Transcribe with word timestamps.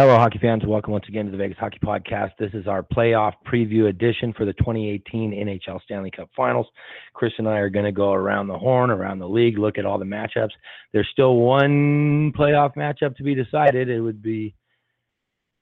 Hello, 0.00 0.16
hockey 0.16 0.38
fans. 0.38 0.62
Welcome 0.64 0.94
once 0.94 1.04
again 1.08 1.26
to 1.26 1.30
the 1.30 1.36
Vegas 1.36 1.58
Hockey 1.58 1.78
Podcast. 1.78 2.30
This 2.38 2.54
is 2.54 2.66
our 2.66 2.82
playoff 2.82 3.34
preview 3.46 3.90
edition 3.90 4.32
for 4.32 4.46
the 4.46 4.54
2018 4.54 5.32
NHL 5.32 5.78
Stanley 5.82 6.10
Cup 6.10 6.30
Finals. 6.34 6.66
Chris 7.12 7.34
and 7.36 7.46
I 7.46 7.58
are 7.58 7.68
going 7.68 7.84
to 7.84 7.92
go 7.92 8.14
around 8.14 8.46
the 8.46 8.56
horn, 8.56 8.90
around 8.90 9.18
the 9.18 9.28
league, 9.28 9.58
look 9.58 9.76
at 9.76 9.84
all 9.84 9.98
the 9.98 10.06
matchups. 10.06 10.52
There's 10.94 11.06
still 11.12 11.36
one 11.36 12.32
playoff 12.32 12.76
matchup 12.76 13.14
to 13.16 13.22
be 13.22 13.34
decided. 13.34 13.90
It 13.90 14.00
would 14.00 14.22
be 14.22 14.54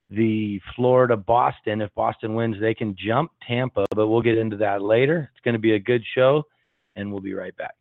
the 0.08 0.60
Florida 0.76 1.16
Boston. 1.16 1.80
If 1.80 1.92
Boston 1.96 2.36
wins, 2.36 2.60
they 2.60 2.74
can 2.74 2.94
jump 2.96 3.32
Tampa, 3.44 3.86
but 3.90 4.06
we'll 4.06 4.22
get 4.22 4.38
into 4.38 4.58
that 4.58 4.82
later. 4.82 5.32
It's 5.34 5.42
going 5.42 5.54
to 5.54 5.58
be 5.58 5.72
a 5.72 5.80
good 5.80 6.04
show, 6.14 6.44
and 6.94 7.10
we'll 7.10 7.20
be 7.20 7.34
right 7.34 7.56
back. 7.56 7.74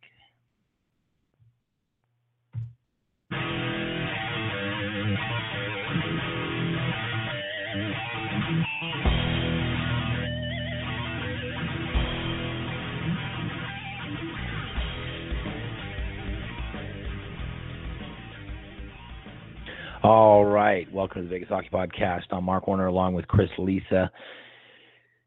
All 20.03 20.45
right. 20.45 20.91
Welcome 20.93 21.23
to 21.23 21.27
the 21.27 21.33
Vegas 21.33 21.49
Hockey 21.49 21.69
Podcast. 21.73 22.23
I'm 22.31 22.43
Mark 22.43 22.67
Warner 22.67 22.85
along 22.85 23.15
with 23.15 23.27
Chris 23.27 23.49
Lizza. 23.57 24.11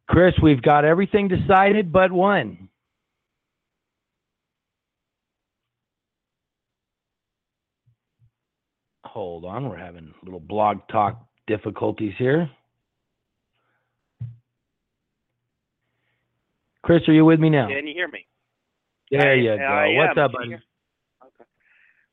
Chris, 0.09 0.33
we've 0.43 0.63
got 0.63 0.85
everything 0.85 1.29
decided 1.29 1.93
but 1.93 2.13
one. 2.13 2.69
Hold 9.05 9.45
on. 9.45 9.69
We're 9.69 9.77
having 9.77 10.15
little 10.23 10.41
blog 10.41 10.79
talk 10.91 11.21
difficulties 11.49 12.15
here. 12.17 12.49
Chris, 16.83 17.03
are 17.09 17.13
you 17.13 17.25
with 17.25 17.41
me 17.41 17.51
now? 17.51 17.67
Can 17.69 17.87
you 17.89 17.93
hear 17.95 18.09
me? 18.09 18.25
There 19.11 19.37
you 19.37 19.57
go. 19.57 19.65
I 19.65 19.95
What's 19.95 20.17
am. 20.17 20.25
up, 20.25 20.33
buddy? 20.33 20.57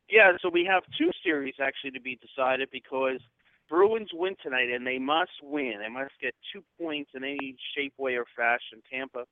You 0.09 0.17
hear- 0.19 0.27
Okay. 0.27 0.33
Yeah, 0.33 0.37
so 0.41 0.49
we 0.49 0.65
have 0.65 0.83
two 0.97 1.11
series 1.23 1.55
actually 1.59 1.91
to 1.91 2.01
be 2.01 2.17
decided 2.17 2.69
because 2.71 3.21
Bruins 3.69 4.09
win 4.13 4.35
tonight 4.41 4.69
and 4.69 4.85
they 4.87 4.97
must 4.99 5.31
win. 5.43 5.79
They 5.79 5.89
must 5.89 6.13
get 6.21 6.33
two 6.53 6.63
points 6.79 7.11
in 7.13 7.23
any 7.23 7.55
shape, 7.75 7.93
way, 7.97 8.15
or 8.15 8.25
fashion. 8.35 8.81
Tampa 8.89 9.25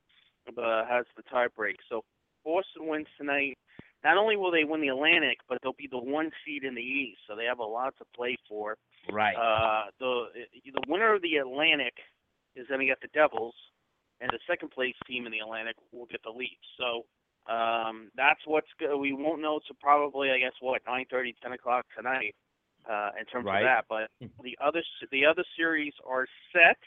uh, 0.57 0.85
has 0.85 1.05
the 1.15 1.23
tiebreak. 1.23 1.75
So 1.89 2.03
Boston 2.43 2.87
wins 2.87 3.07
tonight. 3.17 3.57
Not 4.03 4.17
only 4.17 4.35
will 4.37 4.51
they 4.51 4.65
win 4.65 4.81
the 4.81 4.89
Atlantic, 4.89 5.39
but 5.49 5.57
they'll 5.63 5.73
be 5.73 5.87
the 5.89 5.97
one 5.97 6.29
seed 6.45 6.63
in 6.63 6.75
the 6.75 6.81
East. 6.81 7.21
So 7.27 7.35
they 7.35 7.45
have 7.45 7.59
a 7.59 7.63
lot 7.63 7.95
to 7.97 8.05
play 8.15 8.35
for. 8.47 8.77
Right. 9.11 9.35
Uh, 9.35 9.89
the 9.99 10.25
the 10.65 10.81
winner 10.87 11.13
of 11.15 11.21
the 11.21 11.37
Atlantic 11.37 11.93
is 12.55 12.67
going 12.67 12.81
to 12.81 12.85
get 12.85 13.01
the 13.01 13.07
Devils, 13.13 13.55
and 14.21 14.29
the 14.29 14.39
second 14.47 14.69
place 14.71 14.95
team 15.07 15.25
in 15.25 15.31
the 15.31 15.39
Atlantic 15.39 15.75
will 15.91 16.05
get 16.05 16.21
the 16.23 16.29
Leafs. 16.29 16.67
So 16.77 17.05
um, 17.47 18.09
that's 18.15 18.39
what's 18.45 18.67
go- 18.79 18.97
we 18.97 19.13
won't 19.13 19.41
know 19.41 19.59
to 19.67 19.73
probably 19.75 20.31
I 20.31 20.39
guess 20.39 20.53
what 20.61 20.81
nine 20.87 21.05
thirty, 21.09 21.35
ten 21.41 21.51
o'clock 21.53 21.85
tonight 21.95 22.35
uh, 22.89 23.09
in 23.19 23.25
terms 23.25 23.45
Right. 23.45 23.63
of 23.63 23.65
that. 23.65 23.85
But 23.89 24.09
the 24.43 24.57
other 24.63 24.81
the 25.11 25.25
other 25.25 25.43
series 25.57 25.93
are 26.07 26.25
set, 26.53 26.77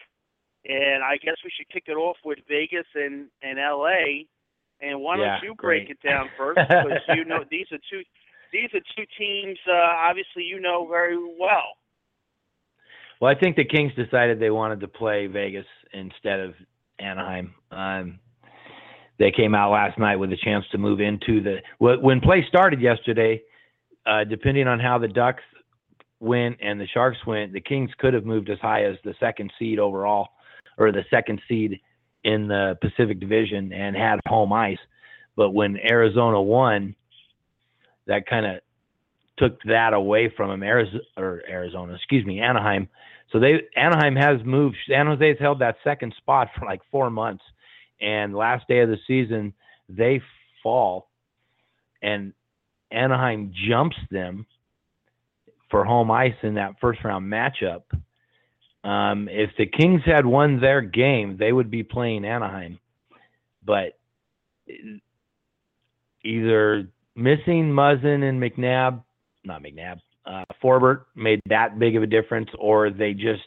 and 0.65 1.03
I 1.05 1.17
guess 1.23 1.37
we 1.45 1.51
should 1.57 1.69
kick 1.69 1.85
it 1.87 1.97
off 1.97 2.17
with 2.25 2.39
Vegas 2.49 2.87
and 2.95 3.29
and 3.43 3.59
L.A. 3.59 4.27
And 4.81 5.01
why 5.01 5.17
Yeah, 5.19 5.39
don't 5.41 5.43
you 5.49 5.55
break 5.61 5.87
great. 5.89 5.99
it 6.03 6.07
down 6.09 6.29
first? 6.37 6.61
Because 6.69 7.01
you 7.09 7.25
know 7.25 7.45
these 7.51 7.67
are 7.73 7.79
two 7.91 8.03
these 8.53 8.71
are 8.75 8.81
two 8.97 9.05
teams. 9.19 9.59
Uh, 9.69 9.73
obviously, 9.75 10.43
you 10.45 10.61
know 10.61 10.87
very 10.89 11.17
well. 11.19 11.77
Well, 13.21 13.35
I 13.35 13.39
think 13.39 13.57
the 13.57 13.65
Kings 13.65 13.93
decided 13.97 14.39
they 14.39 14.51
wanted 14.51 14.81
to 14.81 14.89
play 14.89 15.27
Vegas 15.27 15.67
instead 15.93 16.39
of 16.41 16.55
Anaheim. 17.01 17.53
Um, 17.73 18.21
they 19.19 19.31
came 19.31 19.55
out 19.55 19.73
last 19.73 19.99
night 19.99 20.17
with 20.17 20.33
a 20.33 20.37
chance 20.37 20.65
to 20.73 20.79
move 20.79 21.01
into 21.01 21.43
the 21.43 21.57
when 21.79 22.21
play 22.21 22.45
started 22.49 22.81
yesterday. 22.81 23.43
Uh, 24.07 24.25
depending 24.25 24.67
on 24.67 24.81
how 24.81 24.99
the 24.99 25.09
Ducks 25.09 25.43
went 26.21 26.57
and 26.63 26.81
the 26.81 26.87
Sharks 26.87 27.19
went, 27.27 27.53
the 27.53 27.61
Kings 27.61 27.91
could 27.99 28.15
have 28.15 28.25
moved 28.25 28.49
as 28.49 28.59
high 28.61 28.85
as 28.85 28.97
the 29.05 29.15
second 29.21 29.53
seed 29.59 29.79
overall, 29.79 30.29
or 30.79 30.93
the 30.93 31.05
second 31.11 31.41
seed 31.47 31.79
in 32.25 32.49
the 32.49 32.79
Pacific 32.81 33.21
Division 33.21 33.73
and 33.73 33.95
had 33.95 34.21
home 34.27 34.53
ice. 34.53 34.79
But 35.37 35.51
when 35.51 35.79
Arizona 35.79 36.41
won, 36.41 36.95
that 38.07 38.27
kind 38.27 38.47
of 38.47 38.61
took 39.37 39.63
that 39.65 39.93
away 39.93 40.33
from 40.37 40.51
them. 40.51 40.63
Arizona, 40.63 41.01
or 41.17 41.43
Arizona, 41.49 41.95
excuse 41.95 42.25
me, 42.27 42.41
Anaheim. 42.41 42.89
So 43.31 43.39
they 43.39 43.63
Anaheim 43.77 44.17
has 44.17 44.45
moved. 44.45 44.77
San 44.89 45.07
Jose's 45.07 45.39
held 45.39 45.61
that 45.61 45.77
second 45.85 46.15
spot 46.17 46.49
for 46.59 46.67
like 46.67 46.81
four 46.91 47.11
months, 47.11 47.45
and 48.01 48.35
last 48.35 48.67
day 48.69 48.81
of 48.81 48.89
the 48.89 48.99
season 49.07 49.53
they 49.89 50.21
fall, 50.63 51.11
and 52.03 52.33
Anaheim 52.91 53.53
jumps 53.69 53.97
them 54.11 54.47
for 55.71 55.85
home 55.85 56.11
ice 56.11 56.35
in 56.43 56.55
that 56.55 56.75
first 56.81 57.03
round 57.05 57.31
matchup. 57.31 57.83
Um, 58.85 59.29
if 59.29 59.51
the 59.59 59.67
Kings 59.67 60.03
had 60.05 60.25
won 60.25 60.61
their 60.61 60.81
game, 60.81 61.37
they 61.39 61.53
would 61.53 61.71
be 61.71 61.83
playing 61.83 62.25
Anaheim, 62.25 62.79
but 63.65 63.99
either 66.25 66.89
missing 67.15 67.71
Muzzin 67.71 68.23
and 68.29 68.41
McNabb, 68.41 69.03
not 69.45 69.63
McNabb, 69.63 70.01
uh, 70.25 70.45
Forbort 70.63 71.05
made 71.15 71.41
that 71.47 71.79
big 71.79 71.97
of 71.97 72.03
a 72.03 72.07
difference, 72.07 72.49
or 72.59 72.91
they 72.91 73.13
just 73.15 73.43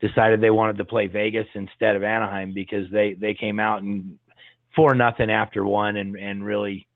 decided 0.00 0.40
they 0.40 0.50
wanted 0.50 0.76
to 0.78 0.84
play 0.84 1.06
Vegas 1.06 1.46
instead 1.54 1.96
of 1.96 2.02
Anaheim 2.02 2.52
because 2.52 2.90
they 2.90 3.14
they 3.14 3.34
came 3.34 3.58
out 3.58 3.82
and 3.82 4.18
four 4.74 4.94
nothing 4.94 5.30
after 5.30 5.64
one 5.64 5.96
and 5.96 6.16
and 6.16 6.44
really 6.44 6.86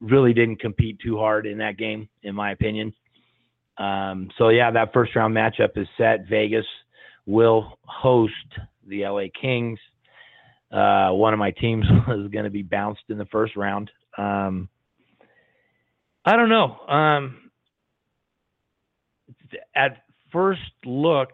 really 0.00 0.32
didn't 0.32 0.60
compete 0.60 0.98
too 1.00 1.16
hard 1.16 1.46
in 1.46 1.58
that 1.58 1.78
game, 1.78 2.08
in 2.22 2.34
my 2.34 2.52
opinion. 2.52 2.92
Um, 3.78 4.30
so 4.38 4.48
yeah, 4.50 4.70
that 4.70 4.92
first 4.92 5.14
round 5.16 5.34
matchup 5.34 5.76
is 5.76 5.88
set. 5.96 6.28
Vegas 6.28 6.66
will 7.26 7.78
host 7.84 8.32
the 8.86 9.04
LA 9.06 9.24
Kings. 9.40 9.78
Uh, 10.70 11.10
one 11.10 11.32
of 11.32 11.38
my 11.38 11.50
teams 11.52 11.84
is 12.08 12.28
going 12.30 12.44
to 12.44 12.50
be 12.50 12.62
bounced 12.62 13.02
in 13.08 13.18
the 13.18 13.26
first 13.26 13.56
round. 13.56 13.90
Um, 14.18 14.68
I 16.24 16.36
don't 16.36 16.48
know. 16.48 16.78
Um, 16.88 17.50
at 19.74 20.04
first 20.32 20.60
look, 20.84 21.30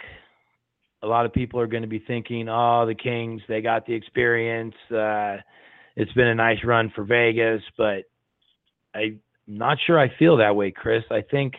a 1.03 1.07
lot 1.07 1.27
of 1.27 1.33
people 1.33 1.61
are 1.61 1.67
going 1.67 1.83
to 1.83 1.89
be 1.89 1.99
thinking, 1.99 2.49
"Oh, 2.49 2.85
the 2.87 2.95
Kings, 2.95 3.43
they 3.49 3.61
got 3.61 3.87
the 3.87 3.95
experience. 3.95 4.75
Uh, 4.91 5.39
it's 5.97 6.13
been 6.13 6.29
a 6.29 6.35
nice 6.35 6.63
run 6.65 6.91
for 6.95 7.05
Vegas," 7.05 7.63
but 7.77 8.05
I'm 8.95 9.21
not 9.47 9.79
sure 9.87 9.99
I 9.99 10.09
feel 10.19 10.37
that 10.39 10.55
way, 10.55 10.71
Chris. 10.71 11.05
I 11.11 11.23
think, 11.23 11.55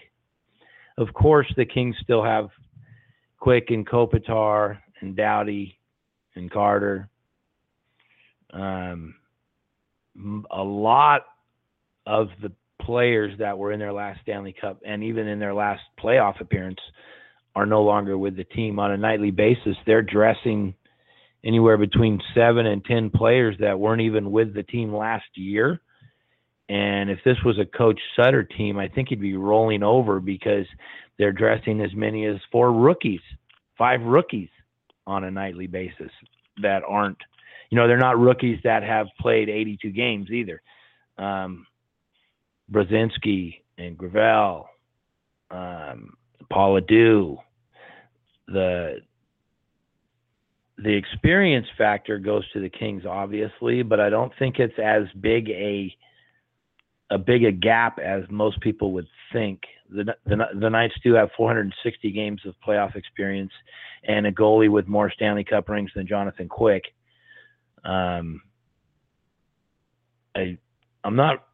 of 0.98 1.14
course, 1.14 1.52
the 1.58 1.66
Kings 1.66 1.96
still 2.02 2.24
have 2.24 2.50
Quick 3.40 3.70
and 3.70 3.88
Kopitar 3.88 4.78
and 5.02 5.16
Doughty 5.16 5.80
and 6.36 6.52
Carter. 6.52 7.10
Um, 8.54 9.16
a 10.52 10.64
lot 10.64 11.24
of 12.06 12.30
the 12.42 12.52
players 12.82 13.38
that 13.40 13.58
were 13.58 13.72
in 13.72 13.80
their 13.80 13.94
last 13.94 14.20
Stanley 14.22 14.54
Cup 14.60 14.82
and 14.86 15.04
even 15.04 15.28
in 15.28 15.40
their 15.40 15.54
last 15.54 15.82
playoff 16.00 16.42
appearance 16.42 16.80
are 17.56 17.66
no 17.66 17.84
longer 17.84 18.18
with 18.18 18.36
the 18.36 18.44
team 18.44 18.80
on 18.80 18.92
a 18.92 18.98
nightly 18.98 19.32
basis. 19.32 19.76
They're 19.86 20.02
dressing 20.02 20.74
anywhere 21.44 21.78
between 21.78 22.22
seven 22.36 22.66
and 22.66 22.84
ten 22.86 23.10
players 23.10 23.56
that 23.60 23.80
weren't 23.80 24.02
even 24.02 24.32
with 24.32 24.54
the 24.54 24.64
team 24.64 24.94
last 24.94 25.26
year. 25.36 25.82
And 26.70 27.10
if 27.10 27.20
this 27.26 27.38
was 27.44 27.60
a 27.60 27.66
Coach 27.66 28.00
Sutter 28.16 28.44
team, 28.44 28.78
I 28.78 28.88
think 28.88 29.10
he'd 29.10 29.20
be 29.20 29.36
rolling 29.36 29.84
over 29.84 30.20
because 30.20 30.66
they're 31.18 31.34
dressing 31.34 31.82
as 31.82 31.94
many 31.94 32.26
as 32.26 32.38
four 32.52 32.72
rookies, 32.72 33.20
five 33.78 34.02
rookies 34.02 34.50
on 35.06 35.26
a 35.26 35.32
nightly 35.32 35.68
basis 35.68 36.12
that 36.62 36.82
aren't, 36.88 37.18
you 37.70 37.78
know, 37.78 37.88
they're 37.88 37.98
not 37.98 38.18
rookies 38.20 38.60
that 38.64 38.84
have 38.84 39.08
played 39.20 39.50
82 39.50 39.90
games 39.90 40.30
either. 40.32 40.62
Um, 41.18 41.66
Brodzinski 42.72 43.56
and 43.78 43.98
Gravel, 43.98 44.70
um, 45.50 46.14
Paul 46.52 46.80
LaDue, 46.80 47.38
the 48.48 48.98
the 50.78 50.94
experience 50.96 51.68
factor 51.78 52.18
goes 52.18 52.50
to 52.52 52.60
the 52.60 52.70
Kings, 52.70 53.04
obviously, 53.06 53.84
but 53.84 54.00
I 54.00 54.10
don't 54.10 54.34
think 54.40 54.60
it's 54.60 54.78
as 54.84 55.04
big 55.20 55.50
a 55.50 55.96
a 57.12 57.18
big 57.18 57.44
a 57.44 57.52
gap 57.52 58.00
as 58.00 58.24
most 58.30 58.60
people 58.62 58.94
would 58.94 59.08
think. 59.32 59.62
The, 59.90 60.16
the 60.26 60.38
the 60.60 60.70
Knights 60.70 60.96
do 61.04 61.14
have 61.14 61.30
460 61.36 62.12
games 62.12 62.42
of 62.46 62.56
playoff 62.66 62.96
experience 62.96 63.52
and 64.04 64.26
a 64.26 64.32
goalie 64.32 64.70
with 64.70 64.88
more 64.88 65.12
Stanley 65.12 65.44
Cup 65.44 65.70
rings 65.70 65.92
than 65.96 66.08
Jonathan 66.08 66.48
Quick. 66.48 66.86
Um, 67.84 68.42
I 70.36 70.58
I'm 71.04 71.16
not. 71.16 71.46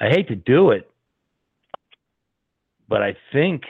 I 0.00 0.08
hate 0.08 0.28
to 0.28 0.36
do 0.36 0.70
it, 0.70 0.91
but 2.92 3.02
I 3.02 3.16
think 3.32 3.62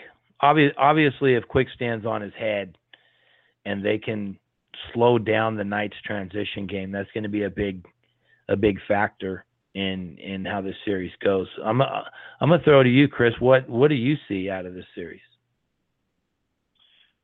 obvi- 0.43 0.75
obviously, 0.77 1.35
if 1.35 1.47
Quick 1.47 1.69
stands 1.77 2.05
on 2.05 2.23
his 2.23 2.33
head 2.37 2.77
and 3.65 3.85
they 3.85 3.97
can 3.97 4.37
slow 4.93 5.17
down 5.17 5.55
the 5.55 5.63
Knights' 5.63 5.95
transition 6.05 6.67
game, 6.67 6.91
that's 6.91 7.09
going 7.15 7.23
to 7.23 7.31
be 7.31 7.45
a 7.45 7.51
big 7.51 7.87
a 8.49 8.57
big 8.57 8.79
factor 8.89 9.45
in 9.77 10.19
in 10.19 10.45
how 10.45 10.61
this 10.61 10.75
series 10.85 11.13
goes. 11.23 11.47
I'm 11.65 11.81
uh, 11.81 11.85
I'm 12.41 12.51
gonna 12.51 12.65
throw 12.65 12.81
it 12.81 12.85
to 12.85 12.91
you, 12.91 13.07
Chris. 13.07 13.33
What 13.39 13.69
what 13.69 13.89
do 13.89 13.95
you 13.95 14.17
see 14.27 14.51
out 14.51 14.67
of 14.67 14.75
this 14.75 14.87
series? 14.93 15.21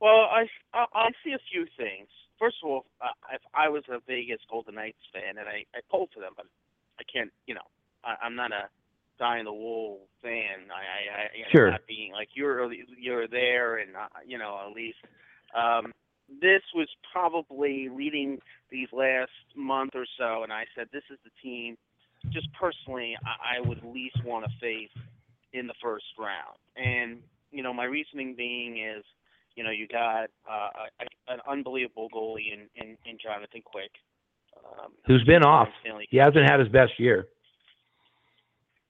Well, 0.00 0.30
I 0.30 0.46
I, 0.72 1.10
see 1.24 1.32
a 1.32 1.42
few 1.50 1.66
things. 1.76 2.06
First 2.38 2.58
of 2.62 2.70
all, 2.70 2.86
if 3.34 3.42
I 3.54 3.68
was 3.68 3.82
a 3.90 3.98
Vegas 4.06 4.38
Golden 4.48 4.76
Knights 4.76 5.02
fan 5.12 5.36
and 5.36 5.48
I 5.48 5.64
I 5.74 5.80
pulled 5.90 6.10
for 6.14 6.20
them, 6.20 6.34
but 6.36 6.46
I 7.00 7.02
can't, 7.12 7.32
you 7.48 7.54
know, 7.54 7.66
I, 8.04 8.14
I'm 8.22 8.36
not 8.36 8.52
a 8.52 8.70
die 9.18 9.38
in 9.38 9.44
the 9.44 9.52
wool 9.52 10.00
fan. 10.22 10.70
I, 10.70 11.20
I, 11.20 11.24
I 11.24 11.52
sure. 11.52 11.70
not 11.70 11.86
being 11.86 12.12
like 12.12 12.28
you're 12.34 12.72
you're 12.98 13.28
there, 13.28 13.78
and 13.78 13.96
uh, 13.96 14.06
you 14.26 14.38
know 14.38 14.58
at 14.66 14.74
least 14.74 14.98
um, 15.54 15.92
this 16.40 16.62
was 16.74 16.88
probably 17.12 17.88
leading 17.90 18.38
these 18.70 18.88
last 18.92 19.30
month 19.56 19.92
or 19.94 20.06
so, 20.18 20.42
and 20.42 20.52
I 20.52 20.64
said 20.74 20.88
this 20.92 21.04
is 21.10 21.18
the 21.24 21.30
team. 21.42 21.76
Just 22.30 22.48
personally, 22.52 23.16
I, 23.24 23.58
I 23.58 23.68
would 23.68 23.82
least 23.84 24.16
want 24.24 24.44
to 24.44 24.50
face 24.60 24.90
in 25.52 25.66
the 25.66 25.74
first 25.82 26.04
round, 26.18 26.58
and 26.76 27.20
you 27.50 27.62
know 27.62 27.72
my 27.72 27.84
reasoning 27.84 28.34
being 28.36 28.78
is, 28.78 29.04
you 29.56 29.64
know 29.64 29.70
you 29.70 29.86
got 29.88 30.30
uh, 30.48 30.70
a, 31.00 31.32
an 31.32 31.40
unbelievable 31.48 32.08
goalie 32.14 32.52
in 32.52 32.68
in, 32.76 32.96
in 33.06 33.18
Jonathan 33.22 33.62
Quick. 33.64 33.90
Um, 34.58 34.92
Who's 35.06 35.24
been 35.24 35.44
off? 35.44 35.68
He 36.10 36.16
hasn't 36.16 36.50
had 36.50 36.60
his 36.60 36.68
best 36.68 36.92
year. 36.98 37.28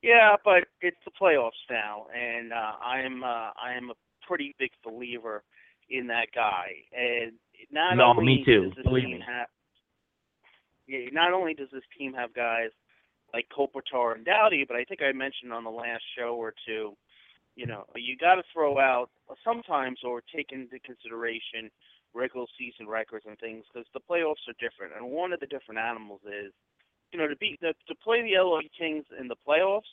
Yeah, 0.03 0.37
but 0.45 0.65
it's 0.81 0.97
the 1.05 1.11
playoffs 1.21 1.51
now, 1.69 2.07
and 2.15 2.53
uh, 2.53 2.73
I 2.85 3.01
am 3.01 3.25
uh, 3.25 3.51
I 3.61 3.75
am 3.77 3.91
a 3.91 3.95
pretty 4.27 4.55
big 4.59 4.71
believer 4.85 5.43
in 5.91 6.07
that 6.07 6.29
guy. 6.35 6.69
And 6.97 7.33
not 7.73 7.97
no, 7.97 8.05
only 8.05 8.25
me 8.25 8.45
too. 8.45 8.65
does 8.69 8.77
this 8.77 8.85
Believe 8.85 9.05
team 9.05 9.19
me. 9.19 9.25
have 9.27 9.49
yeah, 10.87 11.11
not 11.13 11.33
only 11.33 11.55
does 11.55 11.69
this 11.73 11.83
team 11.99 12.15
have 12.15 12.33
guys 12.33 12.71
like 13.35 13.47
Kopitar 13.57 14.15
and 14.15 14.25
Doughty, 14.25 14.65
but 14.67 14.77
I 14.77 14.85
think 14.85 15.03
I 15.03 15.13
mentioned 15.13 15.53
on 15.53 15.65
the 15.65 15.71
last 15.71 16.03
show 16.17 16.35
or 16.35 16.55
two, 16.67 16.97
you 17.57 17.67
know, 17.67 17.85
you 17.95 18.17
got 18.17 18.37
to 18.37 18.43
throw 18.53 18.79
out 18.79 19.11
sometimes 19.45 20.01
or 20.03 20.23
take 20.35 20.51
into 20.53 20.79
consideration 20.81 21.71
regular 22.15 22.47
season 22.59 22.89
records 22.89 23.27
and 23.29 23.39
things 23.39 23.65
because 23.73 23.87
the 23.93 24.01
playoffs 24.01 24.49
are 24.49 24.57
different. 24.59 24.95
And 24.97 25.11
one 25.11 25.33
of 25.33 25.41
the 25.41 25.47
different 25.47 25.79
animals 25.79 26.21
is 26.25 26.53
you 27.13 27.19
know, 27.19 27.29
to 27.29 27.37
beat 27.37 27.61
the, 27.61 27.75
to 27.89 27.95
play 27.95 28.23
the 28.23 28.39
LA 28.39 28.61
Kings 28.77 29.05
in 29.19 29.29
the 29.29 29.37
playoffs, 29.47 29.91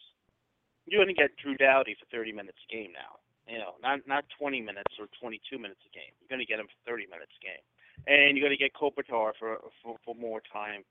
you're 0.85 1.03
going 1.03 1.13
to 1.13 1.19
get 1.19 1.35
Drew 1.37 1.55
Doughty 1.55 1.95
for 1.99 2.05
30 2.15 2.31
minutes 2.31 2.57
a 2.69 2.73
game 2.73 2.91
now. 2.93 3.19
You 3.47 3.59
know, 3.59 3.77
not 3.81 3.99
not 4.07 4.25
20 4.39 4.61
minutes 4.61 4.97
or 4.99 5.05
22 5.21 5.59
minutes 5.59 5.81
a 5.85 5.93
game. 5.93 6.09
You're 6.17 6.33
going 6.33 6.41
to 6.41 6.49
get 6.49 6.59
him 6.59 6.65
for 6.65 6.89
30 6.89 7.05
minutes 7.05 7.31
a 7.37 7.41
game, 7.45 7.63
and 8.09 8.35
you're 8.35 8.47
going 8.47 8.57
to 8.57 8.63
get 8.63 8.73
Kopitar 8.73 9.37
for 9.37 9.61
for, 9.83 9.97
for 10.03 10.15
more 10.15 10.41
time 10.51 10.81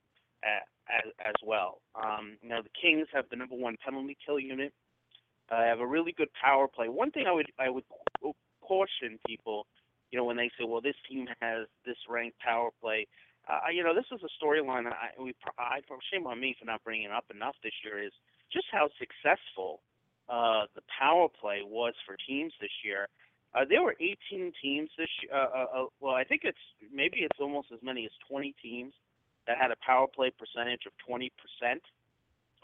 at, 0.44 0.62
as 0.86 1.10
as 1.18 1.34
well. 1.42 1.82
Um, 1.98 2.38
you 2.42 2.50
know, 2.50 2.62
the 2.62 2.70
Kings 2.70 3.08
have 3.12 3.24
the 3.30 3.36
number 3.36 3.56
one 3.56 3.76
penalty 3.84 4.16
kill 4.24 4.38
unit. 4.38 4.72
Uh, 5.50 5.64
have 5.64 5.80
a 5.80 5.86
really 5.86 6.14
good 6.16 6.30
power 6.40 6.68
play. 6.68 6.88
One 6.88 7.10
thing 7.10 7.26
I 7.26 7.32
would 7.32 7.50
I 7.58 7.68
would 7.70 7.84
caution 8.62 9.18
people, 9.26 9.66
you 10.10 10.18
know, 10.18 10.24
when 10.24 10.36
they 10.36 10.50
say, 10.58 10.64
well, 10.66 10.80
this 10.80 10.96
team 11.08 11.26
has 11.40 11.66
this 11.84 11.96
ranked 12.08 12.38
power 12.38 12.70
play 12.80 13.06
uh, 13.48 13.68
you 13.72 13.84
know, 13.84 13.94
this 13.94 14.06
is 14.12 14.20
a 14.24 14.44
storyline. 14.44 14.86
I 14.86 15.10
we 15.20 15.34
I 15.58 15.80
shame 16.12 16.26
on 16.26 16.40
me 16.40 16.56
for 16.58 16.64
not 16.64 16.82
bringing 16.82 17.04
it 17.04 17.12
up 17.12 17.26
enough 17.34 17.56
this 17.62 17.72
year. 17.84 18.02
Is 18.02 18.12
just 18.52 18.66
how 18.72 18.88
successful 18.98 19.80
uh, 20.28 20.64
the 20.74 20.82
power 20.98 21.28
play 21.28 21.60
was 21.64 21.94
for 22.06 22.16
teams 22.26 22.52
this 22.60 22.72
year. 22.84 23.08
Uh, 23.54 23.64
there 23.68 23.82
were 23.82 23.94
18 24.00 24.52
teams 24.60 24.90
this 24.98 25.08
year. 25.22 25.32
Uh, 25.32 25.48
uh, 25.54 25.66
uh, 25.76 25.86
well, 26.00 26.14
I 26.14 26.24
think 26.24 26.42
it's 26.44 26.64
maybe 26.92 27.18
it's 27.18 27.38
almost 27.38 27.68
as 27.72 27.80
many 27.82 28.04
as 28.04 28.12
20 28.28 28.54
teams 28.62 28.94
that 29.46 29.58
had 29.58 29.70
a 29.70 29.76
power 29.84 30.06
play 30.06 30.32
percentage 30.32 30.86
of 30.86 30.92
20 31.06 31.30
percent, 31.36 31.82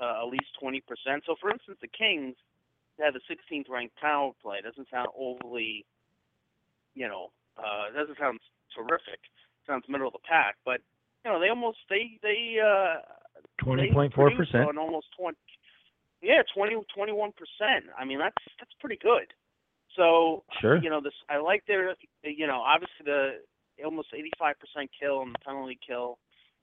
uh, 0.01 0.25
at 0.25 0.29
least 0.33 0.49
20 0.61 0.81
percent. 0.81 1.23
So, 1.27 1.37
for 1.41 1.51
instance, 1.51 1.79
the 1.83 1.93
Kings 1.93 2.37
had 2.99 3.15
the 3.15 3.21
16th 3.29 3.69
ranked 3.69 3.97
power 3.97 4.33
play. 4.43 4.61
Doesn't 4.63 4.89
sound 4.91 5.09
overly, 5.17 5.85
you 6.95 7.07
know, 7.07 7.29
uh, 7.59 7.93
doesn't 7.93 8.19
sound 8.19 8.41
terrific 8.75 9.21
sounds 9.71 9.85
middle 9.89 10.09
of 10.09 10.13
the 10.13 10.27
pack, 10.29 10.57
but 10.65 10.81
you 11.25 11.31
know 11.31 11.39
they 11.39 11.49
almost 11.49 11.79
they 11.89 12.19
they 12.23 12.59
uh 12.59 12.99
twenty 13.63 13.93
point 13.93 14.13
four 14.15 14.31
percent 14.35 14.69
on 14.69 14.79
almost 14.79 15.07
twenty. 15.17 15.39
Yeah, 16.23 16.43
twenty 16.55 16.77
twenty 16.95 17.13
one 17.13 17.33
percent. 17.33 17.87
I 17.99 18.05
mean 18.05 18.19
that's 18.19 18.43
that's 18.59 18.73
pretty 18.81 18.99
good. 19.01 19.33
So 19.97 20.43
sure. 20.61 20.77
you 20.83 20.91
know 20.91 21.01
this 21.01 21.15
I 21.29 21.39
like 21.39 21.65
their 21.67 21.95
you 22.23 22.47
know 22.47 22.61
obviously 22.61 23.05
the 23.05 23.31
almost 23.85 24.09
eighty 24.15 24.31
five 24.39 24.57
percent 24.59 24.91
kill 24.99 25.23
and 25.23 25.33
the 25.35 25.39
penalty 25.45 25.79
kill. 25.87 26.19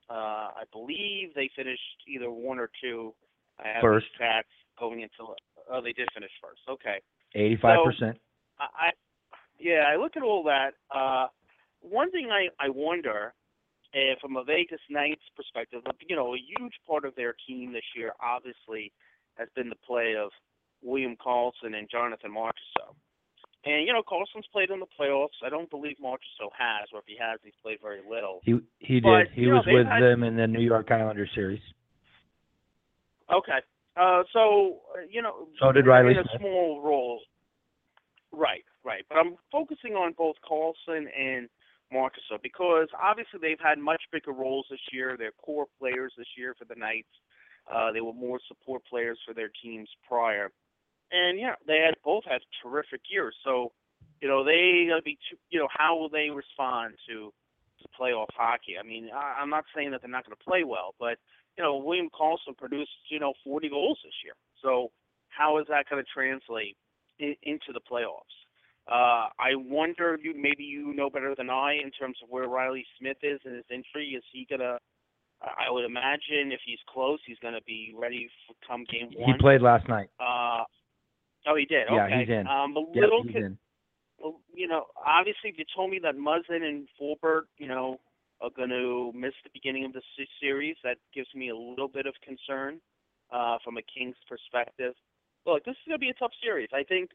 Uh, 0.10 0.56
I 0.56 0.64
believe 0.72 1.34
they 1.36 1.50
finished 1.56 1.82
either 2.08 2.32
one 2.32 2.60
or 2.60 2.70
two. 2.82 3.14
I 3.60 3.68
have 3.74 3.82
first 3.82 4.06
stats 4.20 4.44
going 4.80 5.02
into 5.02 5.34
oh 5.72 5.82
they 5.82 5.94
did 5.94 6.08
finish 6.14 6.32
first. 6.42 6.62
Okay. 6.70 7.02
Eighty 7.36 7.58
five 7.62 7.80
percent. 7.84 8.18
I 8.60 8.92
yeah 9.60 9.84
I 9.88 9.98
look 9.98 10.16
at 10.16 10.24
all 10.24 10.44
that. 10.44 10.72
Uh, 10.94 11.28
one 11.82 12.12
thing 12.12 12.30
I, 12.32 12.48
I 12.64 12.70
wonder, 12.70 13.34
uh, 13.94 14.16
from 14.22 14.38
a 14.38 14.44
Vegas 14.44 14.82
Knights 14.90 15.24
perspective, 15.36 15.82
you 16.08 16.16
know, 16.16 16.36
a 16.36 16.38
huge 16.38 16.74
part 16.88 17.06
of 17.06 17.16
their 17.16 17.36
team 17.48 17.74
this 17.74 17.86
year 17.96 18.14
obviously 18.22 18.92
has 19.36 19.48
been 19.56 19.70
the 19.70 19.80
play 19.88 20.16
of 20.18 20.32
William 20.82 21.16
Karlsson 21.16 21.76
and 21.78 21.90
Jonathan 21.90 22.32
Marchessault. 22.32 22.96
And 23.66 23.86
you 23.86 23.92
know, 23.92 24.02
Karlsson's 24.02 24.48
played 24.54 24.70
in 24.70 24.80
the 24.80 24.86
playoffs. 25.00 25.44
I 25.44 25.50
don't 25.50 25.70
believe 25.70 25.96
Marchessault 26.02 26.54
has, 26.58 26.88
or 26.94 27.00
if 27.00 27.06
he 27.06 27.18
has, 27.20 27.40
he's 27.44 27.54
played 27.62 27.80
very 27.82 28.00
little. 28.08 28.40
He 28.44 28.60
he 28.80 29.00
but, 29.00 29.18
did. 29.18 29.28
He 29.34 29.46
know, 29.46 29.56
was 29.56 29.66
with 29.68 29.88
had, 29.88 30.02
them 30.02 30.24
in 30.24 30.38
the 30.38 30.48
New 30.48 30.62
York 30.62 30.90
Islanders 30.92 31.30
series. 31.36 31.62
Okay. 33.32 33.60
Uh, 34.00 34.24
so 34.32 34.78
you 35.10 35.22
know, 35.22 35.48
so 35.60 35.72
did 35.72 35.86
Reilly 35.86 36.12
in 36.12 36.20
a 36.20 36.24
Smith. 36.24 36.42
small 36.42 36.82
role. 36.82 37.20
Right, 38.32 38.64
right. 38.86 39.04
But 39.10 39.18
I'm 39.18 39.36
focusing 39.52 39.94
on 39.94 40.14
both 40.18 40.36
Karlsson 40.50 41.08
and 41.18 41.50
Marchessault 41.94 42.42
because 42.44 42.88
obviously 43.02 43.40
they've 43.42 43.60
had 43.62 43.80
much 43.80 44.02
bigger 44.12 44.32
roles 44.32 44.66
this 44.70 44.80
year. 44.92 45.16
They're 45.18 45.32
core 45.44 45.68
players 45.80 46.14
this 46.18 46.28
year 46.38 46.56
for 46.58 46.66
the 46.66 46.76
Knights. 46.76 47.08
Uh, 47.72 47.92
they 47.92 48.02
were 48.02 48.14
more 48.14 48.40
support 48.48 48.84
players 48.90 49.20
for 49.26 49.34
their 49.34 49.50
teams 49.62 49.90
prior, 50.08 50.52
and 51.12 51.40
yeah, 51.40 51.56
they 51.66 51.80
had 51.86 51.96
both 52.04 52.24
had 52.26 52.42
terrific 52.64 53.02
years. 53.10 53.36
So, 53.44 53.72
you 54.22 54.28
know, 54.28 54.44
they 54.44 54.88
gotta 54.90 55.02
be, 55.02 55.18
too, 55.30 55.38
you 55.50 55.60
know, 55.60 55.68
how 55.70 55.98
will 55.98 56.10
they 56.10 56.30
respond 56.30 56.96
to 57.10 57.34
to 57.82 57.88
playoff 58.00 58.28
hockey? 58.34 58.76
I 58.80 58.88
mean, 58.88 59.10
I, 59.14 59.40
I'm 59.42 59.50
not 59.50 59.66
saying 59.76 59.92
that 59.92 60.02
they're 60.02 60.10
not 60.10 60.26
going 60.26 60.36
to 60.38 60.44
play 60.44 60.64
well, 60.64 60.96
but 61.00 61.18
you 61.58 61.64
know, 61.64 61.78
William 61.78 62.10
Karlsson 62.10 62.56
produced, 62.58 62.92
you 63.10 63.20
know, 63.20 63.34
40 63.44 63.70
goals 63.70 64.00
this 64.04 64.14
year. 64.24 64.34
So, 64.62 64.92
how 65.30 65.58
is 65.60 65.66
that 65.70 65.86
going 65.90 66.04
to 66.04 66.10
translate 66.14 66.78
in, 67.20 67.36
into 67.44 67.74
the 67.74 67.82
playoffs? 67.82 68.47
Uh, 68.90 69.28
I 69.38 69.56
wonder, 69.56 70.18
you 70.22 70.34
maybe 70.36 70.64
you 70.64 70.94
know 70.94 71.10
better 71.10 71.36
than 71.38 71.50
I 71.50 71.74
in 71.84 71.92
terms 71.92 72.18
of 72.24 72.30
where 72.30 72.48
Reilly 72.48 72.86
Smith 73.00 73.18
is 73.22 73.40
in 73.46 73.56
his 73.56 73.66
injury. 73.70 74.16
Is 74.16 74.24
he 74.32 74.48
gonna? 74.50 74.78
I 75.42 75.70
would 75.70 75.86
imagine 75.86 76.52
if 76.52 76.62
he's 76.66 76.80
close, 76.90 77.20
he's 77.26 77.38
gonna 77.42 77.62
be 77.68 77.94
ready 77.98 78.30
for 78.48 78.56
come 78.68 78.86
game 78.92 79.10
one. 79.16 79.34
He 79.34 79.40
played 79.40 79.62
last 79.62 79.88
night. 79.90 80.10
Uh, 80.20 80.64
oh, 81.48 81.56
he 81.56 81.66
did. 81.66 81.88
Yeah, 81.92 82.06
okay. 82.06 82.20
he's 82.20 82.30
in. 82.30 82.48
Um, 82.48 82.76
a 82.78 82.82
yep, 82.94 83.04
little, 83.04 83.24
he's 83.24 83.34
con- 83.34 83.44
in. 83.44 83.58
well, 84.18 84.40
you 84.54 84.68
know, 84.68 84.86
obviously 85.06 85.50
if 85.50 85.58
you 85.58 85.66
told 85.76 85.92
me 85.92 86.00
that 86.04 86.16
Muzzin 86.16 86.64
and 86.64 86.88
Forbort, 87.00 87.44
you 87.58 87.68
know, 87.68 88.00
are 88.42 88.50
going 88.56 88.70
to 88.70 89.12
miss 89.16 89.34
the 89.44 89.50
beginning 89.54 89.86
of 89.86 89.94
the 89.94 90.02
series. 90.42 90.76
That 90.84 90.98
gives 91.14 91.28
me 91.34 91.50
a 91.50 91.56
little 91.56 91.88
bit 91.88 92.06
of 92.06 92.14
concern 92.24 92.80
uh, 93.32 93.58
from 93.64 93.78
a 93.78 93.82
Kings 93.82 94.16
perspective. 94.30 94.94
Look, 95.46 95.66
this 95.66 95.74
is 95.74 95.88
going 95.88 96.00
to 96.00 96.06
be 96.06 96.10
a 96.10 96.14
tough 96.14 96.34
series. 96.44 96.70
I 96.74 96.84
think 96.84 97.12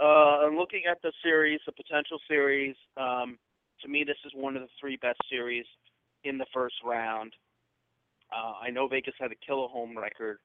uh, 0.00 0.46
I'm 0.46 0.56
looking 0.56 0.82
at 0.90 1.00
the 1.02 1.12
series, 1.22 1.60
the 1.66 1.72
potential 1.72 2.18
series. 2.28 2.74
Um, 2.96 3.38
to 3.82 3.88
me, 3.88 4.04
this 4.04 4.16
is 4.24 4.32
one 4.34 4.56
of 4.56 4.62
the 4.62 4.68
three 4.80 4.96
best 4.96 5.18
series 5.30 5.66
in 6.24 6.38
the 6.38 6.46
first 6.52 6.76
round. 6.84 7.32
Uh, 8.32 8.52
I 8.64 8.70
know 8.70 8.88
Vegas 8.88 9.14
had 9.18 9.32
a 9.32 9.46
killer 9.46 9.68
home 9.68 9.96
record, 9.98 10.38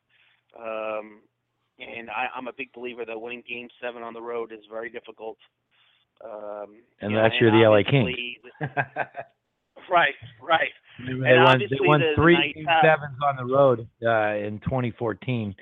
um, 0.59 1.21
and 1.79 2.09
I, 2.09 2.27
I'm 2.35 2.47
a 2.47 2.53
big 2.57 2.73
believer 2.73 3.05
that 3.05 3.19
winning 3.19 3.43
Game 3.47 3.67
Seven 3.81 4.01
on 4.01 4.13
the 4.13 4.21
road 4.21 4.51
is 4.51 4.65
very 4.69 4.89
difficult. 4.89 5.37
Um, 6.23 6.77
and 7.01 7.11
you 7.11 7.17
that's 7.17 7.33
know, 7.39 7.49
you're 7.49 7.51
the 7.51 7.69
LA 7.69 7.89
Kings. 7.89 8.15
right, 9.91 10.15
right. 10.41 10.71
they 11.05 11.11
and 11.11 11.21
won, 11.21 11.37
obviously 11.47 11.77
they 11.79 11.87
won 11.87 11.99
the, 11.99 12.13
three 12.15 12.53
the 12.55 12.61
Game 12.61 12.67
sevens 12.81 13.17
on 13.23 13.35
the 13.35 13.53
road 13.53 13.87
uh, 14.03 14.35
in 14.35 14.59
2014. 14.61 15.53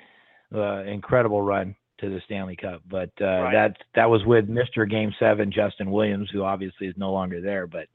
Uh, 0.54 0.84
incredible 0.84 1.42
run 1.42 1.74
to 1.98 2.10
the 2.10 2.20
Stanley 2.24 2.56
Cup. 2.56 2.82
But 2.88 3.10
uh, 3.20 3.24
right. 3.24 3.52
that 3.52 3.76
that 3.94 4.10
was 4.10 4.24
with 4.24 4.48
Mr. 4.48 4.88
Game 4.88 5.12
Seven, 5.18 5.52
Justin 5.52 5.90
Williams, 5.90 6.28
who 6.32 6.42
obviously 6.42 6.86
is 6.86 6.94
no 6.96 7.12
longer 7.12 7.40
there. 7.40 7.66
But 7.66 7.88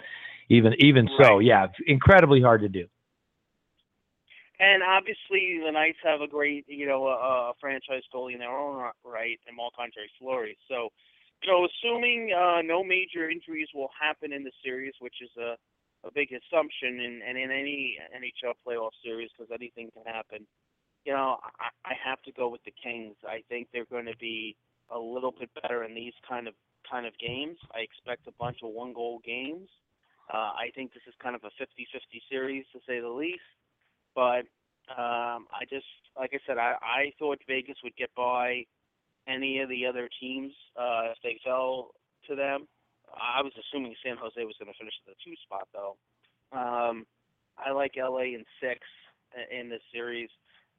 even 0.49 0.73
even 0.79 1.05
right. 1.05 1.27
so, 1.27 1.39
yeah, 1.39 1.67
incredibly 1.87 2.41
hard 2.41 2.61
to 2.61 2.69
do. 2.69 2.87
And 4.59 4.83
obviously, 4.83 5.61
the 5.63 5.71
Knights 5.71 5.99
have 6.03 6.19
a 6.19 6.27
great, 6.27 6.65
you 6.67 6.85
know, 6.85 7.07
a, 7.07 7.15
a 7.15 7.53
franchise 7.61 8.03
goalie 8.13 8.33
in 8.33 8.39
their 8.39 8.51
own 8.51 8.91
right, 9.05 9.39
and 9.47 9.55
Marc-Andre 9.55 10.03
Fleury. 10.19 10.57
So, 10.67 10.89
you 11.41 11.49
know, 11.49 11.65
assuming 11.65 12.33
uh, 12.35 12.61
no 12.61 12.83
major 12.83 13.29
injuries 13.29 13.69
will 13.73 13.89
happen 13.97 14.33
in 14.33 14.43
the 14.43 14.51
series, 14.61 14.93
which 14.99 15.15
is 15.21 15.29
a 15.37 15.55
a 16.05 16.11
big 16.13 16.29
assumption 16.31 16.99
in 16.99 17.21
and 17.27 17.37
in 17.37 17.51
any 17.51 17.97
NHL 18.15 18.53
playoff 18.65 18.91
series 19.03 19.29
because 19.35 19.51
anything 19.53 19.89
can 19.91 20.03
happen. 20.05 20.45
You 21.05 21.13
know, 21.13 21.37
I, 21.59 21.91
I 21.91 21.93
have 22.03 22.21
to 22.23 22.31
go 22.31 22.49
with 22.49 22.63
the 22.65 22.73
Kings. 22.83 23.15
I 23.27 23.43
think 23.49 23.67
they're 23.71 23.85
going 23.85 24.05
to 24.05 24.17
be 24.19 24.55
a 24.93 24.99
little 24.99 25.31
bit 25.31 25.49
better 25.61 25.83
in 25.83 25.93
these 25.95 26.13
kind 26.27 26.47
of 26.47 26.53
kind 26.89 27.05
of 27.05 27.13
games. 27.19 27.57
I 27.73 27.79
expect 27.79 28.27
a 28.27 28.33
bunch 28.39 28.57
of 28.63 28.71
one 28.71 28.93
goal 28.93 29.21
games. 29.25 29.69
Uh, 30.33 30.53
I 30.53 30.71
think 30.75 30.93
this 30.93 31.03
is 31.07 31.13
kind 31.21 31.35
of 31.35 31.43
a 31.43 31.51
50-50 31.61 32.21
series 32.29 32.65
to 32.73 32.79
say 32.87 32.99
the 32.99 33.09
least. 33.09 33.41
But 34.15 34.45
um, 34.89 35.45
I 35.53 35.65
just, 35.69 35.85
like 36.17 36.31
I 36.33 36.39
said, 36.45 36.57
I, 36.57 36.75
I 36.81 37.13
thought 37.17 37.39
Vegas 37.47 37.77
would 37.83 37.95
get 37.95 38.13
by 38.15 38.65
any 39.27 39.59
of 39.59 39.69
the 39.69 39.85
other 39.85 40.09
teams 40.19 40.53
uh, 40.77 41.11
if 41.11 41.17
they 41.23 41.39
fell 41.43 41.91
to 42.27 42.35
them. 42.35 42.67
I 43.13 43.41
was 43.41 43.53
assuming 43.57 43.95
San 44.03 44.17
Jose 44.17 44.37
was 44.43 44.55
going 44.59 44.71
to 44.71 44.77
finish 44.77 44.93
at 45.05 45.13
the 45.13 45.17
two 45.23 45.35
spot 45.45 45.67
though. 45.73 45.97
Um, 46.51 47.05
I 47.57 47.71
like 47.71 47.93
LA 47.97 48.33
in 48.37 48.45
six 48.61 48.79
in 49.51 49.69
this 49.69 49.81
series, 49.93 50.29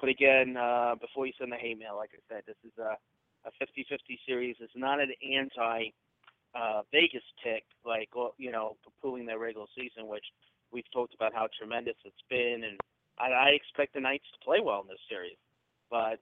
but 0.00 0.08
again, 0.08 0.56
uh, 0.56 0.94
before 1.00 1.26
you 1.26 1.32
send 1.38 1.52
the 1.52 1.56
hate 1.56 1.78
mail, 1.78 1.96
like 1.96 2.10
I 2.14 2.34
said, 2.34 2.42
this 2.46 2.56
is 2.64 2.76
a 2.78 2.96
a 3.46 3.50
50-50 3.64 4.18
series. 4.26 4.56
It's 4.60 4.72
not 4.76 5.00
an 5.00 5.12
anti 5.24 5.90
uh, 6.54 6.82
Vegas 6.92 7.22
pick, 7.42 7.64
like 7.84 8.08
you 8.36 8.50
know, 8.50 8.76
pooling 9.02 9.26
their 9.26 9.38
regular 9.38 9.66
season, 9.76 10.08
which 10.08 10.24
we've 10.72 10.90
talked 10.92 11.14
about 11.14 11.32
how 11.32 11.48
tremendous 11.58 11.96
it's 12.04 12.24
been, 12.28 12.64
and 12.68 12.78
I, 13.18 13.30
I 13.30 13.48
expect 13.50 13.94
the 13.94 14.00
Knights 14.00 14.24
to 14.32 14.44
play 14.44 14.58
well 14.62 14.80
in 14.82 14.88
this 14.88 14.98
series. 15.08 15.36
But 15.90 16.18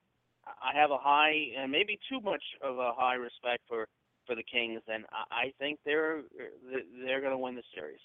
I 0.47 0.79
have 0.79 0.91
a 0.91 0.99
high, 0.99 1.35
and 1.59 1.73
maybe 1.73 1.99
too 2.09 2.21
much 2.21 2.43
of 2.63 2.79
a 2.79 2.93
high 2.97 3.15
respect 3.15 3.63
for 3.69 3.89
for 4.27 4.35
the 4.35 4.43
Kings, 4.43 4.83
and 4.87 5.05
I 5.31 5.53
think 5.59 5.79
they're 5.87 6.23
they're 7.05 7.21
going 7.21 7.33
to 7.33 7.39
win 7.39 7.55
the 7.55 7.63
series. 7.75 8.01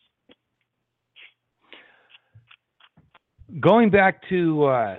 Going 3.59 3.89
back 3.89 4.27
to 4.29 4.63
uh, 4.63 4.95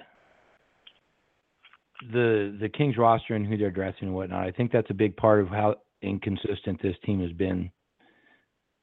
the 2.12 2.56
the 2.60 2.68
Kings 2.68 2.96
roster 2.96 3.34
and 3.34 3.46
who 3.46 3.56
they're 3.56 3.70
dressing 3.70 4.08
and 4.08 4.14
whatnot, 4.14 4.46
I 4.46 4.50
think 4.50 4.72
that's 4.72 4.90
a 4.90 4.94
big 4.94 5.16
part 5.16 5.40
of 5.40 5.48
how 5.48 5.76
inconsistent 6.02 6.80
this 6.82 6.96
team 7.04 7.20
has 7.20 7.32
been. 7.32 7.70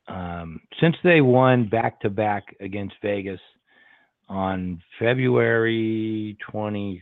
Um, 0.08 0.60
since 0.80 0.96
they 1.04 1.22
won 1.22 1.70
back 1.70 2.00
to 2.02 2.10
back 2.10 2.56
against 2.60 2.96
Vegas 3.02 3.40
on 4.28 4.82
February 5.00 6.38
25th 6.52 7.02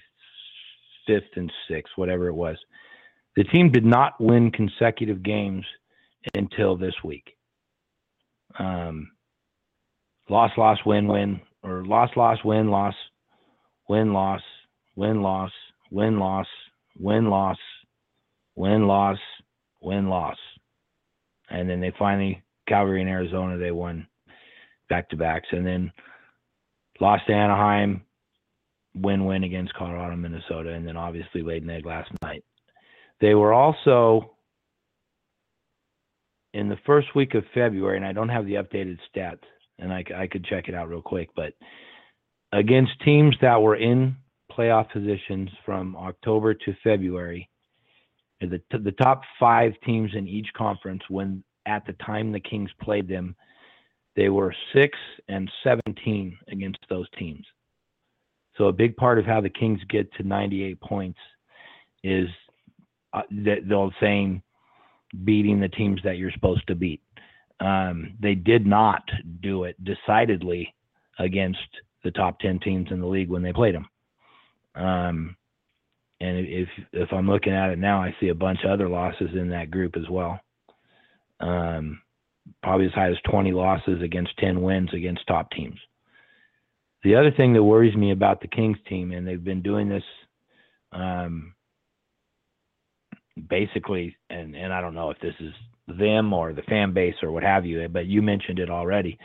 and 1.35 1.51
6th, 1.69 1.83
whatever 1.95 2.27
it 2.27 2.33
was, 2.33 2.57
the 3.35 3.43
team 3.45 3.71
did 3.71 3.85
not 3.85 4.19
win 4.19 4.51
consecutive 4.51 5.23
games 5.23 5.65
until 6.35 6.75
this 6.75 6.95
week. 7.03 7.35
Um, 8.57 9.11
loss, 10.29 10.51
loss, 10.57 10.77
win, 10.85 11.07
win, 11.07 11.39
or 11.63 11.85
loss, 11.85 12.09
loss, 12.15 12.37
win, 12.43 12.69
loss, 12.69 12.95
win, 13.87 14.13
loss, 14.13 14.41
win, 14.95 15.21
loss, 15.21 15.51
win, 15.89 16.19
loss, 16.19 16.47
win, 16.97 17.29
loss, 17.29 17.57
win, 18.55 18.87
loss, 18.87 19.17
win, 19.81 20.09
loss. 20.09 20.37
And 21.49 21.69
then 21.69 21.81
they 21.81 21.93
finally, 21.97 22.43
Calgary 22.67 23.01
and 23.01 23.09
Arizona, 23.09 23.57
they 23.57 23.71
won 23.71 24.07
back 24.89 25.09
to 25.09 25.17
backs. 25.17 25.47
And 25.51 25.65
then 25.65 25.91
lost 26.99 27.23
to 27.27 27.33
Anaheim, 27.33 28.01
win 28.95 29.25
win 29.25 29.43
against 29.43 29.73
Colorado, 29.73 30.15
Minnesota, 30.15 30.71
and 30.71 30.87
then 30.87 30.97
obviously 30.97 31.41
laid 31.41 31.63
an 31.63 31.69
egg 31.69 31.85
last 31.85 32.11
night. 32.21 32.43
They 33.21 33.33
were 33.33 33.53
also 33.53 34.35
in 36.53 36.69
the 36.69 36.77
first 36.85 37.07
week 37.15 37.35
of 37.35 37.43
February, 37.53 37.97
and 37.97 38.05
I 38.05 38.13
don't 38.13 38.29
have 38.29 38.45
the 38.45 38.55
updated 38.55 38.97
stats, 39.13 39.43
and 39.77 39.93
I, 39.93 40.03
I 40.15 40.27
could 40.27 40.45
check 40.45 40.67
it 40.67 40.75
out 40.75 40.89
real 40.89 41.01
quick, 41.01 41.29
but 41.35 41.53
against 42.51 42.91
teams 43.03 43.35
that 43.41 43.61
were 43.61 43.75
in 43.75 44.15
playoff 44.59 44.91
positions 44.91 45.49
from 45.65 45.95
October 45.95 46.53
to 46.53 46.75
February, 46.83 47.49
the, 48.41 48.61
the 48.71 48.91
top 48.91 49.21
five 49.39 49.73
teams 49.85 50.11
in 50.15 50.27
each 50.27 50.47
conference, 50.55 51.01
when 51.07 51.43
at 51.65 51.85
the 51.85 51.93
time 51.93 52.31
the 52.31 52.39
Kings 52.39 52.69
played 52.81 53.07
them, 53.07 53.35
they 54.15 54.27
were 54.27 54.53
six 54.73 54.97
and 55.29 55.49
17 55.63 56.37
against 56.51 56.79
those 56.89 57.07
teams. 57.17 57.45
So 58.57 58.65
a 58.65 58.73
big 58.73 58.97
part 58.97 59.17
of 59.17 59.25
how 59.25 59.39
the 59.39 59.49
Kings 59.49 59.79
get 59.87 60.11
to 60.15 60.23
98 60.23 60.81
points 60.81 61.19
is 62.03 62.27
uh, 63.13 63.21
the, 63.31 63.57
the 63.65 63.75
old 63.75 63.93
saying, 64.01 64.41
beating 65.23 65.59
the 65.59 65.69
teams 65.69 66.01
that 66.03 66.17
you're 66.17 66.31
supposed 66.31 66.67
to 66.67 66.75
beat. 66.75 67.01
Um, 67.61 68.15
they 68.19 68.35
did 68.35 68.65
not 68.65 69.03
do 69.41 69.63
it 69.63 69.77
decidedly 69.83 70.73
against 71.17 71.59
the 72.03 72.11
top 72.11 72.39
10 72.39 72.59
teams 72.59 72.91
in 72.91 72.99
the 72.99 73.07
league 73.07 73.29
when 73.29 73.41
they 73.41 73.53
played 73.53 73.75
them. 73.75 73.87
Um, 74.75 75.35
and 76.21 76.37
if 76.37 76.69
if 76.91 77.13
I'm 77.13 77.29
looking 77.29 77.53
at 77.53 77.69
it 77.69 77.79
now, 77.79 78.01
I 78.01 78.15
see 78.19 78.29
a 78.29 78.35
bunch 78.35 78.59
of 78.63 78.71
other 78.71 78.89
losses 78.89 79.29
in 79.33 79.49
that 79.49 79.71
group 79.71 79.95
as 79.95 80.09
well. 80.09 80.39
Um, 81.39 82.01
probably 82.61 82.87
as 82.87 82.93
high 82.93 83.09
as 83.09 83.17
20 83.29 83.51
losses 83.51 84.01
against 84.01 84.37
10 84.39 84.61
wins 84.61 84.89
against 84.93 85.25
top 85.27 85.51
teams. 85.51 85.79
The 87.03 87.15
other 87.15 87.31
thing 87.31 87.53
that 87.53 87.63
worries 87.63 87.95
me 87.95 88.11
about 88.11 88.41
the 88.41 88.47
Kings 88.47 88.77
team, 88.89 89.13
and 89.13 89.25
they've 89.25 89.43
been 89.43 89.61
doing 89.61 89.87
this 89.87 90.03
um, 90.91 91.53
basically, 93.47 94.17
and 94.29 94.55
and 94.55 94.73
I 94.73 94.81
don't 94.81 94.95
know 94.95 95.11
if 95.11 95.19
this 95.19 95.35
is 95.39 95.53
them 95.87 96.33
or 96.33 96.53
the 96.53 96.61
fan 96.63 96.93
base 96.93 97.15
or 97.23 97.31
what 97.31 97.43
have 97.43 97.65
you, 97.65 97.87
but 97.87 98.05
you 98.05 98.21
mentioned 98.21 98.59
it 98.59 98.69
already. 98.69 99.17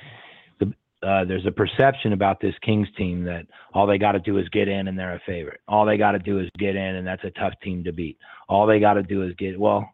Uh, 1.04 1.24
there's 1.24 1.46
a 1.46 1.50
perception 1.50 2.12
about 2.12 2.40
this 2.40 2.54
Kings 2.62 2.88
team 2.96 3.24
that 3.24 3.46
all 3.74 3.86
they 3.86 3.98
got 3.98 4.12
to 4.12 4.20
do 4.20 4.38
is 4.38 4.48
get 4.48 4.68
in 4.68 4.88
and 4.88 4.98
they're 4.98 5.14
a 5.14 5.20
favorite. 5.26 5.60
All 5.68 5.84
they 5.84 5.98
got 5.98 6.12
to 6.12 6.18
do 6.18 6.40
is 6.40 6.48
get 6.58 6.76
in 6.76 6.96
and 6.96 7.06
that's 7.06 7.24
a 7.24 7.30
tough 7.32 7.52
team 7.62 7.84
to 7.84 7.92
beat. 7.92 8.16
All 8.48 8.66
they 8.66 8.80
got 8.80 8.94
to 8.94 9.02
do 9.02 9.22
is 9.22 9.34
get 9.38 9.58
well. 9.58 9.88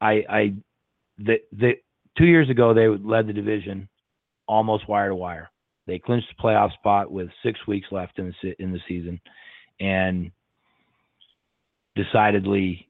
I 0.00 0.24
I 0.28 0.54
the 1.18 1.38
the 1.52 1.72
two 2.16 2.26
years 2.26 2.48
ago 2.48 2.72
they 2.72 2.88
led 2.88 3.26
the 3.26 3.32
division 3.32 3.88
almost 4.46 4.88
wire 4.88 5.10
to 5.10 5.14
wire. 5.14 5.50
They 5.86 5.98
clinched 5.98 6.28
the 6.28 6.42
playoff 6.42 6.72
spot 6.74 7.10
with 7.10 7.28
six 7.42 7.58
weeks 7.66 7.88
left 7.90 8.18
in 8.18 8.34
the 8.42 8.62
in 8.62 8.72
the 8.72 8.80
season, 8.88 9.20
and 9.80 10.30
decidedly 11.96 12.88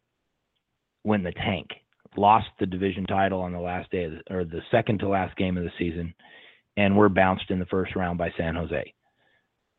went 1.05 1.25
the 1.25 1.33
tank. 1.33 1.69
Lost 2.17 2.49
the 2.59 2.67
division 2.67 3.07
title 3.07 3.41
on 3.41 3.53
the 3.53 3.61
last 3.61 3.91
day 3.91 4.09
the, 4.09 4.35
or 4.35 4.45
the 4.45 4.63
second 4.71 4.99
to 5.01 5.09
last 5.09 5.37
game 5.37 5.57
of 5.57 5.65
the 5.65 5.71
season, 5.79 6.13
and 6.79 6.97
were 6.97 7.09
bounced 7.09 7.51
in 7.51 7.59
the 7.59 7.67
first 7.67 7.97
round 7.97 8.17
by 8.17 8.31
San 8.39 8.55
Jose. 8.55 8.95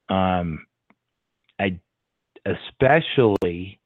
Um, 0.10 0.66
I 1.58 1.80
especially 2.46 3.80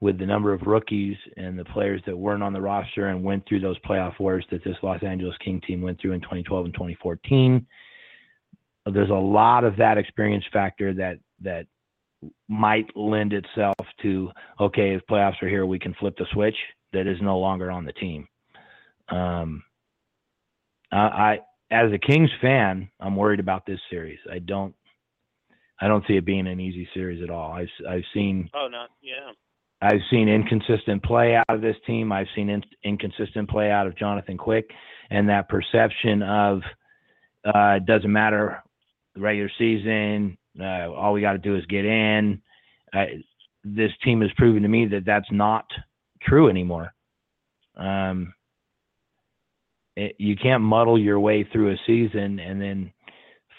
with 0.00 0.18
the 0.18 0.26
number 0.26 0.52
of 0.52 0.62
rookies 0.62 1.16
and 1.36 1.58
the 1.58 1.64
players 1.64 2.02
that 2.06 2.16
weren't 2.16 2.42
on 2.42 2.52
the 2.52 2.60
roster 2.60 3.08
and 3.08 3.24
went 3.24 3.46
through 3.48 3.60
those 3.60 3.78
playoff 3.80 4.18
wars 4.18 4.44
that 4.50 4.62
this 4.62 4.76
Los 4.82 5.02
Angeles 5.02 5.36
King 5.42 5.60
team 5.66 5.80
went 5.80 6.00
through 6.00 6.12
in 6.12 6.20
2012 6.20 6.66
and 6.66 6.74
2014. 6.74 7.66
There's 8.92 9.10
a 9.10 9.14
lot 9.14 9.64
of 9.64 9.76
that 9.76 9.98
experience 9.98 10.44
factor 10.52 10.92
that 10.94 11.18
that 11.40 11.66
might 12.48 12.94
lend 12.94 13.32
itself 13.32 13.74
to 14.02 14.30
okay, 14.60 14.94
if 14.94 15.02
playoffs 15.10 15.42
are 15.42 15.48
here, 15.48 15.64
we 15.64 15.78
can 15.78 15.94
flip 15.94 16.14
the 16.18 16.26
switch. 16.32 16.56
That 16.92 17.06
is 17.06 17.16
no 17.22 17.38
longer 17.38 17.70
on 17.70 17.86
the 17.86 17.92
team. 17.94 18.28
Um, 19.08 19.62
I, 20.92 20.98
I 20.98 21.38
as 21.70 21.92
a 21.92 21.98
Kings 21.98 22.30
fan, 22.40 22.88
I'm 23.00 23.16
worried 23.16 23.40
about 23.40 23.66
this 23.66 23.80
series. 23.90 24.18
I 24.30 24.38
don't, 24.40 24.74
I 25.80 25.88
don't 25.88 26.04
see 26.06 26.16
it 26.16 26.24
being 26.24 26.46
an 26.46 26.60
easy 26.60 26.88
series 26.94 27.22
at 27.22 27.30
all. 27.30 27.52
I've 27.52 27.68
I've 27.88 28.04
seen. 28.12 28.50
Oh 28.54 28.68
no, 28.70 28.84
yeah. 29.02 29.32
I've 29.82 30.00
seen 30.10 30.28
inconsistent 30.28 31.02
play 31.02 31.34
out 31.36 31.46
of 31.48 31.62
this 31.62 31.76
team. 31.86 32.12
I've 32.12 32.26
seen 32.34 32.50
in, 32.50 32.62
inconsistent 32.84 33.48
play 33.48 33.70
out 33.70 33.86
of 33.86 33.96
Jonathan 33.96 34.36
Quick, 34.36 34.68
and 35.08 35.28
that 35.30 35.48
perception 35.48 36.22
of 36.22 36.60
uh, 37.46 37.76
it 37.76 37.86
doesn't 37.86 38.12
matter 38.12 38.62
regular 39.16 39.50
season, 39.58 40.36
uh, 40.60 40.90
all 40.92 41.12
we 41.12 41.20
got 41.20 41.32
to 41.32 41.38
do 41.38 41.56
is 41.56 41.64
get 41.66 41.84
in. 41.84 42.40
Uh, 42.92 43.04
this 43.64 43.90
team 44.02 44.20
has 44.20 44.30
proven 44.36 44.62
to 44.62 44.68
me 44.68 44.86
that 44.86 45.04
that's 45.04 45.30
not 45.30 45.66
true 46.22 46.48
anymore. 46.48 46.92
Um, 47.76 48.32
you 49.96 50.36
can't 50.36 50.62
muddle 50.62 50.98
your 50.98 51.20
way 51.20 51.44
through 51.44 51.72
a 51.72 51.76
season 51.86 52.38
and 52.38 52.60
then 52.60 52.92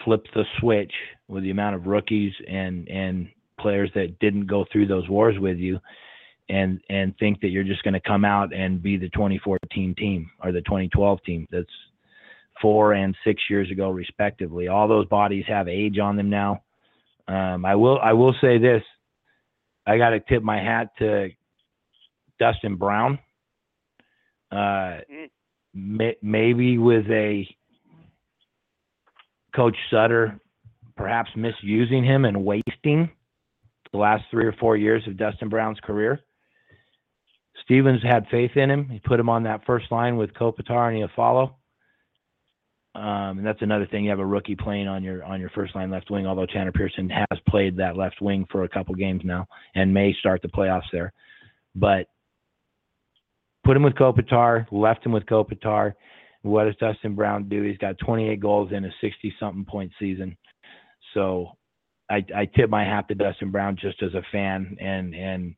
flip 0.03 0.25
the 0.33 0.43
switch 0.59 0.93
with 1.27 1.43
the 1.43 1.51
amount 1.51 1.75
of 1.75 1.85
rookies 1.85 2.33
and 2.47 2.87
and 2.87 3.29
players 3.59 3.91
that 3.93 4.17
didn't 4.19 4.47
go 4.47 4.65
through 4.71 4.87
those 4.87 5.07
wars 5.09 5.37
with 5.39 5.57
you 5.57 5.79
and 6.49 6.81
and 6.89 7.15
think 7.19 7.39
that 7.41 7.49
you're 7.49 7.63
just 7.63 7.83
going 7.83 7.93
to 7.93 7.99
come 7.99 8.25
out 8.25 8.53
and 8.53 8.81
be 8.81 8.97
the 8.97 9.09
2014 9.09 9.93
team 9.95 10.31
or 10.43 10.51
the 10.51 10.61
2012 10.61 11.19
team 11.23 11.47
that's 11.51 11.67
four 12.61 12.93
and 12.93 13.15
six 13.23 13.41
years 13.49 13.69
ago 13.69 13.89
respectively 13.91 14.67
all 14.67 14.87
those 14.87 15.07
bodies 15.07 15.45
have 15.47 15.67
age 15.67 15.99
on 15.99 16.15
them 16.15 16.29
now 16.29 16.61
um, 17.27 17.65
I 17.65 17.75
will 17.75 17.99
I 17.99 18.13
will 18.13 18.35
say 18.41 18.57
this. 18.57 18.83
I 19.87 19.97
got 19.97 20.09
to 20.09 20.19
tip 20.19 20.43
my 20.43 20.57
hat 20.57 20.89
to 20.99 21.29
Dustin 22.39 22.75
Brown 22.75 23.19
Uh, 24.51 24.99
Mm. 25.09 25.29
May, 25.73 26.15
maybe 26.21 26.77
with 26.77 27.05
a 27.09 27.47
Coach 29.55 29.75
Sutter 29.89 30.39
perhaps 30.95 31.31
misusing 31.35 32.03
him 32.03 32.25
and 32.25 32.45
wasting 32.45 33.09
the 33.91 33.97
last 33.97 34.23
three 34.31 34.45
or 34.45 34.53
four 34.53 34.77
years 34.77 35.03
of 35.07 35.17
Dustin 35.17 35.49
Brown's 35.49 35.79
career. 35.81 36.19
Stevens 37.63 38.01
had 38.03 38.27
faith 38.29 38.51
in 38.55 38.69
him. 38.69 38.87
He 38.87 38.99
put 38.99 39.19
him 39.19 39.29
on 39.29 39.43
that 39.43 39.65
first 39.65 39.91
line 39.91 40.17
with 40.17 40.33
Kopitar 40.33 40.93
and 40.93 41.09
Iafallo. 41.09 41.53
Um, 42.93 43.37
and 43.37 43.45
that's 43.45 43.61
another 43.61 43.87
thing. 43.87 44.03
You 44.03 44.09
have 44.09 44.19
a 44.19 44.25
rookie 44.25 44.55
playing 44.55 44.87
on 44.87 45.03
your 45.03 45.23
on 45.23 45.39
your 45.39 45.49
first 45.51 45.75
line 45.75 45.89
left 45.89 46.11
wing. 46.11 46.27
Although 46.27 46.45
Tanner 46.45 46.73
Pearson 46.73 47.09
has 47.09 47.39
played 47.47 47.77
that 47.77 47.95
left 47.95 48.21
wing 48.21 48.45
for 48.51 48.63
a 48.63 48.69
couple 48.69 48.93
games 48.95 49.21
now 49.23 49.47
and 49.75 49.93
may 49.93 50.13
start 50.19 50.41
the 50.41 50.49
playoffs 50.49 50.91
there, 50.91 51.13
but 51.73 52.07
put 53.71 53.77
him 53.77 53.83
with 53.83 53.93
Kopitar, 53.93 54.67
left 54.69 55.05
him 55.05 55.13
with 55.13 55.25
Kopitar. 55.27 55.93
What 56.41 56.65
does 56.65 56.75
Dustin 56.75 57.15
Brown 57.15 57.47
do? 57.47 57.63
He's 57.63 57.77
got 57.77 57.97
28 57.99 58.37
goals 58.41 58.73
in 58.73 58.83
a 58.83 58.89
60 58.99 59.33
something 59.39 59.63
point 59.63 59.93
season. 59.97 60.35
So 61.13 61.51
I, 62.09 62.25
I 62.35 62.49
tip 62.53 62.69
my 62.69 62.83
hat 62.83 63.07
to 63.07 63.15
Dustin 63.15 63.49
Brown 63.49 63.77
just 63.81 64.03
as 64.03 64.13
a 64.13 64.23
fan 64.29 64.75
and 64.81 65.15
and 65.15 65.55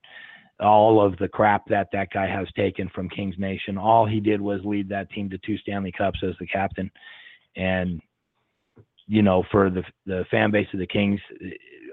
all 0.60 1.04
of 1.04 1.18
the 1.18 1.28
crap 1.28 1.66
that 1.70 1.88
that 1.94 2.10
guy 2.14 2.28
has 2.28 2.48
taken 2.56 2.88
from 2.94 3.10
Kings 3.10 3.34
Nation. 3.40 3.80
All 3.80 4.06
he 4.06 4.20
did 4.20 4.40
was 4.40 4.62
lead 4.64 4.90
that 4.90 5.10
team 5.10 5.28
to 5.32 5.40
two 5.40 5.58
Stanley 5.58 5.92
Cups 5.92 6.20
as 6.22 6.36
the 6.40 6.46
captain, 6.46 6.92
and 7.56 8.00
you 9.08 9.24
know 9.24 9.44
for 9.50 9.72
the 9.72 9.82
the 10.06 10.24
fan 10.30 10.52
base 10.52 10.68
of 10.72 10.80
the 10.80 10.86
Kings, 10.86 11.20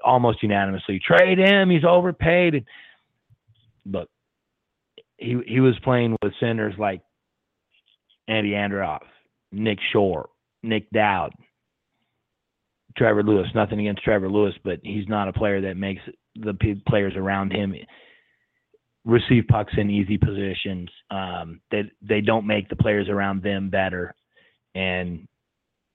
almost 0.05 0.43
unanimously 0.43 1.01
trade 1.03 1.39
him. 1.39 1.71
He's 1.71 1.85
overpaid. 1.89 2.67
Look, 3.87 4.11
he 5.21 5.39
he 5.47 5.61
was 5.61 5.79
playing 5.85 6.17
with 6.23 6.33
centers 6.41 6.75
like 6.79 7.03
Andy 8.29 8.51
Andreoff, 8.51 9.03
Nick 9.53 9.79
Shore, 9.93 10.29
Nick 10.63 10.91
Dowd, 10.91 11.33
Trevor 12.97 13.23
Lewis. 13.23 13.47
Nothing 13.55 13.81
against 13.81 14.03
Trevor 14.03 14.31
Lewis, 14.31 14.55
but 14.65 14.81
he's 14.83 15.09
not 15.09 15.29
a 15.29 15.33
player 15.33 15.61
that 15.61 15.77
makes 15.77 16.03
the 16.35 16.55
players 16.89 17.15
around 17.17 17.53
him 17.53 17.75
receive 19.05 19.45
pucks 19.49 19.73
in 19.77 19.91
easy 19.91 20.19
positions. 20.19 20.89
Um, 21.11 21.61
they 21.71 21.83
they 22.03 22.21
don't 22.21 22.47
make 22.47 22.69
the 22.69 22.77
players 22.77 23.09
around 23.09 23.43
them 23.43 23.71
better, 23.71 24.15
and 24.75 25.29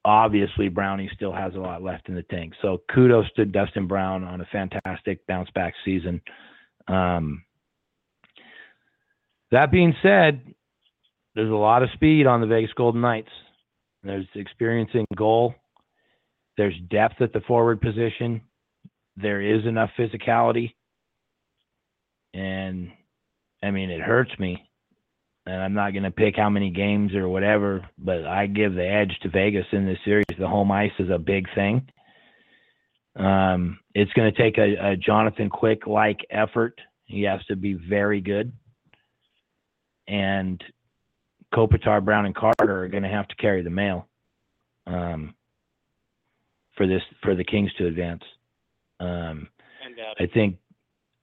obviously 0.04 0.70
Brownie 0.70 1.10
still 1.16 1.34
has 1.34 1.56
a 1.56 1.60
lot 1.60 1.82
left 1.82 2.10
in 2.10 2.16
the 2.16 2.24
tank. 2.24 2.54
So 2.62 2.82
kudos 2.94 3.26
to 3.36 3.46
Dustin 3.46 3.88
Brown 3.88 4.24
on 4.24 4.42
a 4.42 4.48
fantastic 4.52 5.26
bounce 5.28 5.50
back 5.56 5.74
season. 5.84 6.22
Um, 6.88 7.44
that 9.56 9.72
being 9.72 9.96
said, 10.04 10.42
there's 11.34 11.52
a 11.52 11.56
lot 11.56 11.82
of 11.82 11.90
speed 11.94 12.28
on 12.28 12.42
the 12.42 12.48
Vegas 12.48 12.74
Golden 12.74 13.02
Knights. 13.02 13.30
There's 14.04 14.28
experience 14.36 14.92
in 14.94 15.06
goal. 15.16 15.56
There's 16.58 16.76
depth 16.90 17.22
at 17.22 17.32
the 17.32 17.40
forward 17.42 17.82
position. 17.82 18.42
There 19.16 19.42
is 19.42 19.66
enough 19.66 19.92
physicality. 19.98 20.74
And 22.34 22.92
I 23.64 23.72
mean, 23.72 23.90
it 23.90 24.02
hurts 24.02 24.32
me. 24.40 24.70
And 25.46 25.62
I'm 25.62 25.74
not 25.74 25.92
going 25.92 26.04
to 26.04 26.12
pick 26.12 26.36
how 26.36 26.50
many 26.50 26.70
games 26.70 27.14
or 27.14 27.30
whatever, 27.30 27.88
but 27.98 28.26
I 28.26 28.48
give 28.48 28.74
the 28.74 28.88
edge 28.88 29.18
to 29.22 29.30
Vegas 29.30 29.66
in 29.72 29.86
this 29.86 30.00
series. 30.04 30.26
The 30.38 30.48
home 30.48 30.72
ice 30.72 30.92
is 31.00 31.10
a 31.10 31.20
big 31.20 31.46
thing. 31.56 31.88
Um, 33.16 33.80
it's 33.94 34.12
going 34.14 34.34
to 34.34 34.42
take 34.42 34.58
a, 34.58 34.92
a 34.92 34.98
Jonathan 34.98 35.50
Quick 35.50 35.88
like 35.88 36.20
effort. 36.30 36.80
He 37.06 37.24
has 37.24 37.46
to 37.46 37.56
be 37.56 37.74
very 37.74 38.20
good. 38.20 38.52
And 40.08 40.64
Kopitar, 41.54 42.04
Brown, 42.04 42.26
and 42.26 42.36
Carter 42.36 42.84
are 42.84 42.88
going 42.88 43.04
to 43.04 43.10
have 43.10 43.28
to 43.28 43.36
carry 43.36 43.64
the 43.64 43.70
mail 43.70 44.08
um, 44.88 45.34
for 46.76 46.88
this 46.88 47.02
for 47.24 47.36
the 47.36 47.44
Kings 47.44 47.72
to 47.78 47.88
advance. 47.88 48.24
Um, 49.00 49.48
I 50.20 50.28
think, 50.34 50.58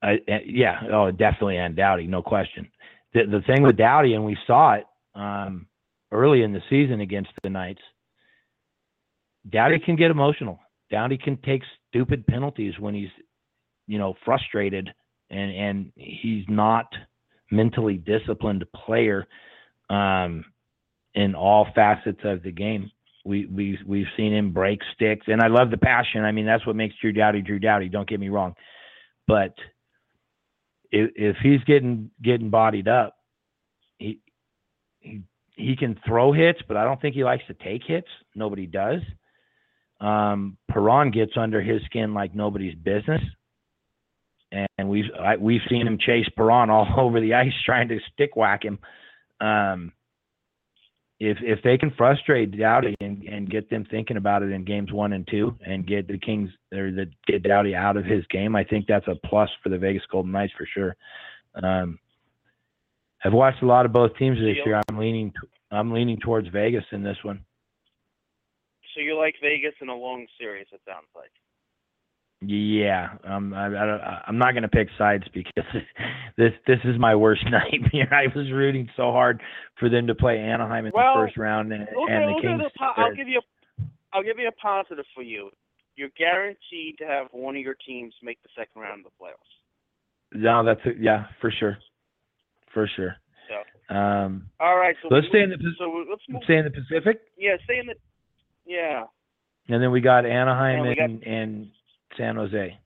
I, 0.02 0.14
uh, 0.14 0.38
yeah, 0.46 0.80
oh, 0.92 1.11
definitely 1.11 1.59
and 1.59 1.76
Doughty, 1.76 2.07
no 2.07 2.22
question. 2.22 2.68
The 3.14 3.24
the 3.24 3.42
thing 3.46 3.62
with 3.62 3.76
Doughty, 3.76 4.14
and 4.14 4.24
we 4.24 4.37
saw 4.46 4.74
it 4.74 4.85
um, 5.14 5.66
early 6.11 6.42
in 6.42 6.52
the 6.52 6.62
season 6.70 7.00
against 7.00 7.30
the 7.42 7.50
Knights. 7.50 7.83
Doughty 9.50 9.78
can 9.78 9.96
get 9.96 10.11
emotional. 10.11 10.59
Doughty 10.90 11.18
can 11.18 11.37
take 11.38 11.62
stupid 11.88 12.26
penalties 12.26 12.74
when 12.78 12.94
he's, 12.94 13.11
you 13.87 13.98
know, 13.98 14.14
frustrated, 14.24 14.92
and 15.30 15.50
and 15.52 15.92
he's 15.96 16.44
not 16.48 16.87
mentally 17.52 17.94
disciplined 17.96 18.64
player 18.74 19.26
um, 19.90 20.44
in 21.14 21.34
all 21.34 21.68
facets 21.74 22.20
of 22.24 22.42
the 22.42 22.50
game. 22.52 22.90
We 23.24 23.46
we 23.46 23.78
we've 23.86 24.06
seen 24.16 24.32
him 24.32 24.52
break 24.52 24.80
sticks, 24.94 25.26
and 25.28 25.40
I 25.40 25.46
love 25.46 25.70
the 25.70 25.76
passion. 25.76 26.24
I 26.24 26.32
mean, 26.32 26.46
that's 26.46 26.66
what 26.66 26.74
makes 26.74 26.96
Drew 27.00 27.12
Doughty 27.12 27.40
Drew 27.40 27.60
Doughty. 27.60 27.88
Don't 27.88 28.08
get 28.08 28.18
me 28.18 28.30
wrong, 28.30 28.54
but 29.28 29.54
if, 30.90 31.10
if 31.14 31.36
he's 31.42 31.62
getting 31.64 32.10
getting 32.20 32.50
bodied 32.50 32.88
up, 32.88 33.16
he 33.98 34.18
he 34.98 35.22
he 35.54 35.76
can 35.76 36.00
throw 36.04 36.32
hits, 36.32 36.60
but 36.66 36.76
I 36.76 36.84
don't 36.84 37.00
think 37.00 37.14
he 37.14 37.22
likes 37.22 37.44
to 37.46 37.54
take 37.54 37.82
hits. 37.86 38.08
Nobody 38.34 38.66
does. 38.66 39.00
Um, 40.00 40.56
Perron 40.68 41.12
gets 41.12 41.32
under 41.36 41.62
his 41.62 41.80
skin 41.84 42.14
like 42.14 42.34
nobody's 42.34 42.74
business, 42.74 43.22
and 44.78 44.88
we've 44.88 45.10
I, 45.18 45.36
we've 45.36 45.60
seen 45.68 45.86
him 45.86 45.98
chase 45.98 46.28
Perron 46.36 46.70
all 46.70 46.88
over 46.98 47.20
the 47.20 47.34
ice 47.34 47.52
trying 47.64 47.88
to 47.88 47.98
stick 48.12 48.36
whack 48.36 48.64
him. 48.64 48.78
Um, 49.40 49.92
if 51.18 51.38
if 51.40 51.62
they 51.62 51.78
can 51.78 51.92
frustrate 51.96 52.58
Doughty 52.58 52.96
and, 53.00 53.22
and 53.22 53.50
get 53.50 53.70
them 53.70 53.86
thinking 53.90 54.16
about 54.16 54.42
it 54.42 54.50
in 54.50 54.64
games 54.64 54.92
one 54.92 55.12
and 55.12 55.26
two, 55.30 55.56
and 55.64 55.86
get 55.86 56.08
the 56.08 56.18
Kings 56.18 56.50
or 56.72 56.90
the 56.90 57.06
get 57.26 57.42
Doughty 57.44 57.74
out 57.74 57.96
of 57.96 58.04
his 58.04 58.24
game, 58.26 58.56
I 58.56 58.64
think 58.64 58.86
that's 58.86 59.06
a 59.06 59.14
plus 59.26 59.48
for 59.62 59.68
the 59.68 59.78
Vegas 59.78 60.02
Golden 60.10 60.32
Knights 60.32 60.52
for 60.56 60.66
sure. 60.66 60.96
Um, 61.62 61.98
I've 63.24 63.32
watched 63.32 63.62
a 63.62 63.66
lot 63.66 63.86
of 63.86 63.92
both 63.92 64.16
teams 64.16 64.38
this 64.38 64.56
year. 64.64 64.80
I'm 64.88 64.98
leaning 64.98 65.32
I'm 65.70 65.92
leaning 65.92 66.18
towards 66.18 66.48
Vegas 66.48 66.84
in 66.92 67.02
this 67.02 67.18
one. 67.22 67.44
so 68.94 69.00
you 69.00 69.16
like 69.16 69.36
Vegas 69.40 69.74
in 69.80 69.88
a 69.88 69.94
long 69.94 70.26
series? 70.38 70.66
It 70.72 70.80
sounds 70.86 71.06
like. 71.14 71.30
Yeah, 72.44 73.11
um, 73.24 73.55
I, 73.55 73.66
I, 73.66 74.22
I'm 74.26 74.37
not 74.38 74.52
going 74.52 74.62
to 74.64 74.68
pick 74.68 74.88
sides 74.98 75.24
because 75.33 75.52
this 76.37 76.52
this 76.66 76.78
is 76.85 76.98
my 76.98 77.14
worst 77.14 77.44
nightmare. 77.50 78.12
I 78.12 78.26
was 78.37 78.50
rooting 78.50 78.88
so 78.96 79.12
hard 79.12 79.40
for 79.78 79.88
them 79.88 80.07
to 80.09 80.14
play 80.14 80.38
Anaheim 80.38 80.87
in 80.87 80.92
Well, 80.94 81.14
the 81.14 81.26
first 81.26 81.37
round, 81.37 81.72
and, 81.72 81.83
Okay, 81.83 81.94
and 82.12 82.28
the 82.28 82.35
okay, 82.38 82.48
Kings. 82.48 82.72
po- 82.76 82.92
I'll 82.96 83.14
give 83.14 83.28
you 83.28 83.38
a, 83.40 83.83
I'll 84.12 84.22
give 84.24 84.38
you 84.38 84.48
a 84.48 84.52
positive 84.52 85.05
for 85.14 85.22
you. 85.22 85.50
You're 85.94 86.09
guaranteed 86.18 86.98
to 86.98 87.07
have 87.07 87.26
one 87.33 87.55
of 87.55 87.62
your 87.62 87.76
teams 87.87 88.12
make 88.22 88.42
the 88.42 88.48
second 88.57 88.81
round 88.83 89.05
of 89.07 89.12
the 89.12 89.24
playoffs. 89.24 90.33
No, 90.35 90.64
that's 90.64 90.81
it. 90.85 90.96
Yeah, 90.98 91.26
for 91.40 91.50
sure, 91.52 91.78
for 92.74 92.88
sure. 92.96 93.14
So, 93.88 93.94
Um, 93.94 94.48
all 94.59 94.78
right. 94.78 94.96
So 95.02 95.09
let's 95.11 95.24
we- 95.26 95.28
stay 95.28 95.42
in 95.42 95.50
the 95.50 95.59
So 95.78 96.05
let's 96.11 96.22
move. 96.28 96.42
stay 96.44 96.57
in 96.57 96.64
the 96.64 96.70
Pacific, 96.70 97.20
Yeah, 97.38 97.57
stay 97.64 97.78
in 97.78 97.87
the. 97.87 97.94
Yeah. 98.66 99.05
and 99.68 99.83
then 99.83 99.90
we 99.92 100.00
got 100.00 100.24
Anaheim 100.26 100.81
And 100.81 100.88
we 100.88 100.94
got- 100.96 101.05
and, 101.05 101.22
and 101.24 101.68
San 102.16 102.37
Jose. 102.37 102.79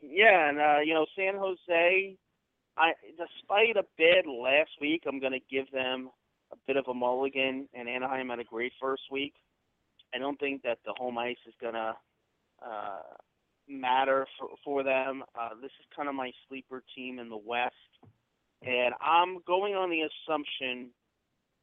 Yeah, 0.00 0.48
and 0.48 0.58
uh, 0.58 0.80
you 0.84 0.94
know, 0.94 1.06
San 1.16 1.34
Jose, 1.36 2.16
I 2.76 2.92
despite 3.10 3.76
a 3.76 3.84
bad 3.96 4.26
last 4.26 4.70
week, 4.80 5.04
I'm 5.06 5.20
going 5.20 5.32
to 5.32 5.40
give 5.50 5.70
them 5.72 6.10
a 6.52 6.56
bit 6.66 6.76
of 6.76 6.86
a 6.88 6.94
mulligan. 6.94 7.68
And 7.74 7.88
Anaheim 7.88 8.28
had 8.28 8.38
a 8.38 8.44
great 8.44 8.72
first 8.80 9.02
week. 9.10 9.34
I 10.14 10.18
don't 10.18 10.38
think 10.38 10.62
that 10.62 10.78
the 10.84 10.94
home 10.96 11.18
ice 11.18 11.36
is 11.46 11.54
going 11.60 11.74
to 11.74 11.94
uh, 12.64 13.02
matter 13.68 14.26
for 14.38 14.48
for 14.64 14.82
them. 14.82 15.22
Uh, 15.38 15.50
this 15.60 15.72
is 15.78 15.86
kind 15.94 16.08
of 16.08 16.14
my 16.14 16.30
sleeper 16.48 16.82
team 16.94 17.18
in 17.18 17.28
the 17.28 17.36
West, 17.36 17.74
and 18.62 18.94
I'm 19.00 19.38
going 19.46 19.74
on 19.74 19.90
the 19.90 20.02
assumption. 20.02 20.90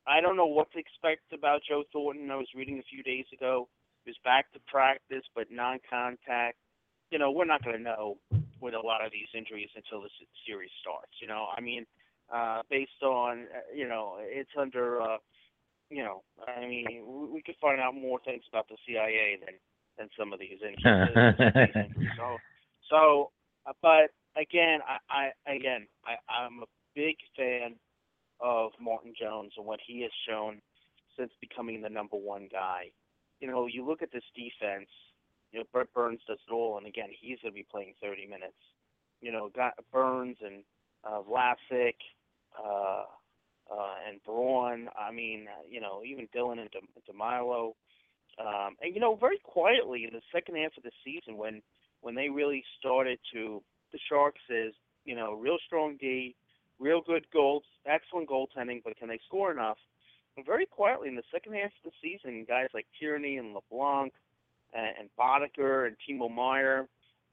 I 0.07 0.21
don't 0.21 0.37
know 0.37 0.45
what 0.45 0.71
to 0.73 0.77
expect 0.77 1.33
about 1.33 1.61
Joe 1.67 1.83
Thornton. 1.91 2.29
I 2.29 2.35
was 2.35 2.47
reading 2.55 2.77
a 2.77 2.83
few 2.83 3.01
days 3.01 3.25
ago. 3.33 3.67
Was 4.05 4.15
back 4.23 4.51
to 4.53 4.59
practice, 4.67 5.23
but 5.33 5.47
non-contact 5.49 6.57
you 7.11 7.19
know, 7.19 7.31
we're 7.31 7.45
not 7.45 7.63
going 7.63 7.77
to 7.77 7.81
know 7.81 8.17
with 8.59 8.73
a 8.73 8.79
lot 8.79 9.05
of 9.05 9.11
these 9.11 9.27
injuries 9.37 9.69
until 9.75 10.01
the 10.01 10.09
series 10.45 10.71
starts. 10.81 11.13
You 11.21 11.27
know, 11.27 11.47
I 11.55 11.61
mean, 11.61 11.85
uh, 12.33 12.61
based 12.69 13.03
on, 13.03 13.45
uh, 13.55 13.59
you 13.73 13.87
know, 13.87 14.17
it's 14.19 14.49
under, 14.59 15.01
uh, 15.01 15.17
you 15.89 16.03
know, 16.03 16.23
I 16.47 16.61
mean, 16.61 16.85
we, 17.05 17.27
we 17.27 17.41
could 17.41 17.55
find 17.61 17.79
out 17.79 17.93
more 17.93 18.19
things 18.25 18.43
about 18.49 18.67
the 18.67 18.77
CIA 18.87 19.37
than 19.45 19.55
than 19.97 20.09
some 20.19 20.33
of 20.33 20.39
these 20.39 20.59
injuries. 20.61 22.11
so, 22.17 22.37
so, 22.89 23.31
uh, 23.65 23.73
but 23.81 24.11
again, 24.35 24.79
I, 24.87 25.31
I 25.47 25.53
again, 25.55 25.87
I, 26.05 26.15
I'm 26.31 26.63
a 26.63 26.65
big 26.95 27.15
fan 27.37 27.75
of 28.41 28.71
Martin 28.81 29.13
Jones 29.17 29.53
and 29.57 29.65
what 29.65 29.79
he 29.85 30.01
has 30.01 30.11
shown 30.27 30.59
since 31.17 31.31
becoming 31.39 31.81
the 31.81 31.89
number 31.89 32.17
one 32.17 32.49
guy. 32.51 32.91
You 33.39 33.47
know, 33.47 33.67
you 33.67 33.85
look 33.85 34.01
at 34.01 34.11
this 34.11 34.23
defense 34.35 34.89
you 35.55 35.61
know, 35.61 35.65
Brent 35.71 35.93
Burns 35.93 36.19
does 36.27 36.39
it 36.47 36.51
all, 36.51 36.77
and 36.77 36.85
again, 36.85 37.07
he's 37.17 37.39
going 37.41 37.53
to 37.53 37.55
be 37.55 37.65
playing 37.71 37.93
30 38.01 38.27
minutes. 38.27 38.59
You 39.21 39.31
know, 39.31 39.49
got 39.55 39.73
Burns 39.89 40.35
and 40.41 40.63
uh, 41.05 41.21
Vlasic, 41.21 41.95
uh, 42.61 43.03
uh, 43.71 43.95
and 44.05 44.21
Braun. 44.25 44.89
I 44.99 45.13
mean, 45.13 45.47
uh, 45.47 45.63
you 45.69 45.79
know, 45.79 46.01
even 46.05 46.27
Dylan 46.35 46.59
and 46.59 46.69
De- 46.71 47.11
DeMelo. 47.11 47.71
Um, 48.37 48.75
and 48.81 48.93
you 48.93 48.99
know, 48.99 49.15
very 49.15 49.39
quietly 49.43 50.03
in 50.03 50.13
the 50.13 50.21
second 50.33 50.57
half 50.57 50.75
of 50.75 50.83
the 50.83 50.91
season, 51.05 51.37
when 51.37 51.61
when 52.01 52.15
they 52.15 52.27
really 52.27 52.61
started 52.77 53.17
to, 53.33 53.63
the 53.93 53.99
Sharks 54.09 54.41
is 54.49 54.73
you 55.05 55.15
know 55.15 55.33
real 55.33 55.57
strong 55.65 55.95
D, 56.01 56.35
real 56.79 57.01
good 57.01 57.25
goals, 57.31 57.63
excellent 57.85 58.29
goaltending, 58.29 58.81
but 58.83 58.97
can 58.97 59.07
they 59.07 59.19
score 59.25 59.51
enough? 59.51 59.77
Very 60.45 60.65
quietly 60.65 61.07
in 61.07 61.15
the 61.15 61.23
second 61.31 61.53
half 61.53 61.71
of 61.83 61.91
the 61.91 61.91
season, 62.01 62.45
guys 62.47 62.67
like 62.73 62.85
Tierney 62.99 63.37
and 63.37 63.55
Labanc 63.55 64.11
and, 64.73 64.93
and 64.99 65.09
Boedker 65.17 65.87
and 65.87 65.95
Timo 66.03 66.29
Meier, 66.29 66.87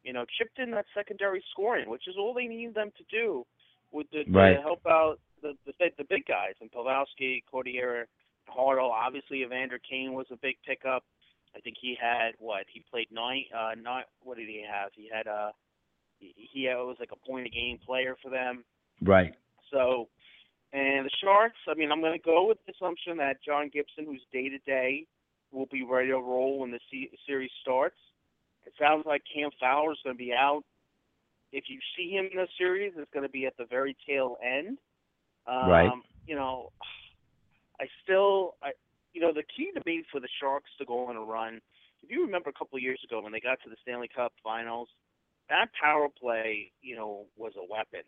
you 0.05 0.13
know, 0.13 0.25
chipped 0.39 0.59
in 0.59 0.71
that 0.73 0.85
secondary 0.95 1.43
scoring, 1.51 1.89
which 1.89 2.07
is 2.07 2.15
all 2.19 2.33
they 2.33 2.47
need 2.47 2.75
them 2.75 2.93
to 2.97 3.05
do 3.11 3.45
with 3.91 4.07
the, 4.13 4.25
right. 4.31 4.55
to 4.55 4.63
help 4.63 4.81
out 4.87 5.19
the, 5.43 5.55
the 5.67 5.73
the 5.99 6.05
big 6.09 6.27
guys 6.27 6.55
and 6.61 6.71
Pavelski, 6.71 7.43
Cordier, 7.51 8.07
Hertl. 8.49 8.91
Obviously, 8.91 9.43
Evander 9.43 9.79
Kane 9.79 10.13
was 10.13 10.27
a 10.31 10.37
big 10.37 10.57
pickup. 10.67 11.05
I 11.57 11.61
think 11.61 11.77
he 11.81 11.97
had 12.01 12.33
what 12.39 12.65
he 12.73 12.85
played 12.91 13.09
nine. 13.11 13.45
Uh, 13.55 13.73
not 13.81 14.05
what 14.23 14.39
did 14.39 14.49
he 14.49 14.65
have? 14.69 14.91
He 14.95 15.11
had 15.13 15.27
uh 15.27 15.51
he, 16.19 16.35
he 16.53 16.67
was 16.69 16.97
like 17.01 17.11
a 17.13 17.29
point 17.29 17.47
a 17.47 17.51
game 17.51 17.79
player 17.85 18.17
for 18.23 18.31
them. 18.31 18.65
Right. 19.03 19.35
So, 19.73 20.09
and 20.73 21.07
the 21.07 21.11
Sharks. 21.23 21.59
I 21.69 21.75
mean, 21.75 21.93
I'm 21.93 22.01
going 22.01 22.19
to 22.19 22.25
go 22.25 22.47
with 22.49 22.59
the 22.67 22.73
assumption 22.73 23.19
that 23.19 23.43
John 23.45 23.71
Gibson, 23.73 24.07
who's 24.07 24.23
day 24.33 24.49
to 24.49 24.59
day, 24.59 25.07
will 25.51 25.67
be 25.67 25.83
ready 25.83 26.09
to 26.09 26.17
roll 26.17 26.61
when 26.61 26.71
the 26.71 26.81
series 27.27 27.51
starts. 27.61 27.97
It 28.65 28.73
sounds 28.81 29.05
like 29.07 29.23
Cam 29.33 29.51
Fowler 29.61 29.93
is 29.93 29.99
going 30.03 30.17
to 30.17 30.19
be 30.19 30.33
out. 30.33 30.63
If 31.53 31.65
you 31.69 31.79
see 31.97 32.11
him 32.11 32.29
in 32.33 32.39
the 32.39 32.49
series, 32.57 32.93
it's 32.97 33.11
going 33.13 33.27
to 33.27 33.33
be 33.33 33.45
at 33.45 33.57
the 33.59 33.67
very 33.67 33.95
tail 34.09 34.37
end. 34.43 34.79
Um, 35.47 35.69
right. 35.69 35.91
You 36.27 36.37
know, 36.37 36.71
I 37.81 37.87
still, 38.03 38.55
I, 38.63 38.71
you 39.13 39.21
know, 39.21 39.33
the 39.35 39.43
key 39.55 39.71
to 39.75 39.83
me 39.85 40.05
for 40.11 40.21
the 40.21 40.29
Sharks 40.41 40.71
to 40.79 40.87
go 40.87 41.07
on 41.07 41.17
a 41.17 41.21
run. 41.21 41.61
If 42.03 42.11
you 42.11 42.25
remember 42.25 42.49
a 42.51 42.53
couple 42.53 42.77
of 42.77 42.83
years 42.83 43.01
ago 43.05 43.21
when 43.21 43.33
they 43.33 43.41
got 43.41 43.59
to 43.65 43.71
the 43.71 43.77
Stanley 43.83 44.09
Cup 44.15 44.33
Finals, 44.43 44.89
that 45.51 45.67
power 45.79 46.09
play, 46.09 46.73
you 46.81 46.97
know, 46.97 47.27
was 47.37 47.53
a 47.57 47.67
weapon. 47.71 48.03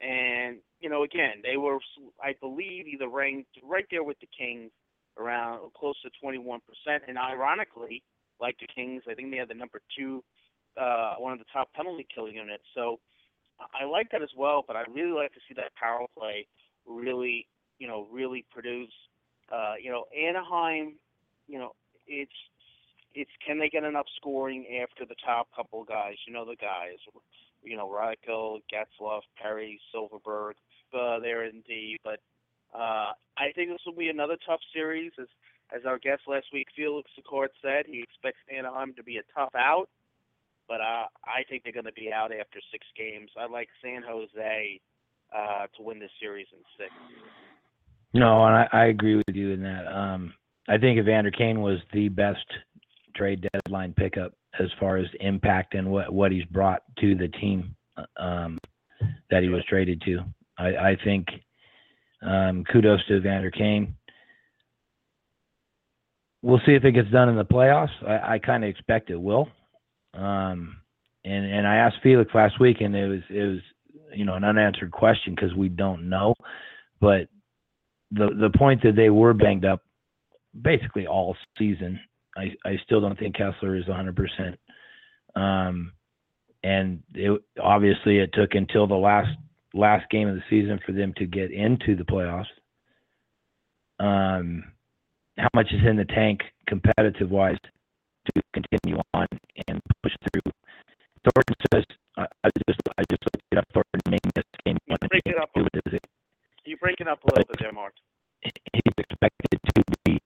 And 0.00 0.58
you 0.80 0.88
know, 0.88 1.02
again, 1.02 1.42
they 1.42 1.56
were, 1.56 1.78
I 2.22 2.34
believe, 2.40 2.86
either 2.86 3.08
ranked 3.08 3.50
right 3.62 3.84
there 3.90 4.02
with 4.02 4.18
the 4.20 4.28
Kings, 4.36 4.70
around 5.18 5.60
close 5.74 5.96
to 6.02 6.10
21%. 6.24 6.58
And 7.06 7.18
ironically, 7.18 8.02
like 8.40 8.56
the 8.58 8.66
Kings, 8.74 9.02
I 9.08 9.14
think 9.14 9.30
they 9.30 9.36
had 9.36 9.48
the 9.48 9.54
number 9.54 9.80
two, 9.96 10.24
uh, 10.80 11.14
one 11.18 11.32
of 11.32 11.38
the 11.38 11.44
top 11.52 11.72
penalty 11.74 12.06
kill 12.12 12.28
units. 12.28 12.64
So 12.74 12.98
I 13.78 13.84
like 13.84 14.10
that 14.12 14.22
as 14.22 14.30
well. 14.36 14.64
But 14.66 14.76
I 14.76 14.84
really 14.92 15.12
like 15.12 15.32
to 15.34 15.40
see 15.48 15.54
that 15.56 15.74
power 15.74 16.06
play 16.18 16.46
really, 16.86 17.46
you 17.78 17.86
know, 17.86 18.06
really 18.10 18.44
produce. 18.50 18.92
Uh, 19.52 19.74
you 19.82 19.90
know, 19.90 20.04
Anaheim, 20.16 20.94
you 21.46 21.58
know, 21.58 21.72
it's 22.06 22.32
it's 23.12 23.30
can 23.44 23.58
they 23.58 23.68
get 23.68 23.84
enough 23.84 24.06
scoring 24.16 24.64
after 24.82 25.04
the 25.04 25.16
top 25.24 25.48
couple 25.54 25.82
guys? 25.84 26.14
You 26.26 26.32
know, 26.32 26.44
the 26.44 26.56
guys, 26.56 26.98
you 27.62 27.76
know, 27.76 27.88
Rakell, 27.88 28.60
Getzlaf, 28.72 29.22
Perry, 29.40 29.80
Silfverberg. 29.94 30.52
Uh, 30.92 31.20
there 31.20 31.44
in 31.44 31.62
D. 31.68 31.96
But 32.02 32.18
uh, 32.74 33.12
I 33.38 33.52
think 33.54 33.70
this 33.70 33.78
will 33.86 33.94
be 33.94 34.08
another 34.08 34.36
tough 34.44 34.58
series. 34.74 35.12
As 35.20 35.28
as 35.72 35.82
our 35.86 36.00
guest 36.00 36.22
last 36.26 36.46
week, 36.52 36.66
Felix 36.74 37.08
Secord 37.14 37.50
said, 37.62 37.84
he 37.86 38.02
expects 38.02 38.40
Anaheim 38.52 38.92
to 38.94 39.04
be 39.04 39.18
a 39.18 39.22
tough 39.32 39.54
out. 39.54 39.88
But 40.68 40.80
uh, 40.80 41.06
I 41.24 41.44
think 41.48 41.62
they're 41.62 41.72
going 41.72 41.84
to 41.84 41.92
be 41.92 42.12
out 42.12 42.32
after 42.32 42.58
six 42.72 42.84
games. 42.98 43.30
I 43.38 43.46
like 43.46 43.68
San 43.80 44.02
Jose 44.04 44.80
uh, 45.32 45.66
to 45.76 45.82
win 45.82 46.00
this 46.00 46.10
series 46.20 46.48
in 46.52 46.58
six. 46.76 46.90
No, 48.12 48.44
and 48.46 48.56
I, 48.56 48.68
I 48.72 48.84
agree 48.86 49.14
with 49.14 49.32
you 49.32 49.52
in 49.52 49.62
that. 49.62 49.86
Um, 49.86 50.34
I 50.68 50.76
think 50.76 50.98
Evander 50.98 51.30
Kane 51.30 51.60
was 51.60 51.78
the 51.92 52.08
best 52.08 52.46
trade 53.20 53.46
deadline 53.52 53.92
pickup 53.92 54.32
as 54.58 54.68
far 54.80 54.96
as 54.96 55.06
impact 55.20 55.74
and 55.74 55.90
what 55.90 56.12
what 56.12 56.32
he's 56.32 56.44
brought 56.44 56.82
to 56.98 57.14
the 57.14 57.28
team 57.28 57.76
um, 58.16 58.58
that 59.30 59.42
he 59.42 59.48
was 59.48 59.62
traded 59.68 60.00
to. 60.06 60.20
I, 60.58 60.68
I 60.68 60.96
think 61.04 61.28
um, 62.22 62.64
kudos 62.64 63.04
to 63.06 63.16
Evander 63.16 63.50
Kane. 63.50 63.94
We'll 66.42 66.60
see 66.64 66.72
if 66.72 66.84
it 66.84 66.92
gets 66.92 67.10
done 67.10 67.28
in 67.28 67.36
the 67.36 67.44
playoffs. 67.44 67.90
I, 68.06 68.34
I 68.34 68.38
kind 68.38 68.64
of 68.64 68.70
expect 68.70 69.10
it 69.10 69.20
will. 69.20 69.48
Um, 70.14 70.78
and 71.24 71.44
and 71.44 71.66
I 71.66 71.76
asked 71.76 71.96
Felix 72.02 72.30
last 72.34 72.58
week, 72.58 72.78
and 72.80 72.96
it 72.96 73.06
was 73.06 73.20
it 73.28 73.42
was 73.42 73.60
you 74.14 74.24
know 74.24 74.34
an 74.34 74.44
unanswered 74.44 74.92
question 74.92 75.34
because 75.34 75.54
we 75.54 75.68
don't 75.68 76.08
know. 76.08 76.34
But 77.00 77.28
the 78.12 78.30
the 78.40 78.50
point 78.56 78.82
that 78.82 78.96
they 78.96 79.10
were 79.10 79.34
banged 79.34 79.66
up 79.66 79.82
basically 80.62 81.06
all 81.06 81.36
season. 81.58 82.00
I 82.36 82.54
I 82.64 82.76
still 82.84 83.00
don't 83.00 83.18
think 83.18 83.36
Kesler 83.36 83.78
is 83.78 83.86
100 83.86 84.16
percent. 84.16 84.58
Um, 85.36 85.92
and 86.62 87.02
it, 87.14 87.40
obviously 87.62 88.18
it 88.18 88.30
took 88.32 88.54
until 88.54 88.86
the 88.86 88.94
last 88.94 89.30
last 89.74 90.08
game 90.10 90.28
of 90.28 90.34
the 90.34 90.42
season 90.50 90.80
for 90.84 90.92
them 90.92 91.14
to 91.16 91.26
get 91.26 91.50
into 91.50 91.96
the 91.96 92.04
playoffs. 92.04 92.46
Um, 93.98 94.64
how 95.38 95.48
much 95.54 95.68
is 95.72 95.80
in 95.88 95.96
the 95.96 96.04
tank 96.04 96.40
competitive 96.66 97.30
wise 97.30 97.56
to 98.26 98.42
continue 98.52 99.00
on 99.14 99.26
and 99.68 99.80
push 100.02 100.12
through? 100.32 100.52
Thornton 101.24 101.56
says, 101.72 101.84
I, 102.16 102.26
I 102.44 102.50
just 102.68 102.80
I 102.98 103.02
just 103.10 103.22
looked 103.24 103.44
it 103.52 103.58
up. 103.58 103.64
Thornton 103.72 104.00
made 104.10 104.20
this 104.34 104.44
game. 104.64 104.76
You 104.86 104.96
break 105.08 105.22
it 105.26 105.38
up. 105.38 105.50
You're 106.64 106.78
breaking 106.78 107.08
up 107.08 107.22
a 107.24 107.26
little 107.32 107.44
bit 107.48 107.56
there, 107.60 107.72
Mark. 107.72 107.94
He's 108.42 108.52
expected 108.96 109.60
to 109.74 109.82
be 110.04 110.19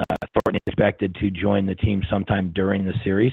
uh, 0.00 0.16
Thornton 0.34 0.56
is 0.56 0.72
expected 0.72 1.14
to 1.16 1.30
join 1.30 1.66
the 1.66 1.74
team 1.74 2.02
sometime 2.10 2.52
during 2.54 2.84
the 2.84 2.94
series. 3.04 3.32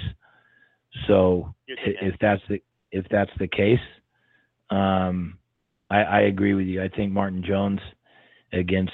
So 1.07 1.53
if 1.67 2.15
that's 2.19 2.41
the 2.49 2.61
if 2.91 3.05
that's 3.11 3.31
the 3.39 3.47
case, 3.47 3.79
um, 4.69 5.37
I, 5.89 6.01
I 6.01 6.19
agree 6.21 6.53
with 6.53 6.65
you. 6.65 6.81
I 6.81 6.89
think 6.89 7.11
Martin 7.11 7.43
Jones 7.45 7.79
against 8.53 8.93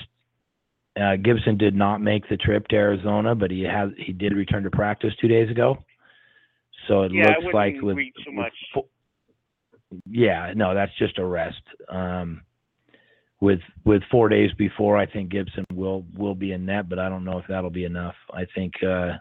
uh, 0.99 1.15
Gibson 1.15 1.57
did 1.57 1.75
not 1.75 2.01
make 2.01 2.27
the 2.29 2.37
trip 2.37 2.67
to 2.69 2.75
Arizona, 2.75 3.35
but 3.35 3.51
he 3.51 3.63
has 3.63 3.89
he 3.97 4.13
did 4.13 4.33
return 4.33 4.63
to 4.63 4.69
practice 4.69 5.13
two 5.19 5.27
days 5.27 5.49
ago. 5.49 5.77
So 6.87 7.03
it 7.03 7.11
yeah, 7.13 7.29
looks 7.29 7.53
like 7.53 7.75
with. 7.81 7.97
With, 8.27 8.85
yeah, 10.09 10.53
no, 10.55 10.73
that's 10.73 10.91
just 10.97 11.19
a 11.19 11.25
rest. 11.25 11.61
Um, 11.87 12.41
with 13.43 13.59
with 13.83 14.01
four 14.09 14.29
days 14.29 14.51
before, 14.57 14.97
I 14.97 15.05
think 15.05 15.29
Gibson 15.29 15.65
will 15.73 16.05
will 16.17 16.33
be 16.33 16.53
in 16.53 16.65
net, 16.65 16.87
but 16.87 16.97
I 16.97 17.09
don't 17.09 17.25
know 17.25 17.39
if 17.39 17.45
that'll 17.49 17.69
be 17.69 17.83
enough. 17.83 18.15
I 18.31 18.45
think 18.55 18.71
uh, 18.81 19.19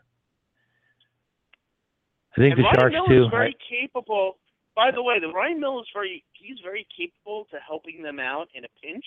I 2.31 2.37
think 2.37 2.55
and 2.55 2.59
the 2.59 2.63
Ryan 2.63 2.79
Sharks 2.79 2.95
Miller 2.95 3.09
too. 3.09 3.25
Is 3.25 3.31
very 3.33 3.57
capable. 3.69 4.39
By 4.77 4.93
the 4.95 5.03
way, 5.03 5.19
the 5.19 5.27
Ryan 5.27 5.59
Miller 5.59 5.81
is 5.81 5.89
very 5.93 6.25
he's 6.35 6.59
very 6.63 6.87
capable 6.97 7.49
to 7.51 7.59
helping 7.67 8.01
them 8.01 8.21
out 8.21 8.47
in 8.55 8.65
a 8.65 8.69
pinch. 8.81 9.05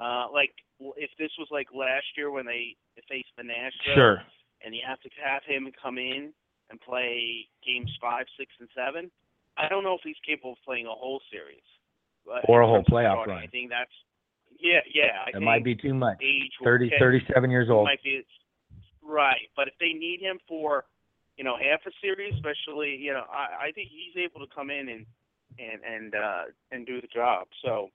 Uh, 0.00 0.26
like 0.32 0.50
if 0.96 1.10
this 1.16 1.30
was 1.38 1.46
like 1.52 1.68
last 1.72 2.06
year 2.16 2.32
when 2.32 2.44
they 2.44 2.74
faced 3.08 3.30
the 3.38 3.44
Nashville, 3.44 3.94
sure, 3.94 4.22
and 4.66 4.74
you 4.74 4.80
have 4.84 5.00
to 5.02 5.10
have 5.22 5.42
him 5.46 5.70
come 5.80 5.96
in 5.96 6.32
and 6.70 6.80
play 6.80 7.46
games 7.64 7.90
five, 8.02 8.26
six, 8.36 8.50
and 8.58 8.68
seven. 8.74 9.12
I 9.56 9.68
don't 9.68 9.84
know 9.84 9.94
if 9.94 10.00
he's 10.02 10.18
capable 10.26 10.52
of 10.52 10.58
playing 10.66 10.86
a 10.86 10.96
whole 10.96 11.20
series 11.30 11.62
or 12.48 12.62
a 12.62 12.66
whole 12.66 12.82
playoff 12.82 13.26
run. 13.26 13.38
I 13.38 13.46
think 13.46 13.70
that's 13.70 13.94
yeah, 14.60 14.80
yeah. 14.92 15.04
I 15.26 15.36
it 15.36 15.42
might 15.42 15.64
be 15.64 15.74
too 15.74 15.94
much. 15.94 16.18
Age 16.22 16.52
30, 16.62 16.92
37 16.98 17.50
years 17.50 17.68
old. 17.70 17.84
Might 17.84 18.02
be 18.02 18.24
right, 19.02 19.48
but 19.56 19.68
if 19.68 19.74
they 19.80 19.92
need 19.92 20.20
him 20.20 20.38
for 20.48 20.84
you 21.36 21.44
know 21.44 21.56
half 21.56 21.80
a 21.86 21.90
series, 22.00 22.34
especially 22.34 22.96
you 22.96 23.12
know 23.12 23.24
I, 23.30 23.68
I 23.68 23.72
think 23.72 23.88
he's 23.90 24.22
able 24.22 24.44
to 24.46 24.54
come 24.54 24.70
in 24.70 24.88
and 24.88 25.06
and 25.58 25.80
and 25.84 26.14
uh, 26.14 26.42
and 26.70 26.86
do 26.86 27.00
the 27.00 27.08
job. 27.08 27.46
So 27.64 27.88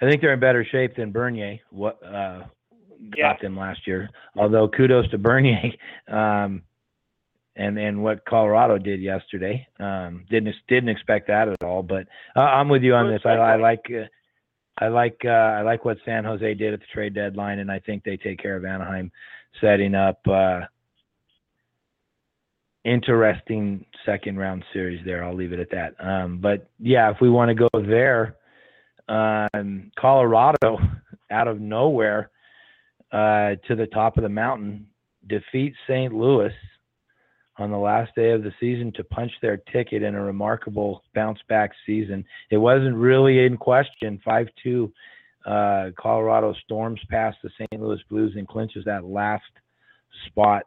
I 0.00 0.08
think 0.08 0.22
they're 0.22 0.32
in 0.32 0.40
better 0.40 0.64
shape 0.64 0.96
than 0.96 1.12
Bernier. 1.12 1.58
What 1.70 2.02
uh, 2.04 2.44
got 3.10 3.16
yeah. 3.16 3.36
them 3.42 3.56
last 3.56 3.86
year? 3.86 4.10
Although 4.36 4.68
kudos 4.68 5.10
to 5.10 5.18
Bernier. 5.18 5.72
Um, 6.08 6.62
and 7.56 7.78
and 7.78 8.02
what 8.02 8.24
Colorado 8.24 8.78
did 8.78 9.00
yesterday. 9.00 9.66
Um, 9.78 10.24
didn't 10.30 10.54
didn't 10.68 10.88
expect 10.88 11.28
that 11.28 11.48
at 11.48 11.62
all. 11.62 11.82
But 11.82 12.06
uh, 12.34 12.40
I'm 12.40 12.68
with 12.68 12.82
you 12.82 12.94
on 12.94 13.10
this. 13.10 13.22
I, 13.24 13.30
I 13.30 13.56
like 13.56 13.84
uh, 13.90 14.06
I 14.80 14.88
like 14.88 15.20
uh, 15.24 15.28
I 15.28 15.62
like 15.62 15.84
what 15.84 15.98
San 16.04 16.24
Jose 16.24 16.54
did 16.54 16.72
at 16.72 16.80
the 16.80 16.86
trade 16.92 17.14
deadline, 17.14 17.58
and 17.58 17.70
I 17.70 17.78
think 17.80 18.02
they 18.02 18.16
take 18.16 18.40
care 18.40 18.56
of 18.56 18.64
Anaheim, 18.64 19.12
setting 19.60 19.94
up 19.94 20.20
uh, 20.26 20.60
interesting 22.84 23.84
second 24.06 24.38
round 24.38 24.64
series 24.72 25.04
there. 25.04 25.22
I'll 25.22 25.34
leave 25.34 25.52
it 25.52 25.60
at 25.60 25.70
that. 25.70 25.94
Um, 26.04 26.38
but 26.38 26.68
yeah, 26.78 27.10
if 27.10 27.18
we 27.20 27.28
want 27.28 27.50
to 27.50 27.54
go 27.54 27.68
there, 27.74 28.36
um, 29.08 29.90
Colorado 29.98 30.78
out 31.30 31.46
of 31.46 31.60
nowhere 31.60 32.30
uh, 33.12 33.56
to 33.68 33.76
the 33.76 33.88
top 33.92 34.16
of 34.16 34.22
the 34.22 34.28
mountain 34.28 34.86
defeats 35.26 35.76
St. 35.86 36.12
Louis 36.14 36.52
on 37.60 37.70
the 37.70 37.78
last 37.78 38.14
day 38.14 38.30
of 38.30 38.42
the 38.42 38.52
season 38.58 38.92
to 38.96 39.04
punch 39.04 39.32
their 39.42 39.58
ticket 39.72 40.02
in 40.02 40.14
a 40.14 40.22
remarkable 40.22 41.02
bounce 41.14 41.38
back 41.48 41.70
season. 41.86 42.24
It 42.50 42.56
wasn't 42.56 42.96
really 42.96 43.44
in 43.44 43.56
question. 43.56 44.20
5 44.24 44.46
2 44.62 44.92
Uh, 45.46 45.90
Colorado 45.98 46.52
storms 46.64 47.00
past 47.08 47.38
the 47.42 47.50
St. 47.56 47.80
Louis 47.80 48.02
Blues 48.10 48.34
and 48.36 48.46
clinches 48.46 48.84
that 48.84 49.04
last 49.04 49.52
spot. 50.26 50.64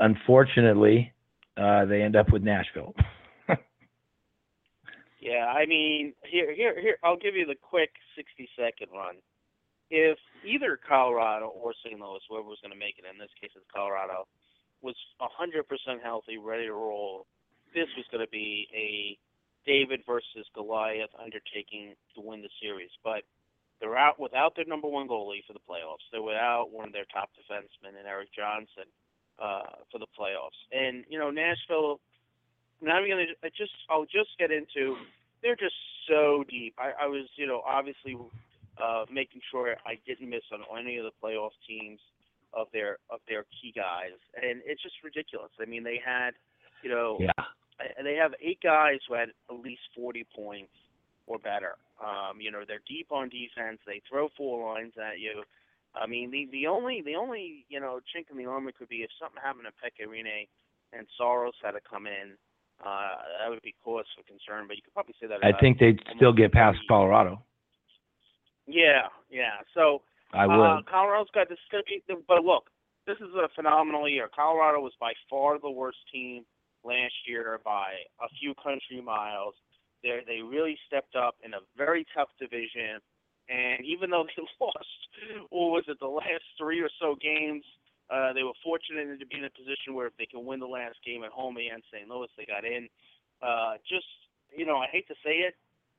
Unfortunately, 0.00 1.12
uh, 1.56 1.84
they 1.84 2.02
end 2.02 2.16
up 2.16 2.32
with 2.32 2.42
Nashville. 2.42 2.94
Yeah, 5.24 5.48
I 5.48 5.64
mean, 5.64 6.12
here, 6.28 6.52
here, 6.52 6.78
here. 6.78 6.98
I'll 7.02 7.16
give 7.16 7.34
you 7.34 7.46
the 7.46 7.56
quick 7.56 7.88
sixty-second 8.14 8.92
run. 8.92 9.16
If 9.88 10.18
either 10.44 10.76
Colorado 10.76 11.46
or 11.46 11.72
St. 11.80 11.98
Louis, 11.98 12.20
whoever 12.28 12.48
was 12.48 12.58
going 12.60 12.76
to 12.76 12.78
make 12.78 13.00
it, 13.00 13.08
in 13.10 13.16
this 13.16 13.32
case 13.40 13.48
it's 13.56 13.64
Colorado, 13.72 14.28
was 14.84 14.94
hundred 15.18 15.66
percent 15.66 16.04
healthy, 16.04 16.36
ready 16.36 16.66
to 16.66 16.72
roll, 16.72 17.26
this 17.74 17.88
was 17.96 18.04
going 18.12 18.24
to 18.24 18.30
be 18.30 18.68
a 18.76 19.18
David 19.66 20.00
versus 20.06 20.44
Goliath 20.54 21.10
undertaking 21.16 21.96
to 22.14 22.20
win 22.20 22.42
the 22.42 22.52
series. 22.60 22.90
But 23.02 23.24
they're 23.80 23.96
out 23.96 24.20
without 24.20 24.54
their 24.54 24.66
number 24.66 24.86
one 24.86 25.08
goalie 25.08 25.44
for 25.46 25.54
the 25.54 25.64
playoffs. 25.64 26.04
They're 26.12 26.22
without 26.22 26.68
one 26.70 26.86
of 26.88 26.92
their 26.92 27.08
top 27.12 27.30
defensemen 27.32 27.98
in 27.98 28.06
Erik 28.06 28.28
Johnson 28.36 28.86
uh, 29.40 29.82
for 29.90 29.98
the 29.98 30.06
playoffs. 30.12 30.60
And 30.70 31.04
you 31.08 31.18
know, 31.18 31.30
Nashville 31.30 32.00
now 32.80 32.96
I'm 32.96 33.08
gonna 33.08 33.32
I 33.42 33.48
just 33.56 33.72
I'll 33.88 34.04
just 34.04 34.36
get 34.38 34.50
into 34.50 34.96
they're 35.42 35.56
just 35.56 35.74
so 36.08 36.44
deep. 36.48 36.74
I, 36.78 37.04
I 37.04 37.06
was 37.06 37.26
you 37.36 37.46
know 37.46 37.62
obviously 37.66 38.16
uh, 38.82 39.04
making 39.10 39.40
sure 39.50 39.76
I 39.86 39.98
didn't 40.06 40.30
miss 40.30 40.42
on 40.52 40.60
any 40.78 40.98
of 40.98 41.04
the 41.04 41.12
playoff 41.22 41.52
teams 41.66 42.00
of 42.56 42.68
their 42.72 42.98
of 43.10 43.20
their 43.28 43.44
key 43.60 43.72
guys, 43.74 44.16
and 44.36 44.60
it's 44.64 44.82
just 44.82 44.96
ridiculous. 45.02 45.50
I 45.60 45.66
mean 45.66 45.84
they 45.84 46.00
had 46.04 46.32
you 46.82 46.90
know 46.90 47.18
yeah. 47.20 47.44
they 48.02 48.14
have 48.14 48.32
eight 48.40 48.60
guys 48.62 48.98
who 49.08 49.14
had 49.14 49.30
at 49.50 49.56
least 49.56 49.82
40 49.96 50.26
points 50.34 50.72
or 51.26 51.38
better. 51.38 51.76
Um, 52.00 52.40
you 52.40 52.50
know 52.50 52.62
they're 52.66 52.84
deep 52.88 53.08
on 53.10 53.28
defense. 53.28 53.80
They 53.86 54.02
throw 54.08 54.28
four 54.36 54.74
lines 54.74 54.94
at 54.98 55.18
you. 55.18 55.42
I 55.94 56.06
mean 56.06 56.30
the 56.30 56.48
the 56.52 56.66
only 56.66 57.02
the 57.02 57.16
only 57.16 57.66
you 57.68 57.80
know 57.80 58.00
chink 58.14 58.30
in 58.30 58.38
the 58.38 58.46
armor 58.46 58.72
could 58.76 58.88
be 58.88 59.02
if 59.02 59.10
something 59.20 59.40
happened 59.42 59.66
to 59.66 59.74
Pekka 59.78 60.08
Rinne 60.08 60.48
and 60.92 61.06
Saros 61.18 61.54
had 61.62 61.72
to 61.72 61.80
come 61.88 62.06
in 62.06 62.36
uh, 62.82 63.16
that 63.40 63.50
would 63.50 63.62
be 63.62 63.74
cause 63.84 64.04
for 64.16 64.22
concern, 64.24 64.66
but 64.66 64.76
you 64.76 64.82
could 64.82 64.94
probably 64.94 65.14
say 65.20 65.26
that. 65.26 65.44
I 65.44 65.58
think 65.60 65.78
they'd 65.78 66.00
still 66.16 66.32
get 66.32 66.52
past 66.52 66.78
Colorado. 66.88 67.42
Yeah, 68.66 69.08
yeah. 69.30 69.62
So 69.74 70.02
I 70.34 70.46
would. 70.46 70.60
Uh, 70.60 70.82
Colorado's 70.90 71.30
got 71.34 71.48
this. 71.48 71.58
But 72.26 72.44
look, 72.44 72.70
this 73.06 73.16
is 73.18 73.34
a 73.34 73.48
phenomenal 73.54 74.08
year. 74.08 74.28
Colorado 74.34 74.80
was 74.80 74.92
by 74.98 75.12
far 75.30 75.58
the 75.58 75.70
worst 75.70 75.98
team 76.12 76.44
last 76.82 77.14
year 77.26 77.60
by 77.64 77.94
a 78.20 78.28
few 78.40 78.54
country 78.54 79.00
miles. 79.00 79.54
They 80.02 80.20
they 80.26 80.42
really 80.42 80.76
stepped 80.86 81.16
up 81.16 81.36
in 81.44 81.54
a 81.54 81.62
very 81.76 82.04
tough 82.14 82.28
division, 82.38 83.00
and 83.48 83.84
even 83.84 84.10
though 84.10 84.26
they 84.36 84.42
lost, 84.60 85.00
what 85.50 85.70
was 85.70 85.84
it, 85.88 85.98
the 86.00 86.06
last 86.06 86.44
three 86.58 86.80
or 86.80 86.90
so 87.00 87.16
games, 87.20 87.64
uh, 88.10 88.32
they 88.32 88.42
were 88.42 88.56
fortunate 88.62 89.18
to 89.18 89.26
be 89.26 89.38
in 89.38 89.44
a 89.44 89.50
position 89.50 89.94
where 89.94 90.06
if 90.06 90.16
they 90.18 90.26
can 90.26 90.44
win 90.44 90.60
the 90.60 90.66
last 90.66 90.96
game 91.06 91.24
at 91.24 91.30
home 91.30 91.56
against 91.56 91.86
St. 91.92 92.08
Louis, 92.08 92.28
they 92.36 92.44
got 92.44 92.64
in. 92.64 92.88
Uh, 93.42 93.74
just, 93.88 94.08
you 94.56 94.64
know, 94.64 94.76
I 94.76 94.86
hate 94.90 95.08
to 95.08 95.14
say 95.24 95.44
it, 95.44 95.54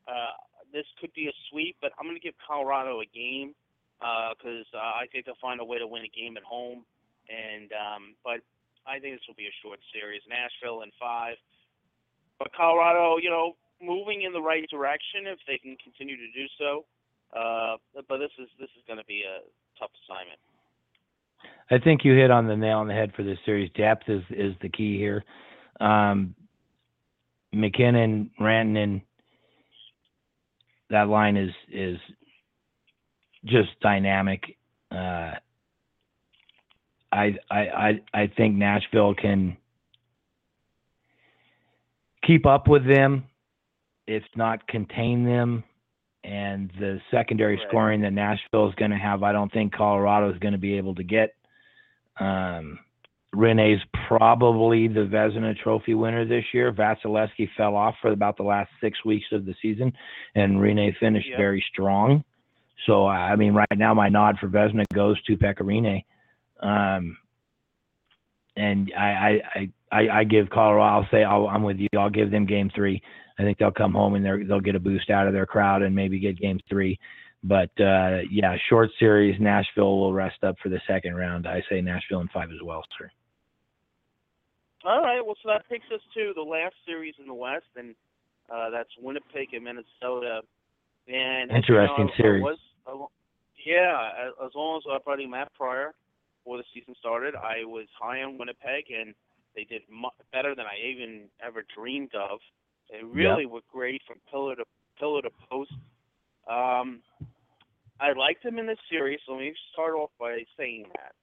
uh, 0.08 0.34
this 0.74 0.86
could 1.02 1.14
be 1.14 1.28
a 1.28 1.36
sweep, 1.50 1.78
but 1.82 1.92
I'm 2.00 2.06
going 2.06 2.18
to 2.18 2.24
give 2.24 2.34
Colorado 2.46 3.02
a 3.02 3.06
game 3.06 3.54
because 4.00 4.68
uh, 4.74 4.78
uh, 4.78 4.94
I 5.02 5.08
think 5.12 5.26
they'll 5.26 5.40
find 5.42 5.60
a 5.62 5.66
way 5.66 5.80
to 5.80 5.88
win 5.88 6.04
a 6.04 6.12
game 6.12 6.38
at 6.38 6.44
home. 6.44 6.86
And 7.30 7.72
um, 7.74 8.16
but 8.24 8.42
I 8.86 9.00
think 9.00 9.16
this 9.16 9.26
will 9.28 9.40
be 9.40 9.50
a 9.50 9.58
short 9.64 9.80
series. 9.94 10.22
Nashville 10.30 10.84
in 10.84 10.92
five, 11.00 11.38
but 12.38 12.54
Colorado, 12.54 13.18
you 13.18 13.30
know, 13.30 13.56
moving 13.82 14.22
in 14.22 14.34
the 14.34 14.42
right 14.42 14.68
direction 14.70 15.26
if 15.26 15.40
they 15.48 15.58
can 15.58 15.76
continue 15.84 16.18
to 16.18 16.30
do 16.34 16.46
so. 16.60 16.86
Uh, 17.36 17.78
but 18.08 18.18
this 18.18 18.32
is 18.40 18.48
this 18.60 18.70
is 18.78 18.84
going 18.88 19.00
to 19.00 19.06
be 19.06 19.24
a 19.24 19.42
tough 19.80 19.92
assignment. 20.06 20.40
I 21.70 21.80
think 21.84 22.06
you 22.06 22.14
hit 22.14 22.32
on 22.32 22.48
the 22.48 22.56
nail 22.56 22.80
on 22.80 22.88
the 22.88 22.94
head 22.94 23.12
for 23.16 23.24
this 23.24 23.40
series. 23.46 23.72
Depth 23.76 24.08
is 24.08 24.24
is 24.30 24.54
the 24.62 24.70
key 24.70 24.98
here. 24.98 25.24
Um, 25.82 26.36
MacKinnon, 27.52 28.30
Rantanen, 28.40 29.02
that 30.90 31.08
line 31.08 31.38
is 31.38 31.52
is 31.72 31.98
just 33.46 33.80
dynamic. 33.82 34.58
Uh, 34.92 35.34
I, 37.12 37.38
I 37.50 37.58
I 37.58 38.02
I 38.14 38.32
think 38.36 38.56
Nashville 38.56 39.16
can 39.16 39.58
keep 42.26 42.46
up 42.46 42.68
with 42.68 42.86
them, 42.88 43.26
if 44.08 44.24
not 44.36 44.68
contain 44.68 45.26
them. 45.26 45.64
And 46.24 46.72
the 46.80 47.00
secondary 47.12 47.56
right. 47.56 47.68
scoring 47.68 48.02
that 48.02 48.12
Nashville 48.12 48.68
is 48.68 48.76
going 48.76 48.90
to 48.90 48.98
have, 48.98 49.22
I 49.22 49.32
don't 49.32 49.52
think 49.54 49.76
Colorado 49.76 50.32
is 50.34 50.40
going 50.40 50.54
to 50.54 50.60
be 50.60 50.76
able 50.76 50.96
to 50.96 51.04
get. 51.04 51.36
Um, 52.20 52.80
Rinne's 53.36 53.84
probably 54.08 54.88
the 54.88 55.02
Vezina 55.02 55.56
Trophy 55.58 55.94
winner 55.94 56.26
this 56.26 56.46
year. 56.54 56.72
Vasilevskiy 56.72 57.50
fell 57.56 57.76
off 57.76 57.96
for 58.02 58.12
about 58.12 58.38
the 58.38 58.44
last 58.44 58.72
six 58.82 59.04
weeks 59.06 59.28
of 59.32 59.46
the 59.46 59.54
season, 59.62 59.94
and 60.34 60.58
Rinne 60.58 60.98
finished 61.00 61.30
yep. 61.30 61.38
very 61.38 61.64
strong. 61.72 62.24
So, 62.86 63.08
I 63.08 63.36
mean, 63.36 63.54
right 63.54 63.68
now 63.76 63.94
my 63.94 64.10
nod 64.10 64.38
for 64.40 64.48
Vezina 64.48 64.86
goes 64.94 65.22
to 65.24 65.38
Pekka 65.38 65.62
Rinne. 65.62 66.04
Um, 66.60 67.18
and 68.56 68.92
I, 68.98 69.42
I, 69.56 69.72
I, 69.92 70.20
I 70.20 70.24
give 70.24 70.50
Colorado. 70.50 70.84
I'll 70.84 71.08
say 71.12 71.24
i 71.24 71.56
am 71.56 71.64
with 71.64 71.78
you. 71.78 71.88
I'll 71.98 72.10
give 72.10 72.32
them 72.32 72.46
Game 72.46 72.72
Three. 72.74 73.02
I 73.38 73.44
think 73.44 73.58
they'll 73.58 73.72
come 73.72 73.94
home 73.94 74.16
and 74.16 74.26
they'll 74.48 74.62
get 74.62 74.76
a 74.76 74.80
boost 74.80 75.10
out 75.10 75.28
of 75.28 75.34
their 75.34 75.46
crowd 75.46 75.82
and 75.82 75.94
maybe 75.94 76.20
get 76.20 76.40
Game 76.40 76.60
Three. 76.70 77.00
But 77.44 77.70
uh, 77.80 78.20
yeah, 78.32 78.56
short 78.70 78.90
series. 78.98 79.40
Nashville 79.40 80.00
will 80.00 80.14
rest 80.14 80.44
up 80.44 80.56
for 80.64 80.70
the 80.70 80.82
second 80.88 81.16
round. 81.16 81.48
I 81.48 81.62
say 81.70 81.82
Nashville 81.82 82.22
in 82.22 82.28
five 82.30 82.50
as 82.50 82.64
well, 82.64 82.84
sir. 82.98 83.12
All 84.86 85.02
right. 85.02 85.22
Well, 85.24 85.36
so 85.44 85.50
that 85.50 85.68
takes 85.70 85.86
us 85.94 86.02
to 86.16 86.32
the 86.36 86.42
last 86.42 86.76
series 86.86 87.14
in 87.20 87.28
the 87.28 87.34
West, 87.34 87.66
and 87.76 87.94
uh, 88.52 88.70
that's 88.70 88.90
Winnipeg 89.00 89.54
and 89.54 89.64
Minnesota. 89.64 90.42
And 91.08 91.52
interesting 91.52 91.96
you 91.98 92.06
know, 92.06 92.12
series. 92.18 92.44
Was, 92.44 92.58
yeah, 93.66 94.30
as 94.44 94.52
long 94.56 94.78
as 94.78 95.02
buddy 95.06 95.26
Matt 95.26 95.54
Pryor, 95.54 95.94
before 96.44 96.58
the 96.58 96.64
season 96.74 96.96
started, 97.00 97.36
I 97.36 97.66
was 97.66 97.88
high 98.00 98.22
on 98.22 98.38
Winnipeg, 98.38 98.86
and 98.92 99.16
they 99.56 99.64
did 99.64 99.82
much 99.90 100.14
better 100.32 100.54
than 100.54 100.66
I 100.66 100.78
even 100.88 101.24
ever 101.46 101.64
dreamed 101.76 102.14
of. 102.14 102.40
They 102.92 103.04
really 103.04 103.44
yep. 103.44 103.52
were 103.52 103.62
great 103.72 104.02
from 104.08 104.18
pillar 104.30 104.56
to 104.56 104.64
pillar 105.00 105.22
to 105.24 105.30
post. 105.50 105.74
Um, 106.48 107.02
I 108.00 108.12
liked 108.14 108.46
him 108.46 108.60
in 108.60 108.68
this 108.68 108.78
series, 108.90 109.20
so 109.26 109.34
let 109.34 109.42
me 109.42 109.54
start 109.74 109.94
off 109.94 110.12
by 110.20 110.44
saying 110.58 110.86
that. 110.96 111.14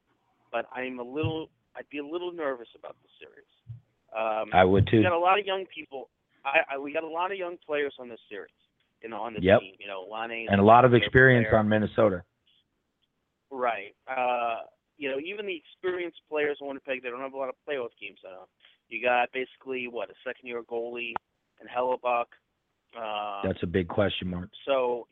But 0.50 0.66
I'm 0.74 0.98
a 0.98 1.04
little, 1.04 1.48
I'd 1.76 1.88
be 1.90 1.98
a 1.98 2.06
little 2.06 2.32
nervous 2.32 2.68
about 2.76 2.96
the 3.02 3.08
series. 3.20 3.46
Um, 4.16 4.50
I 4.52 4.64
would 4.64 4.86
too. 4.88 4.98
We 4.98 5.02
got 5.04 5.12
a 5.12 5.18
lot 5.18 5.38
of 5.38 5.46
young 5.46 5.64
people. 5.72 6.08
I, 6.44 6.74
I 6.74 6.78
we 6.78 6.92
got 6.92 7.04
a 7.04 7.08
lot 7.08 7.30
of 7.30 7.38
young 7.38 7.56
players 7.64 7.94
on 7.98 8.08
this 8.08 8.20
series. 8.28 8.50
You 9.02 9.10
know, 9.10 9.20
on 9.20 9.34
the 9.34 9.42
yep. 9.42 9.60
team. 9.60 9.74
You 9.78 9.86
know, 9.86 10.06
Laine 10.10 10.46
and 10.50 10.60
a 10.60 10.64
lot 10.64 10.84
of 10.84 10.94
experience 10.94 11.46
player. 11.48 11.58
on 11.58 11.68
Minnesota. 11.68 12.22
Right. 13.50 13.94
Uh, 14.08 14.60
you 14.96 15.10
know, 15.10 15.18
even 15.18 15.46
the 15.46 15.56
experienced 15.56 16.20
players 16.28 16.58
in 16.60 16.66
Winnipeg, 16.66 17.02
they 17.02 17.10
don't 17.10 17.20
have 17.20 17.34
a 17.34 17.36
lot 17.36 17.48
of 17.48 17.54
playoff 17.68 17.90
games 18.00 18.18
on. 18.24 18.46
You 18.88 19.02
got 19.02 19.28
basically 19.32 19.88
what 19.88 20.10
a 20.10 20.14
second-year 20.24 20.62
goalie 20.70 21.14
and 21.60 21.68
Hellebuyck. 21.68 22.26
Uh, 22.96 23.46
That's 23.46 23.62
a 23.62 23.66
big 23.66 23.88
question 23.88 24.28
mark. 24.28 24.50
So, 24.66 25.06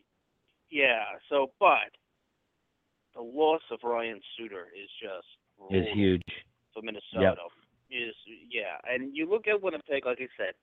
yeah. 0.71 1.05
So, 1.29 1.51
but 1.59 1.91
the 3.15 3.23
loss 3.23 3.63
of 3.71 3.81
Ryan 3.83 4.21
Suter 4.37 4.67
is 4.75 4.89
just 5.03 5.75
is 5.75 5.87
huge 5.95 6.23
for 6.73 6.83
Minnesota. 6.83 7.21
Yep. 7.21 7.37
Is 7.91 8.15
yeah, 8.49 8.79
and 8.89 9.17
you 9.17 9.29
look 9.29 9.49
at 9.49 9.61
Winnipeg, 9.61 10.07
like 10.07 10.19
I 10.21 10.29
said, 10.37 10.55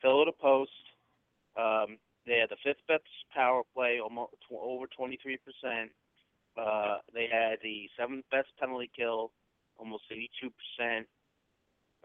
fill 0.00 0.24
the 0.24 0.32
post. 0.32 0.70
Um, 1.58 1.98
they 2.30 2.38
had 2.38 2.48
the 2.48 2.62
fifth 2.62 2.86
best 2.86 3.02
power 3.34 3.62
play, 3.74 3.98
almost 3.98 4.38
over 4.54 4.86
23 4.86 5.36
percent. 5.42 5.90
Uh, 6.54 6.98
they 7.12 7.26
had 7.26 7.58
the 7.62 7.90
seventh 7.98 8.24
best 8.30 8.48
penalty 8.58 8.88
kill, 8.94 9.32
almost 9.78 10.04
82 10.10 10.50
percent. 10.54 11.06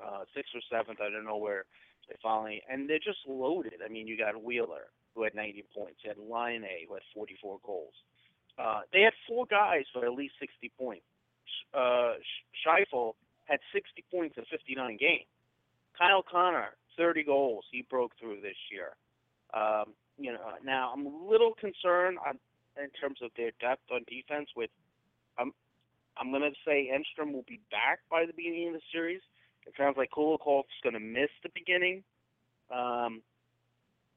Uh, 0.01 0.25
sixth 0.35 0.51
or 0.55 0.65
seventh, 0.69 0.99
I 0.99 1.13
don't 1.13 1.23
know 1.23 1.37
where 1.37 1.65
they 2.09 2.15
finally, 2.21 2.61
and 2.69 2.89
they're 2.89 2.97
just 2.97 3.21
loaded. 3.27 3.79
I 3.85 3.87
mean, 3.87 4.07
you 4.07 4.17
got 4.17 4.41
Wheeler 4.43 4.89
who 5.13 5.23
had 5.23 5.33
90 5.35 5.63
points, 5.73 6.01
you 6.03 6.09
had 6.09 6.17
Laine 6.17 6.65
who 6.87 6.93
had 6.95 7.03
44 7.13 7.59
goals. 7.63 7.93
Uh, 8.57 8.81
they 8.91 9.01
had 9.01 9.13
four 9.27 9.45
guys 9.45 9.85
with 9.93 10.03
at 10.03 10.11
least 10.11 10.33
60 10.39 10.71
points. 10.77 11.05
Uh, 11.73 12.15
Scheifele 12.59 13.13
had 13.45 13.59
60 13.73 14.03
points 14.11 14.35
in 14.37 14.43
59 14.51 14.97
games. 14.97 15.29
Kyle 15.97 16.23
Connor, 16.29 16.75
30 16.97 17.23
goals. 17.23 17.63
He 17.71 17.85
broke 17.89 18.11
through 18.19 18.41
this 18.41 18.57
year. 18.71 18.97
Um, 19.53 19.93
you 20.17 20.31
know, 20.31 20.53
now 20.63 20.91
I'm 20.93 21.05
a 21.05 21.29
little 21.29 21.53
concerned 21.59 22.17
on, 22.25 22.39
in 22.81 22.89
terms 22.99 23.19
of 23.21 23.31
their 23.37 23.51
depth 23.59 23.91
on 23.91 24.01
defense. 24.07 24.49
With, 24.55 24.69
I'm, 25.37 25.51
I'm 26.17 26.31
going 26.31 26.43
to 26.43 26.55
say 26.65 26.89
Enstrom 26.93 27.33
will 27.33 27.45
be 27.47 27.59
back 27.71 27.99
by 28.09 28.25
the 28.25 28.33
beginning 28.33 28.69
of 28.69 28.73
the 28.73 28.81
series. 28.91 29.21
It 29.65 29.73
sounds 29.77 29.97
like 29.97 30.11
Kulikov's 30.11 30.67
to 30.83 30.99
miss 30.99 31.29
the 31.43 31.49
beginning. 31.53 32.03
Um, 32.73 33.21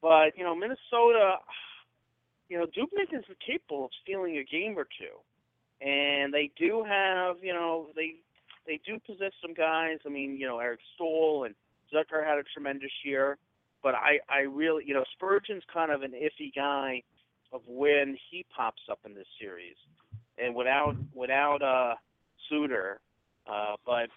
but 0.01 0.37
you 0.37 0.43
know, 0.43 0.55
Minnesota, 0.55 1.37
you 2.49 2.57
know, 2.57 2.65
Dubnyk 2.65 3.17
is 3.17 3.25
capable 3.45 3.85
of 3.85 3.91
stealing 4.01 4.37
a 4.37 4.43
game 4.43 4.77
or 4.77 4.85
two, 4.85 5.85
and 5.85 6.33
they 6.33 6.51
do 6.57 6.83
have, 6.87 7.37
you 7.41 7.53
know, 7.53 7.87
they 7.95 8.15
they 8.65 8.79
do 8.85 8.99
possess 9.05 9.33
some 9.41 9.53
guys. 9.53 9.97
I 10.05 10.09
mean, 10.09 10.37
you 10.37 10.47
know, 10.47 10.59
Eric 10.59 10.79
Staal 10.95 11.45
and 11.45 11.55
Zucker 11.93 12.25
had 12.25 12.37
a 12.37 12.43
tremendous 12.53 12.91
year, 13.03 13.37
but 13.83 13.95
I 13.95 14.19
I 14.29 14.39
really, 14.41 14.83
you 14.85 14.93
know, 14.93 15.03
Spurgeon's 15.13 15.63
kind 15.71 15.91
of 15.91 16.01
an 16.01 16.11
iffy 16.11 16.53
guy 16.55 17.03
of 17.51 17.61
when 17.67 18.17
he 18.29 18.45
pops 18.55 18.81
up 18.91 18.99
in 19.05 19.13
this 19.13 19.27
series, 19.39 19.75
and 20.37 20.55
without 20.55 20.95
without 21.13 21.61
uh 21.61 21.95
Suter, 22.49 22.99
uh, 23.47 23.75
but 23.85 24.09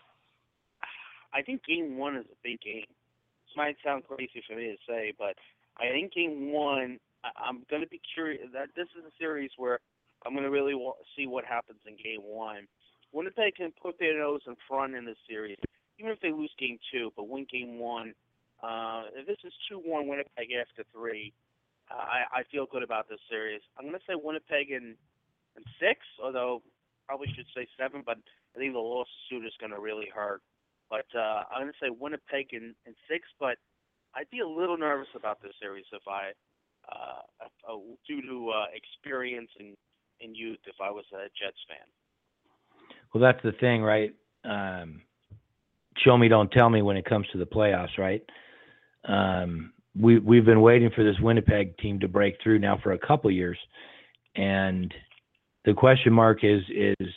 I 1.35 1.43
think 1.43 1.65
Game 1.65 1.97
One 1.97 2.17
is 2.17 2.27
a 2.27 2.37
big 2.43 2.61
game. 2.61 2.87
This 2.89 3.57
might 3.57 3.77
sound 3.85 4.05
crazy 4.05 4.43
for 4.49 4.57
me 4.57 4.67
to 4.69 4.77
say, 4.89 5.13
but 5.19 5.37
I 5.79 5.91
think 5.91 6.13
Game 6.13 6.53
One 6.53 6.99
I, 7.25 7.49
am 7.49 7.65
going 7.71 7.83
to 7.83 7.89
be 7.89 8.01
curious. 8.15 8.43
That 8.53 8.69
this 8.77 8.89
is 8.99 9.05
a 9.05 9.13
series 9.19 9.51
where 9.57 9.79
I'm 10.25 10.33
going 10.33 10.45
to 10.45 10.51
really 10.51 10.75
wa- 10.75 10.95
see 11.17 11.27
what 11.27 11.45
happens 11.45 11.79
in 11.87 11.97
Game 11.97 12.23
One. 12.23 12.67
Winnipeg 13.13 13.57
can 13.57 13.73
put 13.81 13.99
their 13.99 14.19
nose 14.19 14.41
in 14.47 14.57
front 14.69 14.95
in 14.95 15.05
this 15.05 15.19
series, 15.29 15.59
even 15.99 16.13
if 16.13 16.21
they 16.21 16.33
lose 16.33 16.53
Game 16.59 16.79
Two, 16.93 17.13
but 17.17 17.29
win 17.29 17.47
Game 17.51 17.79
One. 17.79 18.15
Uh, 18.63 19.03
this 19.27 19.39
is 19.45 19.53
two-one 19.69 20.07
Winnipeg 20.07 20.53
after 20.61 20.85
three, 20.95 21.33
uh, 21.91 21.95
I, 21.95 22.41
I 22.41 22.43
feel 22.51 22.67
good 22.71 22.83
about 22.83 23.09
this 23.09 23.19
series. 23.29 23.61
I'm 23.77 23.85
going 23.85 23.99
to 23.99 24.05
say 24.09 24.15
Winnipeg 24.15 24.71
in, 24.71 24.95
in 25.57 25.63
six, 25.81 26.01
although 26.23 26.63
probably 27.07 27.27
should 27.35 27.47
say 27.55 27.67
seven, 27.79 28.03
but 28.07 28.19
I 28.55 28.59
think 28.59 28.73
the 28.73 28.79
loss 28.79 29.09
is 29.31 29.53
going 29.59 29.73
to 29.73 29.81
really 29.81 30.09
hurt. 30.15 30.43
But 30.89 31.07
uh, 31.17 31.45
I'm 31.51 31.63
going 31.63 31.73
to 31.73 31.79
say 31.81 31.91
Winnipeg 31.91 32.53
in, 32.53 32.75
in 32.87 32.95
six, 33.11 33.27
but 33.41 33.57
I'd 34.15 34.31
be 34.31 34.41
a 34.41 34.47
little 34.47 34.77
nervous 34.77 35.09
about 35.17 35.43
this 35.43 35.53
series 35.61 35.87
if 35.93 36.03
I 36.07 36.33
uh, 36.91 37.47
uh, 37.69 37.77
due 38.07 38.23
to 38.23 38.51
uh, 38.51 38.65
experience 38.75 39.51
and, 39.59 39.77
and 40.21 40.37
youth 40.37 40.59
if 40.67 40.75
I 40.83 40.91
was 40.91 41.05
a 41.13 41.25
Jets 41.41 41.59
fan. 41.69 41.87
Well, 43.13 43.23
that's 43.23 43.43
the 43.43 43.53
thing, 43.53 43.83
right? 43.83 44.15
Um, 44.45 45.03
show 45.99 46.17
me, 46.17 46.29
don't 46.29 46.51
tell 46.51 46.71
me 46.71 46.83
when 46.83 46.97
it 46.97 47.05
comes 47.05 47.27
to 47.33 47.39
the 47.39 47.47
playoffs, 47.47 47.99
right? 47.99 48.23
Um, 49.07 49.73
we 49.99 50.19
we've 50.19 50.45
been 50.45 50.63
waiting 50.63 50.91
for 50.95 51.05
this 51.05 51.19
Winnipeg 51.21 51.77
team 51.79 52.01
to 52.01 52.09
break 52.09 52.37
through 52.43 52.59
now 52.59 52.79
for 52.83 52.93
a 52.93 52.99
couple 52.99 53.31
years, 53.31 53.59
and 54.37 54.93
the 55.65 55.75
question 55.75 56.13
mark 56.13 56.45
is 56.45 56.63
is 56.71 57.09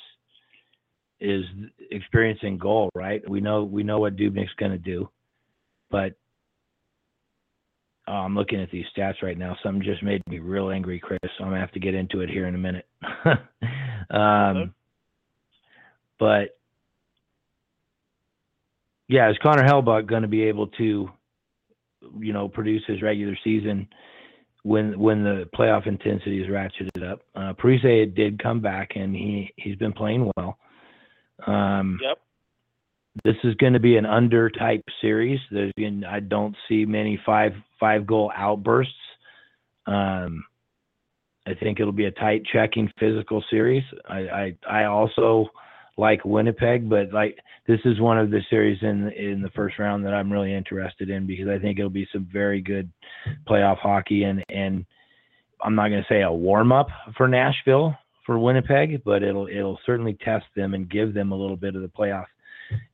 is 1.19 1.45
experiencing 1.91 2.57
goal, 2.57 2.89
right? 2.95 3.27
We 3.29 3.39
know 3.39 3.63
we 3.63 3.83
know 3.83 3.99
what 3.99 4.17
Dubnyk's 4.17 4.53
going 4.57 4.71
to 4.71 4.77
do, 4.77 5.09
but 5.89 6.15
Oh, 8.07 8.13
I'm 8.13 8.35
looking 8.35 8.61
at 8.61 8.69
these 8.69 8.85
stats 8.95 9.23
right 9.23 9.37
now. 9.37 9.57
Something 9.63 9.81
just 9.81 10.03
made 10.03 10.21
me 10.27 10.37
real 10.37 10.69
angry, 10.69 10.99
Chris. 10.99 11.19
So 11.23 11.43
I'm 11.43 11.49
gonna 11.49 11.59
have 11.59 11.71
to 11.71 11.79
get 11.79 11.95
into 11.95 12.21
it 12.21 12.29
here 12.29 12.45
in 12.45 12.53
a 12.53 12.57
minute. 12.57 12.87
um, 14.11 14.75
but 16.19 16.57
yeah, 19.07 19.29
is 19.29 19.37
Connor 19.41 19.63
Hellebuyck 19.63 20.07
going 20.07 20.23
to 20.23 20.27
be 20.27 20.43
able 20.43 20.67
to, 20.67 21.09
you 22.19 22.33
know, 22.33 22.47
produce 22.47 22.83
his 22.87 23.01
regular 23.01 23.37
season 23.43 23.87
when 24.63 24.97
when 24.99 25.23
the 25.23 25.49
playoff 25.55 25.87
intensity 25.87 26.41
is 26.41 26.47
ratcheted 26.47 27.09
up? 27.09 27.21
Uh, 27.35 27.53
Parise 27.53 28.15
did 28.15 28.41
come 28.41 28.61
back 28.61 28.91
and 28.95 29.15
he 29.15 29.53
he's 29.57 29.75
been 29.75 29.93
playing 29.93 30.31
well. 30.35 30.57
Um, 31.45 31.99
yep 32.01 32.17
this 33.23 33.35
is 33.43 33.55
going 33.55 33.73
to 33.73 33.79
be 33.79 33.95
an 33.95 34.05
under 34.05 34.49
type 34.49 34.83
series. 35.01 35.39
There's 35.51 35.71
been, 35.77 36.03
I 36.03 36.19
don't 36.19 36.55
see 36.67 36.85
many 36.85 37.19
five 37.25 37.53
five 37.79 38.05
goal 38.05 38.31
outbursts. 38.35 38.93
Um, 39.87 40.43
I 41.47 41.53
think 41.53 41.79
it'll 41.79 41.93
be 41.93 42.05
a 42.05 42.11
tight 42.11 42.43
checking 42.51 42.91
physical 42.99 43.43
series. 43.49 43.83
I, 44.09 44.17
I 44.17 44.57
I 44.69 44.83
also 44.85 45.47
like 45.97 46.25
Winnipeg, 46.25 46.89
but 46.89 47.13
like 47.13 47.37
this 47.67 47.79
is 47.85 47.99
one 47.99 48.17
of 48.17 48.29
the 48.29 48.41
series 48.49 48.79
in 48.81 49.09
in 49.11 49.41
the 49.41 49.51
first 49.55 49.79
round 49.79 50.05
that 50.05 50.13
I'm 50.13 50.31
really 50.31 50.53
interested 50.53 51.09
in 51.09 51.25
because 51.25 51.47
I 51.47 51.57
think 51.59 51.79
it'll 51.79 51.89
be 51.89 52.07
some 52.11 52.27
very 52.31 52.61
good 52.61 52.91
playoff 53.47 53.77
hockey 53.77 54.23
and 54.23 54.43
and 54.49 54.85
I'm 55.61 55.75
not 55.75 55.89
going 55.89 56.03
to 56.03 56.13
say 56.13 56.21
a 56.21 56.31
warm 56.31 56.71
up 56.71 56.87
for 57.17 57.27
Nashville 57.27 57.97
for 58.25 58.39
Winnipeg, 58.39 59.03
but 59.03 59.23
it'll 59.23 59.47
it'll 59.47 59.79
certainly 59.85 60.17
test 60.23 60.45
them 60.55 60.73
and 60.73 60.89
give 60.89 61.13
them 61.13 61.31
a 61.31 61.35
little 61.35 61.57
bit 61.57 61.75
of 61.75 61.81
the 61.81 61.87
playoff 61.87 62.25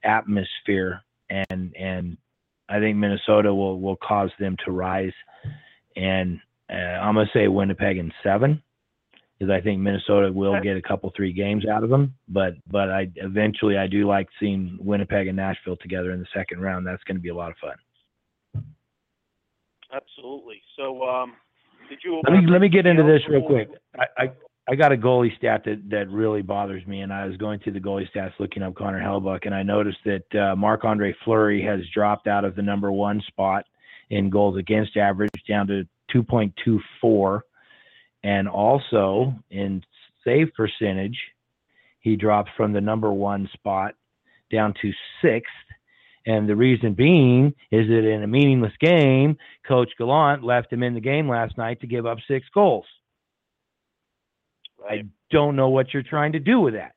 atmosphere, 0.03 1.01
and 1.29 1.73
and 1.77 2.17
I 2.69 2.79
think 2.79 2.97
Minnesota 2.97 3.53
will 3.53 3.79
will 3.79 3.97
cause 3.97 4.31
them 4.39 4.55
to 4.65 4.71
rise. 4.71 5.13
And 5.95 6.39
uh, 6.69 6.75
I'm 6.75 7.15
gonna 7.15 7.29
say 7.33 7.47
Winnipeg 7.47 7.97
in 7.97 8.11
seven, 8.23 8.61
because 9.41 9.51
I 9.51 9.60
think 9.60 9.80
Minnesota 9.80 10.32
will 10.32 10.62
get 10.62 10.77
a 10.77 10.82
couple 10.84 11.12
three 11.15 11.34
games 11.34 11.65
out 11.67 11.84
of 11.84 11.89
them. 11.89 12.13
But 12.30 12.54
but 12.69 12.91
I 12.91 13.10
eventually 13.15 13.75
I 13.75 13.88
do 13.88 14.08
like 14.08 14.27
seeing 14.39 14.77
Winnipeg 14.80 15.27
and 15.27 15.36
Nashville 15.36 15.77
together 15.77 16.12
in 16.12 16.19
the 16.19 16.27
second 16.32 16.62
round. 16.62 16.86
That's 16.86 17.04
going 17.06 17.17
to 17.17 17.21
be 17.21 17.30
a 17.30 17.36
lot 17.36 17.49
of 17.49 17.58
fun. 17.58 18.63
Absolutely. 19.91 20.62
So 20.77 21.01
um, 21.01 21.34
did 21.89 21.99
you? 22.06 22.21
Let 22.23 22.34
me 22.34 22.51
let 22.51 22.62
me 22.62 22.69
get 22.69 22.86
into 22.86 23.01
this 23.01 23.21
real 23.27 23.41
quick. 23.41 23.69
I, 23.97 24.25
I 24.25 24.32
I 24.69 24.75
got 24.75 24.91
a 24.91 24.95
goalie 24.97 25.36
stat 25.38 25.63
that, 25.65 25.82
that 25.89 26.08
really 26.12 26.43
bothers 26.43 26.86
me, 26.86 27.01
and 27.01 27.12
I 27.12 27.25
was 27.25 27.36
going 27.38 27.60
through 27.62 27.73
the 27.73 27.80
goalie 27.80 28.08
stats 28.15 28.34
looking 28.39 28.62
up 28.62 28.75
Connor 28.75 29.01
Hellebuyck, 29.01 29.47
and 29.47 29.56
I 29.56 29.63
noticed 29.63 29.97
that 30.06 30.36
uh, 30.39 30.56
Marc 30.56 30.86
Andre 30.86 31.15
Fleury 31.25 31.63
has 31.63 31.80
dropped 31.91 32.27
out 32.27 32.45
of 32.45 32.56
the 32.56 32.62
number 32.62 32.91
one 32.91 33.23
spot 33.27 33.65
in 34.12 34.30
goals 34.30 34.56
against 34.58 34.97
average 34.97 35.32
down 35.47 35.65
to 35.65 35.88
2.24, 36.13 37.41
and 38.23 38.47
also 38.47 39.34
in 39.49 39.84
save 40.23 40.53
percentage, 40.55 41.17
he 41.99 42.15
dropped 42.15 42.49
from 42.57 42.73
the 42.73 42.81
number 42.81 43.12
one 43.12 43.49
spot 43.53 43.95
down 44.51 44.73
to 44.81 44.91
sixth. 45.21 45.51
And 46.25 46.47
the 46.47 46.55
reason 46.55 46.93
being 46.93 47.47
is 47.71 47.88
that 47.88 48.07
in 48.07 48.23
a 48.23 48.27
meaningless 48.27 48.73
game, 48.79 49.38
Coach 49.67 49.89
Gallant 49.97 50.43
left 50.43 50.71
him 50.71 50.84
in 50.84 50.93
the 50.93 50.99
game 50.99 51.27
last 51.27 51.57
night 51.57 51.81
to 51.81 51.88
give 51.88 52.05
up 52.05 52.19
six 52.27 52.45
goals. 52.53 52.86
Right. 54.79 55.05
I 55.05 55.07
don't 55.31 55.55
know 55.55 55.69
what 55.69 55.93
you're 55.93 56.03
trying 56.03 56.34
to 56.34 56.39
do 56.39 56.60
with 56.60 56.75
that. 56.75 56.93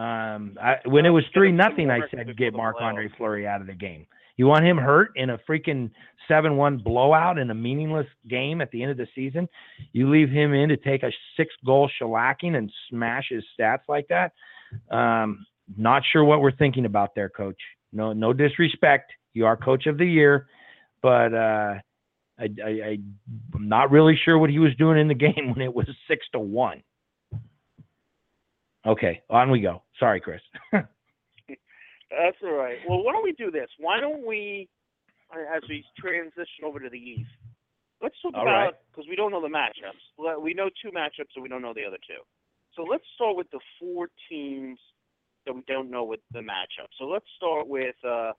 Um, 0.00 0.56
I, 0.62 0.76
when 0.84 1.06
it 1.06 1.10
was 1.10 1.24
three 1.34 1.50
nothing, 1.50 1.90
I 1.90 2.00
said 2.10 2.36
get 2.36 2.54
Marc 2.54 2.76
Andre 2.80 3.10
Fleury 3.16 3.46
out 3.46 3.60
of 3.60 3.66
the 3.66 3.74
game. 3.74 4.06
You 4.38 4.46
want 4.46 4.64
him 4.64 4.78
hurt 4.78 5.10
in 5.16 5.30
a 5.30 5.38
freaking 5.38 5.90
seven 6.28 6.56
one 6.56 6.78
blowout 6.78 7.38
in 7.38 7.50
a 7.50 7.54
meaningless 7.54 8.06
game 8.28 8.60
at 8.60 8.70
the 8.70 8.80
end 8.80 8.92
of 8.92 8.96
the 8.96 9.08
season? 9.14 9.48
You 9.92 10.08
leave 10.08 10.30
him 10.30 10.54
in 10.54 10.68
to 10.68 10.76
take 10.76 11.02
a 11.02 11.10
six 11.36 11.52
goal 11.66 11.90
shellacking 12.00 12.56
and 12.56 12.72
smash 12.88 13.26
his 13.30 13.44
stats 13.58 13.82
like 13.88 14.06
that? 14.08 14.32
Um, 14.96 15.44
not 15.76 16.02
sure 16.12 16.24
what 16.24 16.40
we're 16.40 16.52
thinking 16.52 16.86
about 16.86 17.16
there, 17.16 17.28
coach. 17.28 17.60
No, 17.92 18.12
no 18.12 18.32
disrespect. 18.32 19.12
You 19.34 19.44
are 19.44 19.56
coach 19.56 19.86
of 19.86 19.98
the 19.98 20.06
year, 20.06 20.46
but 21.02 21.34
uh, 21.34 21.74
I, 22.38 22.48
I, 22.64 22.68
I 22.68 22.98
am 23.54 23.68
not 23.68 23.90
really 23.90 24.18
sure 24.24 24.38
what 24.38 24.50
he 24.50 24.60
was 24.60 24.74
doing 24.76 24.98
in 24.98 25.08
the 25.08 25.14
game 25.34 25.50
when 25.52 25.60
it 25.60 25.74
was 25.74 25.88
six 26.08 26.24
to 26.32 26.38
one. 26.38 26.82
Okay, 28.86 29.20
on 29.28 29.50
we 29.50 29.60
go. 29.60 29.82
Sorry, 29.98 30.20
Chris. 30.20 30.40
That's 32.10 32.36
all 32.42 32.52
right. 32.52 32.78
Well, 32.88 33.02
why 33.02 33.12
don't 33.12 33.24
we 33.24 33.32
do 33.32 33.50
this? 33.50 33.68
Why 33.78 34.00
don't 34.00 34.26
we, 34.26 34.68
as 35.32 35.62
we 35.68 35.84
transition 35.98 36.64
over 36.64 36.80
to 36.80 36.88
the 36.88 36.98
East, 36.98 37.30
let's 38.02 38.16
talk 38.22 38.34
all 38.34 38.42
about 38.42 38.74
because 38.90 39.04
right. 39.04 39.10
we 39.10 39.16
don't 39.16 39.30
know 39.30 39.42
the 39.42 39.48
matchups. 39.48 40.40
We 40.40 40.54
know 40.54 40.70
two 40.82 40.90
matchups, 40.90 41.36
and 41.36 41.42
we 41.42 41.48
don't 41.48 41.62
know 41.62 41.74
the 41.74 41.84
other 41.84 41.98
two. 42.06 42.22
So 42.74 42.82
let's 42.82 43.04
start 43.14 43.36
with 43.36 43.50
the 43.50 43.60
four 43.80 44.08
teams 44.30 44.78
that 45.46 45.52
we 45.52 45.62
don't 45.66 45.90
know 45.90 46.04
with 46.04 46.20
the 46.32 46.40
matchup. 46.40 46.88
So 46.98 47.04
let's 47.04 47.26
start 47.36 47.66
with 47.66 47.96
uh, 48.06 48.32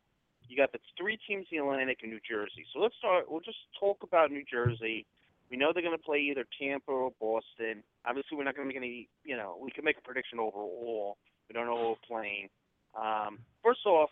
you 0.48 0.58
got 0.58 0.72
the 0.72 0.80
three 0.98 1.18
teams 1.28 1.46
in 1.52 1.60
the 1.60 1.64
Atlantic 1.64 2.00
and 2.02 2.12
New 2.12 2.20
Jersey. 2.28 2.66
So 2.74 2.80
let's 2.80 2.96
start. 2.98 3.26
We'll 3.30 3.42
just 3.42 3.58
talk 3.80 3.98
about 4.02 4.32
New 4.32 4.44
Jersey. 4.50 5.06
We 5.52 5.58
know 5.58 5.72
they're 5.74 5.84
going 5.84 5.98
to 5.98 6.04
play 6.04 6.20
either 6.20 6.46
Tampa 6.60 6.92
or 6.92 7.12
Boston. 7.20 7.84
Obviously, 8.06 8.38
we're 8.38 8.46
not 8.46 8.56
going 8.56 8.68
to 8.68 8.74
make 8.74 8.82
any. 8.82 9.10
You 9.24 9.38
know, 9.38 9.58
we 9.62 9.72
can 9.72 9.84
make 9.84 9.98
a 9.98 10.02
prediction 10.02 10.40
overall. 10.40 11.18
We 11.50 11.54
don't 11.54 11.66
know 11.66 11.78
who 11.78 11.90
we're 11.90 12.08
playing. 12.08 12.50
Um, 12.96 13.40
first 13.64 13.86
off, 13.86 14.10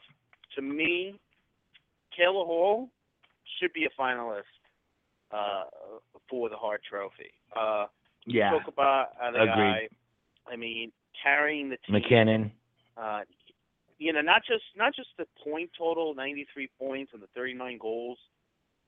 to 0.55 0.61
me, 0.61 1.19
Taylor 2.17 2.45
Hall 2.45 2.89
should 3.59 3.73
be 3.73 3.86
a 3.86 4.01
finalist 4.01 4.43
uh, 5.32 5.63
for 6.30 6.49
the 6.49 6.55
Hart 6.55 6.82
Trophy. 6.89 7.32
Uh, 7.55 7.86
yeah. 8.25 8.51
Talk 8.51 8.67
about 8.67 9.07
the 9.19 9.41
Agreed. 9.41 9.47
guy. 9.47 9.88
I 10.51 10.55
mean, 10.55 10.91
carrying 11.21 11.69
the 11.69 11.78
team. 11.78 11.93
MacKinnon. 11.93 12.51
Uh, 12.95 13.21
you 13.99 14.13
know, 14.13 14.21
not 14.21 14.41
just 14.47 14.63
not 14.75 14.95
just 14.95 15.09
the 15.17 15.25
point 15.43 15.71
total, 15.78 16.13
93 16.13 16.69
points 16.80 17.11
and 17.13 17.21
the 17.21 17.28
39 17.36 17.80
goals, 17.82 18.17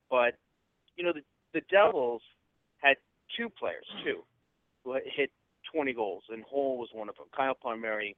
but 0.10 0.36
you 0.96 1.04
know 1.04 1.14
the 1.14 1.22
the 1.54 1.62
Devils 1.72 2.22
had 2.82 2.98
two 3.36 3.50
players, 3.50 3.86
too 4.04 4.22
who 4.84 4.94
hit 5.16 5.32
20 5.74 5.94
goals, 5.94 6.24
and 6.30 6.44
Hall 6.44 6.78
was 6.78 6.90
one 6.94 7.10
of 7.10 7.16
them. 7.16 7.26
Kyle 7.36 7.56
Palmieri, 7.62 8.16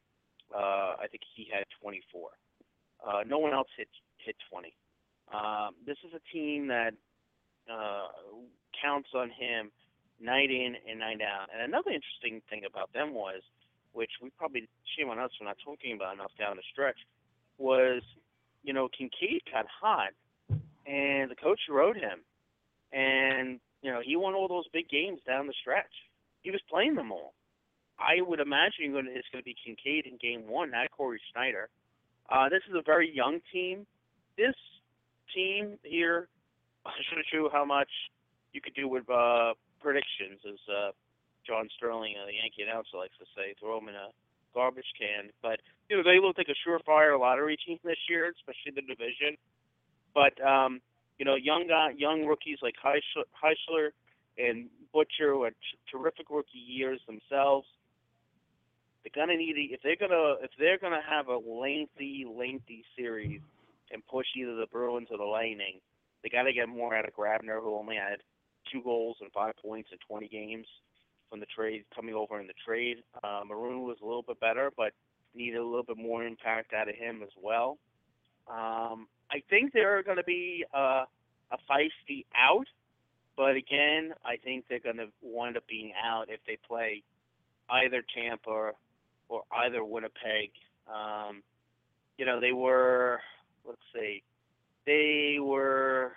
uh, 0.56 0.96
I 1.00 1.08
think 1.10 1.24
he 1.36 1.48
had 1.52 1.66
24. 1.82 2.30
Uh, 3.06 3.24
no 3.28 3.40
one 3.40 3.54
else 3.54 3.68
hit 3.78 3.88
hit 4.18 4.36
20. 4.50 4.74
Um, 5.34 5.76
this 5.86 5.98
is 6.06 6.14
a 6.14 6.22
team 6.32 6.68
that 6.68 6.94
uh, 7.72 8.08
counts 8.82 9.10
on 9.16 9.30
him 9.30 9.72
night 10.20 10.52
in 10.52 10.76
and 10.88 11.00
night 11.00 11.22
out. 11.22 11.48
And 11.54 11.64
another 11.64 11.92
interesting 11.92 12.42
thing 12.50 12.64
about 12.66 12.94
them 12.94 13.14
was, 13.14 13.42
which 13.94 14.12
we 14.22 14.30
probably 14.38 14.68
shame 14.98 15.10
on 15.10 15.20
us 15.20 15.32
for 15.38 15.46
not 15.46 15.58
talking 15.64 15.96
about 15.96 16.14
enough 16.14 16.32
down 16.38 16.58
the 16.58 16.64
stretch, 16.72 16.98
was 17.58 18.02
you 18.64 18.74
know 18.74 18.88
Kinkaid 18.88 19.42
got 19.52 19.66
hot, 19.68 20.14
and 20.86 21.32
the 21.32 21.36
coach 21.36 21.62
rode 21.70 21.98
him, 21.98 22.22
and 22.92 23.60
you 23.82 23.92
know 23.92 24.02
he 24.04 24.16
won 24.16 24.34
all 24.34 24.48
those 24.48 24.68
big 24.72 24.90
games 24.90 25.20
down 25.26 25.48
the 25.48 25.54
stretch. 25.60 25.92
He 26.44 26.52
was 26.52 26.62
playing 26.70 26.96
them 26.96 27.12
all. 27.12 27.34
I 28.02 28.22
would 28.22 28.40
imagine 28.40 28.96
it's 28.96 29.28
going 29.32 29.42
to 29.42 29.46
be 29.46 29.56
Kinkaid 29.56 30.10
in 30.10 30.18
game 30.18 30.48
one, 30.48 30.72
not 30.72 30.90
Cory 30.92 31.22
Schneider. 31.32 31.70
Uh, 32.30 32.50
this 32.50 32.62
is 32.70 32.76
a 32.76 32.82
very 32.82 33.14
young 33.14 33.40
team. 33.54 33.86
This 34.38 34.56
team 35.34 35.78
here 35.84 36.28
shows 36.86 37.26
you 37.32 37.50
how 37.52 37.66
much 37.66 37.90
you 38.54 38.62
could 38.62 38.74
do 38.74 38.88
with 38.88 39.10
uh, 39.10 39.54
predictions, 39.80 40.40
as 40.48 40.60
uh, 40.68 40.92
John 41.46 41.70
Sterling, 41.78 42.16
uh, 42.22 42.26
the 42.26 42.34
Yankee 42.34 42.64
announcer, 42.64 42.98
likes 42.98 43.18
to 43.20 43.26
say. 43.36 43.54
Throw 43.60 43.80
them 43.80 43.90
in 43.90 43.96
a 43.96 44.10
garbage 44.54 44.92
can. 44.98 45.30
But 45.42 45.60
you 45.90 45.98
know 45.98 46.04
they 46.04 46.20
look 46.20 46.38
like 46.38 46.50
a 46.50 46.58
surefire 46.68 47.20
lottery 47.20 47.58
team 47.66 47.80
this 47.84 48.00
year, 48.10 48.34
especially 48.34 48.74
the 48.76 48.82
division. 48.82 49.38
But 50.14 50.36
um, 50.44 50.82
you 51.18 51.26
know, 51.26 51.36
young 51.36 51.68
guy, 51.68 51.92
young 51.98 52.26
rookies 52.26 52.60
like 52.62 52.76
Hischier 52.84 53.90
and 54.38 54.70
Butcher 54.94 55.36
had 55.44 55.54
terrific 55.92 56.30
rookie 56.30 56.58
years 56.58 57.00
themselves. 57.06 57.68
They're 59.04 59.26
gonna 59.26 59.38
need 59.38 59.56
if 59.58 59.82
they're 59.82 59.96
gonna 59.96 60.36
if 60.42 60.52
they're 60.60 60.78
gonna 60.78 61.02
have 61.08 61.28
a 61.28 61.38
lengthy, 61.38 62.26
lengthy 62.26 62.84
series 62.96 63.42
and 63.92 64.06
push 64.08 64.28
either 64.38 64.56
the 64.56 64.68
Bruins 64.72 65.08
or 65.12 65.18
the 65.18 65.24
Lightning, 65.24 65.80
they 66.24 66.30
got 66.30 66.44
to 66.44 66.54
get 66.54 66.70
more 66.70 66.96
out 66.96 67.08
of 67.08 67.14
Grabner, 67.16 67.62
who 67.62 67.76
only 67.76 67.96
had 67.96 68.18
two 68.72 68.82
goals 68.84 69.18
and 69.22 69.32
five 69.32 69.54
points 69.62 69.90
in 69.92 69.98
20 70.08 70.28
games 70.28 70.68
from 71.30 71.40
the 71.40 71.46
trade 71.46 71.84
coming 71.96 72.14
over 72.14 72.40
in 72.40 72.48
the 72.48 72.54
trade. 72.66 72.98
Uh, 73.24 73.42
Maroon 73.48 73.84
was 73.84 73.98
a 74.02 74.06
little 74.06 74.22
bit 74.22 74.40
better, 74.40 74.72
but 74.76 74.94
needed 75.34 75.58
a 75.58 75.66
little 75.66 75.84
bit 75.84 75.98
more 75.98 76.24
impact 76.24 76.74
out 76.74 76.90
of 76.90 76.96
him 76.96 77.22
as 77.24 77.30
well. 77.42 77.78
Um, 78.48 79.08
I 79.32 79.42
think 79.50 79.72
they're 79.74 80.04
going 80.04 80.18
to 80.18 80.24
be 80.24 80.66
uh, 80.74 81.06
a 81.52 81.58
feisty 81.70 82.26
out, 82.36 82.68
but 83.38 83.56
again, 83.56 84.14
I 84.26 84.36
think 84.38 84.66
they're 84.68 84.80
going 84.80 84.98
to 84.98 85.08
wind 85.22 85.58
up 85.58 85.64
being 85.68 85.94
out 86.04 86.26
if 86.30 86.42
they 86.46 86.58
play 86.68 87.04
either 87.70 88.04
Tampa 88.14 88.72
or, 89.32 89.44
either 89.64 89.84
Winnipeg. 89.84 90.52
Um, 90.88 91.42
you 92.18 92.26
know, 92.26 92.40
they 92.40 92.52
were, 92.52 93.20
let's 93.66 93.82
see, 93.94 94.24
they 94.86 95.38
were 95.40 96.14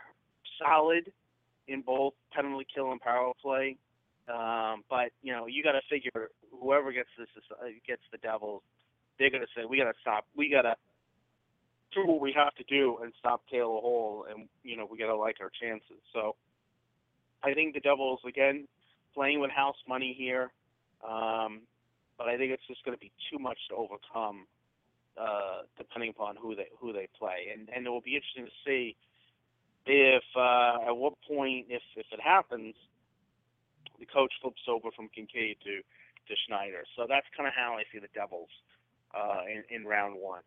solid 0.59 1.13
in 1.69 1.83
both 1.83 2.15
penalty 2.33 2.67
kill 2.75 2.93
and 2.93 3.01
power 3.01 3.33
play. 3.41 3.77
Um, 4.29 4.85
but 4.89 5.11
you 5.23 5.33
know, 5.33 5.47
you 5.47 5.63
got 5.63 5.73
to 5.73 5.83
figure 5.91 6.31
whoever 6.61 6.93
gets 6.93 7.11
this 7.19 7.29
uh, 7.51 7.67
gets 7.87 8.03
the 8.11 8.19
Devils, 8.19 8.63
they're 9.19 9.31
gonna 9.31 9.47
say 9.55 9.65
we 9.69 9.77
got 9.77 9.85
to 9.85 9.99
stop. 10.01 10.25
We 10.37 10.51
got 10.51 10.63
to 10.63 10.75
do 11.95 12.07
what 12.07 12.21
we 12.21 12.33
have 12.33 12.55
to 12.55 12.65
do 12.65 12.99
and 13.03 13.13
stop 13.19 13.43
Taylor 13.51 13.81
Hall, 13.81 14.27
and 14.31 14.49
you 14.63 14.77
know 14.77 14.89
we 14.91 14.99
got 14.99 15.07
to 15.07 15.17
like 15.17 15.37
our 15.41 15.51
chances. 15.61 16.01
So 16.13 16.37
I 17.43 17.53
think 17.53 17.75
the 17.75 17.81
Devils 17.81 18.21
again 18.27 18.67
playing 19.15 19.41
with 19.41 19.51
house 19.51 19.77
money 19.87 20.15
here, 20.17 20.51
um, 21.07 21.61
but 22.19 22.29
I 22.29 22.37
think 22.37 22.53
it's 22.53 22.67
just 22.67 22.85
going 22.85 22.97
to 22.97 23.01
be 23.01 23.13
too 23.31 23.39
much 23.39 23.59
to 23.71 23.75
overcome, 23.75 24.47
uh, 25.19 25.63
depending 25.77 26.11
upon 26.11 26.37
who 26.37 26.55
they 26.55 26.69
who 26.79 26.93
they 26.93 27.09
play, 27.19 27.53
and 27.53 27.69
and 27.75 27.87
it 27.87 27.91
will 27.91 28.01
be 28.01 28.17
interesting 28.17 28.47
to 28.47 28.57
see 28.65 28.97
if 29.87 30.25
uh, 30.37 30.89
at 30.89 30.97
what 30.97 31.15
point, 31.27 31.67
if 31.69 31.83
if 31.97 32.07
it 32.13 32.21
happens, 32.21 32.75
the 33.99 34.07
coach 34.07 34.33
flips 34.41 34.63
over 34.69 34.89
from 34.95 35.07
Kinkaid 35.07 35.59
to 35.65 35.79
to 35.81 36.35
Schneider. 36.47 36.85
So 36.97 37.07
that's 37.09 37.27
kind 37.37 37.47
of 37.47 37.55
how 37.55 37.77
I 37.79 37.83
see 37.93 37.99
the 37.99 38.09
Devils 38.15 38.49
uh, 39.15 39.43
in 39.51 39.63
in 39.75 39.87
round 39.87 40.17
one. 40.19 40.43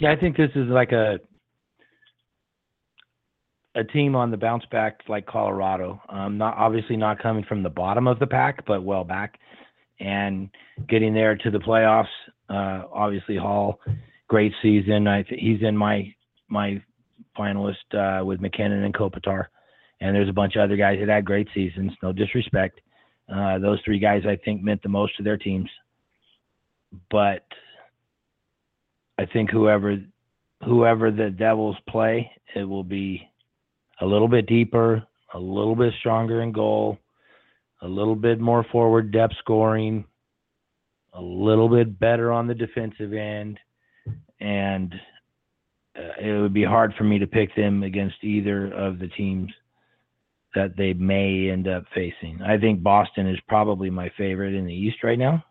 Yeah, 0.00 0.12
I 0.12 0.16
think 0.16 0.36
this 0.36 0.50
is 0.54 0.68
like 0.68 0.92
a 0.92 1.18
a 3.74 3.84
team 3.84 4.16
on 4.16 4.30
the 4.30 4.36
bounce 4.36 4.64
back 4.72 5.00
like 5.08 5.26
Colorado. 5.26 6.00
Um, 6.08 6.38
not 6.38 6.56
obviously 6.56 6.96
not 6.96 7.22
coming 7.22 7.44
from 7.44 7.62
the 7.62 7.70
bottom 7.70 8.06
of 8.06 8.18
the 8.18 8.26
pack, 8.26 8.64
but 8.66 8.82
well 8.82 9.04
back 9.04 9.38
and 10.00 10.50
getting 10.88 11.14
there 11.14 11.36
to 11.36 11.50
the 11.50 11.58
playoffs. 11.58 12.06
Uh, 12.48 12.84
obviously 12.92 13.36
Hall, 13.36 13.80
great 14.28 14.52
season. 14.62 15.06
I 15.06 15.22
th- 15.22 15.40
he's 15.40 15.62
in 15.62 15.76
my 15.76 16.14
my 16.48 16.82
finalist 17.38 17.74
uh, 17.94 18.24
with 18.24 18.40
MacKinnon 18.40 18.84
and 18.84 18.94
Kopitar. 18.94 19.46
And 20.00 20.14
there's 20.14 20.28
a 20.28 20.32
bunch 20.32 20.56
of 20.56 20.62
other 20.62 20.76
guys 20.76 20.98
that 21.00 21.08
had 21.08 21.24
great 21.24 21.48
seasons. 21.54 21.92
No 22.02 22.12
disrespect. 22.12 22.80
Uh, 23.32 23.58
those 23.58 23.80
three 23.84 23.98
guys, 23.98 24.22
I 24.28 24.36
think, 24.36 24.62
meant 24.62 24.82
the 24.82 24.88
most 24.88 25.16
to 25.16 25.22
their 25.22 25.38
teams. 25.38 25.70
But 27.10 27.44
I 29.18 29.26
think 29.26 29.50
whoever 29.50 29.96
whoever 30.64 31.10
the 31.10 31.30
Devils 31.30 31.76
play, 31.88 32.30
it 32.54 32.64
will 32.64 32.84
be 32.84 33.28
a 34.00 34.06
little 34.06 34.28
bit 34.28 34.46
deeper, 34.46 35.02
a 35.34 35.38
little 35.38 35.74
bit 35.74 35.92
stronger 35.98 36.42
in 36.42 36.52
goal, 36.52 36.98
a 37.82 37.88
little 37.88 38.14
bit 38.16 38.40
more 38.40 38.64
forward 38.72 39.12
depth 39.12 39.34
scoring, 39.38 40.04
a 41.12 41.20
little 41.20 41.68
bit 41.68 41.98
better 41.98 42.32
on 42.32 42.46
the 42.46 42.54
defensive 42.54 43.12
end, 43.12 43.58
and 44.40 44.94
uh, 45.96 46.20
it 46.20 46.40
would 46.40 46.54
be 46.54 46.64
hard 46.64 46.94
for 46.96 47.04
me 47.04 47.18
to 47.18 47.26
pick 47.26 47.54
them 47.54 47.82
against 47.82 48.16
either 48.22 48.72
of 48.72 48.98
the 48.98 49.08
teams 49.08 49.50
that 50.54 50.76
they 50.76 50.92
may 50.94 51.50
end 51.50 51.68
up 51.68 51.84
facing. 51.94 52.40
I 52.42 52.58
think 52.58 52.82
Boston 52.82 53.28
is 53.28 53.38
probably 53.48 53.90
my 53.90 54.10
favorite 54.16 54.54
in 54.54 54.66
the 54.66 54.74
East 54.74 55.02
right 55.02 55.18
now, 55.18 55.44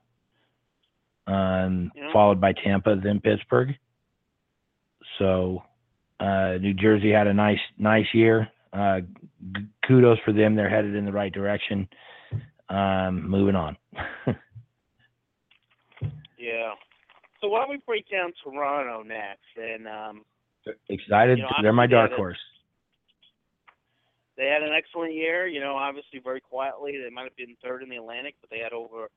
um, 1.28 1.92
yeah. 1.96 2.12
followed 2.12 2.42
by 2.42 2.54
Tampa, 2.54 2.96
then 2.96 3.20
Pittsburgh. 3.20 3.76
So 5.20 5.64
uh, 6.20 6.58
New 6.60 6.74
Jersey 6.74 7.12
had 7.12 7.28
a 7.28 7.34
nice 7.34 7.60
nice 7.78 8.08
year. 8.14 8.48
Uh, 8.74 9.02
kudos 9.88 10.18
for 10.26 10.34
them; 10.34 10.56
they're 10.56 10.70
headed 10.70 10.96
in 10.96 11.06
the 11.06 11.12
right 11.12 11.32
direction. 11.32 11.88
Um, 12.70 13.30
moving 13.30 13.56
on. 13.56 13.78
yeah. 16.38 16.74
So 17.42 17.48
why 17.48 17.60
don't 17.62 17.70
we 17.70 17.80
break 17.86 18.10
down 18.10 18.34
Toronto 18.44 19.04
next? 19.04 19.42
And 19.56 19.88
um, 19.88 20.26
excited. 20.90 21.38
You 21.38 21.44
know, 21.44 21.50
They're 21.62 21.74
my 21.74 21.88
dark 21.88 22.12
horse. 22.14 22.40
They 24.38 24.48
had 24.48 24.64
an 24.64 24.74
excellent 24.76 25.14
year. 25.14 25.48
You 25.48 25.60
know, 25.60 25.76
obviously 25.76 26.20
very 26.24 26.42
quietly. 26.42 26.94
They 27.02 27.14
might 27.14 27.24
have 27.24 27.36
been 27.36 27.56
third 27.64 27.84
in 27.84 27.90
the 27.90 27.98
Atlantic, 27.98 28.36
but 28.42 28.50
they 28.50 28.60
had 28.60 28.74
over 28.74 29.10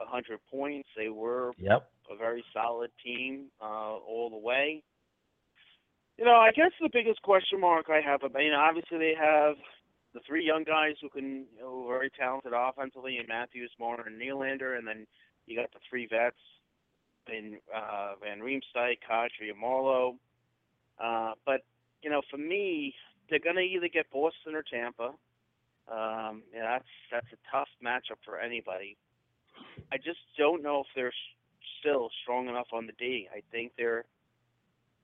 a 0.00 0.06
hundred 0.06 0.40
points. 0.50 0.88
They 0.96 1.08
were 1.08 1.52
yep. 1.58 1.90
a 2.10 2.16
very 2.16 2.44
solid 2.52 2.90
team 3.04 3.46
uh, 3.60 3.96
all 3.96 4.30
the 4.30 4.38
way. 4.38 4.82
You 6.18 6.24
know, 6.24 6.36
I 6.36 6.52
guess 6.52 6.70
the 6.80 6.90
biggest 6.92 7.22
question 7.22 7.60
mark 7.60 7.86
I 7.90 8.00
have 8.00 8.22
about, 8.22 8.42
you 8.42 8.50
know, 8.50 8.60
obviously 8.60 8.98
they 8.98 9.14
have 9.18 9.56
the 10.14 10.20
three 10.26 10.46
young 10.46 10.64
guys 10.64 10.94
who 11.02 11.08
can, 11.08 11.44
you 11.54 11.60
know, 11.60 11.86
very 11.88 12.10
talented 12.10 12.52
offensively, 12.54 13.18
and 13.18 13.28
Matthews, 13.28 13.70
Marner, 13.78 14.04
and 14.06 14.20
Nylander, 14.20 14.78
and 14.78 14.86
then 14.86 15.06
you 15.46 15.56
got 15.56 15.72
the 15.72 15.80
three 15.90 16.06
vets 16.06 16.36
in 17.28 17.58
uh, 17.74 18.12
Van 18.22 18.40
Riemsdyk, 18.40 18.98
Kadri, 19.08 19.50
and 19.50 19.62
Marleau. 19.62 20.16
Uh, 21.02 21.32
but 21.44 21.62
you 22.02 22.10
know, 22.10 22.22
for 22.30 22.36
me, 22.36 22.94
they're 23.28 23.38
going 23.38 23.56
to 23.56 23.62
either 23.62 23.88
get 23.88 24.10
Boston 24.10 24.54
or 24.54 24.62
Tampa. 24.62 25.10
Um, 25.90 26.42
yeah, 26.54 26.62
that's 26.62 26.88
that's 27.10 27.26
a 27.32 27.56
tough 27.56 27.68
matchup 27.84 28.20
for 28.24 28.38
anybody. 28.38 28.96
I 29.92 29.96
just 29.96 30.20
don't 30.38 30.62
know 30.62 30.80
if 30.80 30.86
they're 30.94 31.12
still 31.80 32.10
strong 32.22 32.48
enough 32.48 32.68
on 32.72 32.86
the 32.86 32.92
D. 32.98 33.28
I 33.34 33.40
think 33.50 33.72
they're, 33.76 34.04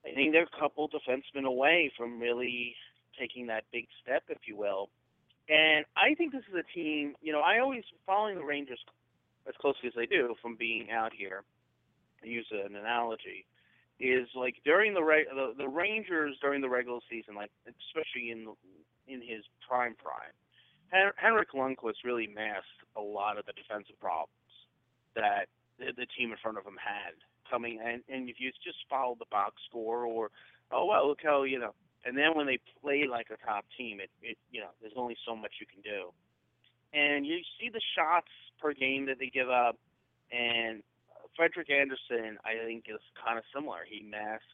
I 0.05 0.13
think 0.13 0.31
they're 0.31 0.43
a 0.43 0.59
couple 0.59 0.89
defensemen 0.89 1.45
away 1.45 1.91
from 1.97 2.19
really 2.19 2.75
taking 3.19 3.47
that 3.47 3.63
big 3.71 3.87
step, 4.01 4.23
if 4.29 4.39
you 4.47 4.55
will. 4.57 4.89
And 5.49 5.85
I 5.97 6.15
think 6.15 6.31
this 6.31 6.43
is 6.49 6.55
a 6.55 6.77
team. 6.77 7.15
You 7.21 7.33
know, 7.33 7.41
I 7.41 7.59
always 7.59 7.83
following 8.05 8.35
the 8.35 8.43
Rangers 8.43 8.79
as 9.47 9.55
closely 9.59 9.87
as 9.87 9.93
I 9.97 10.05
do 10.05 10.35
from 10.41 10.55
being 10.55 10.91
out 10.91 11.11
here. 11.13 11.43
I 12.23 12.27
use 12.27 12.47
an 12.51 12.75
analogy 12.75 13.45
is 14.01 14.27
like 14.35 14.55
during 14.65 14.93
the, 14.93 15.01
re- 15.03 15.27
the 15.29 15.53
the 15.57 15.67
Rangers 15.67 16.35
during 16.41 16.61
the 16.61 16.69
regular 16.69 16.99
season, 17.09 17.35
like 17.35 17.51
especially 17.67 18.31
in 18.31 18.47
in 19.07 19.21
his 19.21 19.45
prime 19.67 19.95
prime, 19.95 20.33
Hen- 20.89 21.13
Henrik 21.15 21.51
Lundqvist 21.53 22.03
really 22.03 22.27
masked 22.27 22.81
a 22.97 23.01
lot 23.01 23.37
of 23.37 23.45
the 23.45 23.53
defensive 23.53 23.99
problems 23.99 24.31
that 25.15 25.45
the, 25.77 25.93
the 25.95 26.07
team 26.17 26.31
in 26.31 26.37
front 26.41 26.57
of 26.57 26.65
him 26.65 26.77
had 26.81 27.13
coming. 27.49 27.79
And 27.83 28.01
and 28.09 28.29
if 28.29 28.37
you 28.39 28.51
just 28.63 28.79
follow 28.89 29.15
the 29.19 29.29
box 29.29 29.55
score 29.69 30.05
or 30.05 30.29
oh 30.71 30.85
well 30.85 31.07
look 31.07 31.19
how 31.23 31.43
you 31.43 31.59
know, 31.59 31.73
and 32.05 32.17
then 32.17 32.35
when 32.35 32.45
they 32.45 32.59
play 32.81 33.05
like 33.09 33.27
a 33.31 33.45
top 33.45 33.65
team, 33.77 33.99
it 33.99 34.09
it 34.21 34.37
you 34.51 34.61
know 34.61 34.69
there's 34.81 34.93
only 34.95 35.15
so 35.25 35.35
much 35.35 35.53
you 35.59 35.65
can 35.65 35.81
do, 35.81 36.11
and 36.93 37.25
you 37.25 37.39
see 37.59 37.69
the 37.69 37.81
shots 37.95 38.31
per 38.59 38.73
game 38.73 39.05
that 39.07 39.19
they 39.19 39.27
give 39.27 39.49
up, 39.49 39.77
and 40.31 40.83
Frederik 41.35 41.69
Andersen, 41.69 42.37
I 42.45 42.63
think, 42.65 42.85
is 42.89 43.01
kind 43.23 43.37
of 43.37 43.43
similar. 43.53 43.79
He 43.87 44.03
masked 44.03 44.45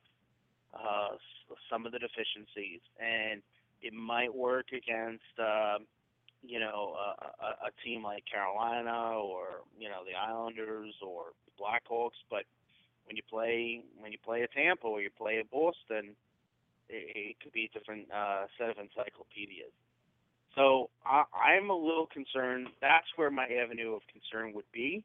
uh, 0.74 1.16
some 1.70 1.86
of 1.86 1.92
the 1.92 2.00
deficiencies, 2.00 2.82
and 3.00 3.42
it 3.82 3.94
might 3.94 4.34
work 4.34 4.68
against 4.74 5.24
uh, 5.40 5.80
you 6.44 6.60
know, 6.60 6.96
a, 6.96 7.44
a, 7.44 7.50
a 7.68 7.72
team 7.84 8.04
like 8.04 8.24
Carolina 8.32 9.20
or 9.20 9.64
you 9.80 9.90
know 9.90 10.04
the 10.06 10.16
Islanders 10.16 10.94
or 11.02 11.34
the 11.46 11.64
Blackhawks, 11.64 12.20
but 12.30 12.44
when 13.06 13.16
you 13.16 13.24
play 13.30 13.82
when 14.00 14.12
you 14.12 14.18
play 14.24 14.42
a 14.42 14.48
Tampa 14.48 14.88
or 14.88 15.02
you 15.02 15.10
play 15.10 15.40
a 15.40 15.46
Boston, 15.46 16.16
it, 16.90 17.36
could 17.42 17.52
be 17.52 17.70
a 17.74 17.78
different 17.78 18.08
uh, 18.12 18.46
set 18.58 18.70
of 18.70 18.78
encyclopedias. 18.78 19.74
So 20.56 20.90
I, 21.06 21.24
I'm 21.36 21.70
a 21.70 21.76
little 21.76 22.08
concerned. 22.08 22.68
That's 22.82 23.08
where 23.16 23.30
my 23.30 23.46
avenue 23.46 23.94
of 23.94 24.02
concern 24.12 24.54
would 24.54 24.70
be. 24.74 25.04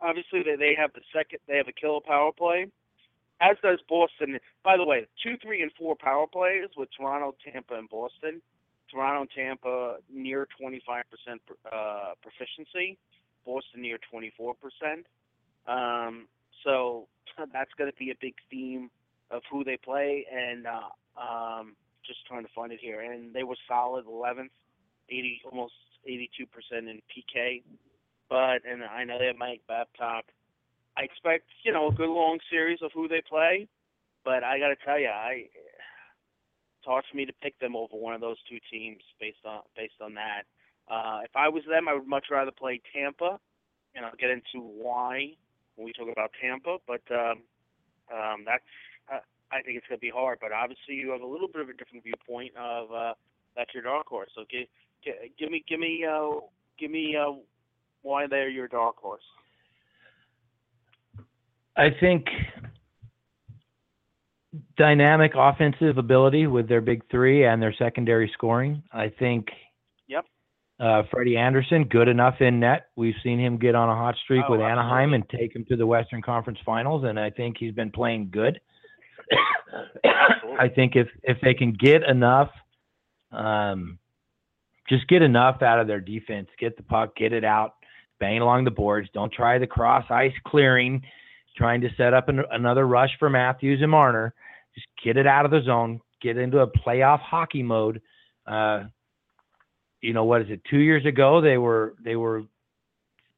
Obviously, 0.00 0.42
they 0.42 0.56
they 0.56 0.74
have 0.78 0.92
the 0.94 1.02
second. 1.14 1.40
They 1.46 1.56
have 1.56 1.68
a 1.68 1.72
killer 1.72 2.00
power 2.00 2.32
play, 2.32 2.66
as 3.40 3.56
does 3.62 3.80
Boston. 3.88 4.38
By 4.64 4.76
the 4.76 4.84
way, 4.84 5.06
two, 5.22 5.36
three, 5.42 5.62
and 5.62 5.70
four 5.78 5.96
power 5.96 6.26
plays 6.26 6.70
with 6.76 6.88
Toronto, 6.96 7.34
Tampa, 7.44 7.74
and 7.74 7.88
Boston. 7.88 8.42
Toronto, 8.90 9.26
Tampa 9.34 9.96
near 10.12 10.46
25% 10.60 10.76
uh, 11.72 12.12
proficiency. 12.20 12.98
Boston 13.46 13.82
near 13.82 13.98
24%. 14.12 14.54
Um, 15.66 16.28
so 16.64 17.08
that's 17.52 17.70
going 17.78 17.90
to 17.90 17.96
be 17.96 18.10
a 18.10 18.16
big 18.20 18.34
theme 18.50 18.90
of 19.30 19.42
who 19.50 19.64
they 19.64 19.78
play, 19.78 20.26
and 20.30 20.66
uh, 20.66 20.90
um, 21.16 21.74
just 22.06 22.26
trying 22.26 22.44
to 22.44 22.50
find 22.54 22.72
it 22.72 22.80
here. 22.80 23.00
And 23.00 23.34
they 23.34 23.42
were 23.42 23.56
solid 23.68 24.06
11th, 24.06 24.50
80 25.08 25.42
almost 25.50 25.74
82% 26.08 26.26
in 26.72 27.00
PK. 27.10 27.62
But 28.28 28.64
and 28.68 28.82
I 28.82 29.04
know 29.04 29.18
they 29.18 29.26
have 29.26 29.36
Mike 29.36 29.60
Babcock. 29.68 30.24
I 30.96 31.02
expect 31.02 31.44
you 31.64 31.72
know 31.72 31.88
a 31.88 31.92
good 31.92 32.08
long 32.08 32.38
series 32.50 32.78
of 32.82 32.90
who 32.94 33.08
they 33.08 33.22
play, 33.28 33.68
but 34.24 34.42
I 34.44 34.58
got 34.58 34.68
to 34.68 34.76
tell 34.84 34.98
you, 34.98 35.08
I 35.08 35.48
it's 36.82 36.86
hard 36.86 37.04
for 37.10 37.16
me 37.16 37.24
to 37.24 37.32
pick 37.42 37.58
them 37.60 37.76
over 37.76 37.94
one 37.94 38.14
of 38.14 38.20
those 38.20 38.38
two 38.48 38.58
teams 38.70 39.02
based 39.20 39.44
on 39.44 39.60
based 39.76 40.00
on 40.00 40.14
that. 40.14 40.42
Uh, 40.90 41.20
if 41.24 41.30
I 41.36 41.48
was 41.48 41.62
them, 41.68 41.88
I 41.88 41.94
would 41.94 42.08
much 42.08 42.26
rather 42.30 42.50
play 42.50 42.80
Tampa, 42.92 43.38
and 43.94 44.04
I'll 44.04 44.16
get 44.18 44.30
into 44.30 44.66
why 44.66 45.36
when 45.76 45.84
we 45.84 45.92
talk 45.92 46.08
about 46.10 46.32
Tampa. 46.40 46.78
But 46.86 47.02
um, 47.10 47.38
um, 48.12 48.42
that's 48.44 48.64
I 49.52 49.60
think 49.62 49.76
it's 49.76 49.86
going 49.86 49.98
to 49.98 50.00
be 50.00 50.10
hard. 50.10 50.38
But 50.40 50.52
obviously, 50.52 50.94
you 50.94 51.10
have 51.10 51.20
a 51.20 51.26
little 51.26 51.48
bit 51.48 51.60
of 51.62 51.68
a 51.68 51.74
different 51.74 52.02
viewpoint 52.02 52.52
of 52.56 52.90
uh, 52.92 53.14
that's 53.56 53.72
your 53.74 53.82
dark 53.82 54.06
horse. 54.06 54.30
So 54.34 54.44
give, 54.50 54.66
give 55.38 55.50
me 55.50 55.62
give 55.68 55.78
me 55.80 56.04
uh, 56.10 56.40
give 56.78 56.90
me 56.90 57.16
uh, 57.16 57.32
why 58.02 58.26
they're 58.26 58.48
your 58.48 58.68
dark 58.68 58.96
horse. 58.96 59.22
I 61.76 61.88
think 62.00 62.26
dynamic 64.76 65.32
offensive 65.34 65.96
ability 65.98 66.46
with 66.46 66.68
their 66.68 66.80
big 66.80 67.02
three 67.10 67.44
and 67.46 67.62
their 67.62 67.74
secondary 67.78 68.30
scoring. 68.34 68.82
I 68.92 69.08
think. 69.18 69.48
Yep. 70.08 70.24
Uh, 70.80 71.02
Freddie 71.10 71.36
Andersen, 71.36 71.84
good 71.84 72.08
enough 72.08 72.40
in 72.40 72.58
net. 72.58 72.86
We've 72.96 73.14
seen 73.22 73.38
him 73.38 73.56
get 73.56 73.74
on 73.74 73.88
a 73.88 73.94
hot 73.94 74.16
streak 74.24 74.44
Oh, 74.48 74.52
with 74.52 74.60
Anaheim 74.60 75.14
absolutely. 75.14 75.16
and 75.16 75.40
take 75.40 75.56
him 75.56 75.64
to 75.68 75.76
the 75.76 75.86
Western 75.86 76.20
Conference 76.22 76.58
Finals, 76.66 77.04
and 77.04 77.20
I 77.20 77.30
think 77.30 77.56
he's 77.58 77.72
been 77.72 77.90
playing 77.90 78.30
good. 78.32 78.60
I 80.58 80.68
think 80.68 80.96
if 80.96 81.08
if 81.22 81.38
they 81.40 81.54
can 81.54 81.72
get 81.72 82.02
enough, 82.02 82.50
um, 83.30 83.98
just 84.88 85.08
get 85.08 85.22
enough 85.22 85.62
out 85.62 85.80
of 85.80 85.86
their 85.86 86.00
defense, 86.00 86.48
get 86.58 86.76
the 86.76 86.82
puck, 86.82 87.16
get 87.16 87.32
it 87.32 87.44
out, 87.44 87.74
bang 88.20 88.40
along 88.40 88.64
the 88.64 88.70
boards. 88.70 89.08
Don't 89.14 89.32
try 89.32 89.58
the 89.58 89.66
cross 89.66 90.04
ice 90.10 90.34
clearing, 90.46 91.02
trying 91.56 91.80
to 91.80 91.88
set 91.96 92.14
up 92.14 92.28
an, 92.28 92.42
another 92.50 92.86
rush 92.86 93.10
for 93.18 93.30
Matthews 93.30 93.80
and 93.82 93.90
Marner. 93.90 94.34
Just 94.74 94.86
get 95.02 95.16
it 95.16 95.26
out 95.26 95.44
of 95.44 95.50
the 95.50 95.62
zone, 95.62 96.00
get 96.20 96.36
into 96.36 96.60
a 96.60 96.66
playoff 96.66 97.20
hockey 97.20 97.62
mode. 97.62 98.00
Uh, 98.46 98.84
you 100.00 100.12
know 100.12 100.24
what 100.24 100.42
is 100.42 100.48
it? 100.50 100.60
Two 100.68 100.78
years 100.78 101.06
ago, 101.06 101.40
they 101.40 101.58
were 101.58 101.94
they 102.04 102.16
were 102.16 102.44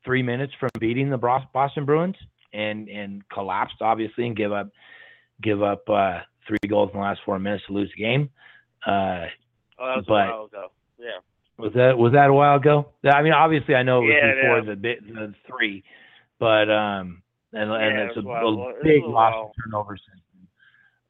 three 0.04 0.22
minutes 0.22 0.52
from 0.58 0.70
beating 0.78 1.10
the 1.10 1.18
Boston 1.18 1.84
Bruins 1.84 2.16
and 2.52 2.88
and 2.88 3.28
collapsed 3.28 3.76
obviously 3.80 4.26
and 4.26 4.36
give 4.36 4.52
up 4.52 4.70
give 5.42 5.62
up 5.62 5.88
uh, 5.88 6.20
three 6.46 6.58
goals 6.68 6.90
in 6.92 6.98
the 7.00 7.04
last 7.04 7.20
four 7.24 7.38
minutes 7.38 7.64
to 7.66 7.72
lose 7.72 7.90
the 7.96 8.02
game. 8.02 8.30
Uh, 8.86 9.26
Oh, 9.76 9.86
that 9.88 9.96
was 9.96 10.04
but- 10.06 10.14
a 10.14 10.30
while 10.30 10.44
ago. 10.44 10.66
Yeah. 10.98 11.06
was 11.58 11.72
that 11.74 11.98
was 11.98 12.12
that 12.12 12.30
a 12.30 12.32
while 12.32 12.56
ago? 12.56 12.90
I 13.04 13.22
mean, 13.22 13.32
obviously, 13.32 13.74
I 13.74 13.82
know 13.82 13.98
it 13.98 14.06
was 14.06 14.14
Yeah, 14.14 14.34
before 14.34 14.58
yeah. 14.58 14.64
the 14.70 14.76
bit 14.76 15.06
the 15.06 15.34
three, 15.48 15.82
but 16.38 16.70
um, 16.70 17.22
and 17.52 17.70
and 17.72 17.98
it's 18.10 18.16
it 18.16 18.24
a, 18.24 18.28
a 18.28 18.68
It 18.70 18.82
big 18.84 19.02
a 19.02 19.06
loss 19.06 19.52
turnover 19.64 19.96
since. 19.96 20.22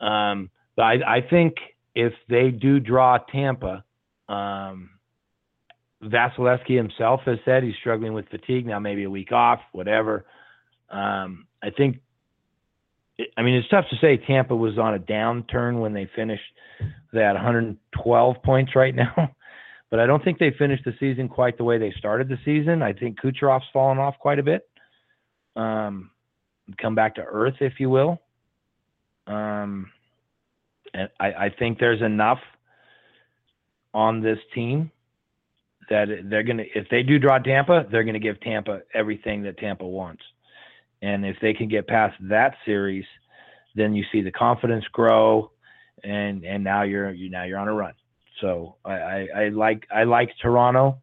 then. 0.01 0.09
Um, 0.09 0.51
but 0.77 0.83
I 0.85 1.17
I 1.17 1.21
think 1.29 1.55
if 1.95 2.15
they 2.31 2.51
do 2.51 2.81
draw 2.81 3.19
Tampa, 3.19 3.85
um, 4.31 4.91
Vasilevskiy 6.03 6.77
himself 6.77 7.21
has 7.27 7.39
said 7.45 7.63
he's 7.63 7.77
struggling 7.81 8.13
with 8.15 8.29
fatigue 8.29 8.67
now, 8.67 8.79
maybe 8.79 9.05
a 9.05 9.11
week 9.11 9.33
off, 9.33 9.61
whatever. 9.73 10.25
Um, 10.91 11.47
I 11.63 11.69
think. 11.71 11.99
I 13.37 13.43
mean, 13.43 13.55
it's 13.55 13.69
tough 13.69 13.85
to 13.91 13.97
say 14.01 14.17
Tampa 14.17 14.57
was 14.57 14.79
on 14.79 14.95
a 14.95 14.99
downturn 14.99 15.81
when 15.81 15.93
they 15.93 16.09
finished. 16.17 16.43
that 17.13 17.35
112 17.35 18.43
points 18.43 18.75
right 18.75 18.95
now 18.95 19.35
but 19.95 20.01
I 20.01 20.07
don't 20.07 20.25
think 20.25 20.41
they 20.41 20.51
finished 20.51 20.85
the 20.85 20.95
season 20.99 21.29
quite 21.29 21.57
the 21.57 21.63
way 21.63 21.79
they 21.79 21.95
started 21.97 22.29
the 22.29 22.39
season. 22.45 22.83
I 22.83 22.93
think 22.93 23.21
Kucherov's 23.21 23.63
fallen 23.73 23.99
off 23.99 24.19
quite 24.19 24.41
a 24.41 24.43
bit. 24.43 24.69
Um, 25.55 26.11
come 26.83 26.97
back 26.97 27.15
to 27.15 27.23
earth, 27.23 27.55
if 27.61 27.75
you 27.79 27.91
will. 27.91 28.21
Um, 29.29 29.93
and 30.93 31.09
I, 31.21 31.27
I 31.27 31.55
think 31.57 31.79
there's 31.79 32.03
enough 32.03 32.41
on 33.95 34.21
this 34.21 34.39
team 34.53 34.91
that 35.91 36.09
they're 36.25 36.43
gonna, 36.43 36.65
if 36.75 36.89
they 36.89 37.05
do 37.05 37.21
draw 37.21 37.39
Tampa, 37.39 37.87
they're 37.89 38.03
gonna 38.03 38.19
give 38.19 38.41
Tampa 38.41 38.81
everything 38.95 39.45
that 39.45 39.59
Tampa 39.59 39.87
wants. 39.87 40.25
And 41.05 41.27
if 41.27 41.37
they 41.43 41.53
can 41.53 41.69
get 41.69 41.87
past 41.87 42.17
that 42.23 42.55
series, 42.65 43.05
then 43.75 43.95
you 43.95 44.05
see 44.11 44.23
the 44.23 44.31
confidence 44.33 44.85
grow, 44.93 45.51
and 46.03 46.45
and 46.45 46.65
now 46.65 46.83
you're 46.83 47.13
you 47.13 47.29
now 47.31 47.45
you're 47.45 47.59
on 47.59 47.69
a 47.69 47.75
run. 47.75 47.93
So 48.41 48.77
I, 48.85 48.93
I, 48.93 49.29
I 49.37 49.49
like 49.51 49.87
I 49.95 50.05
like 50.05 50.31
Toronto. 50.41 50.99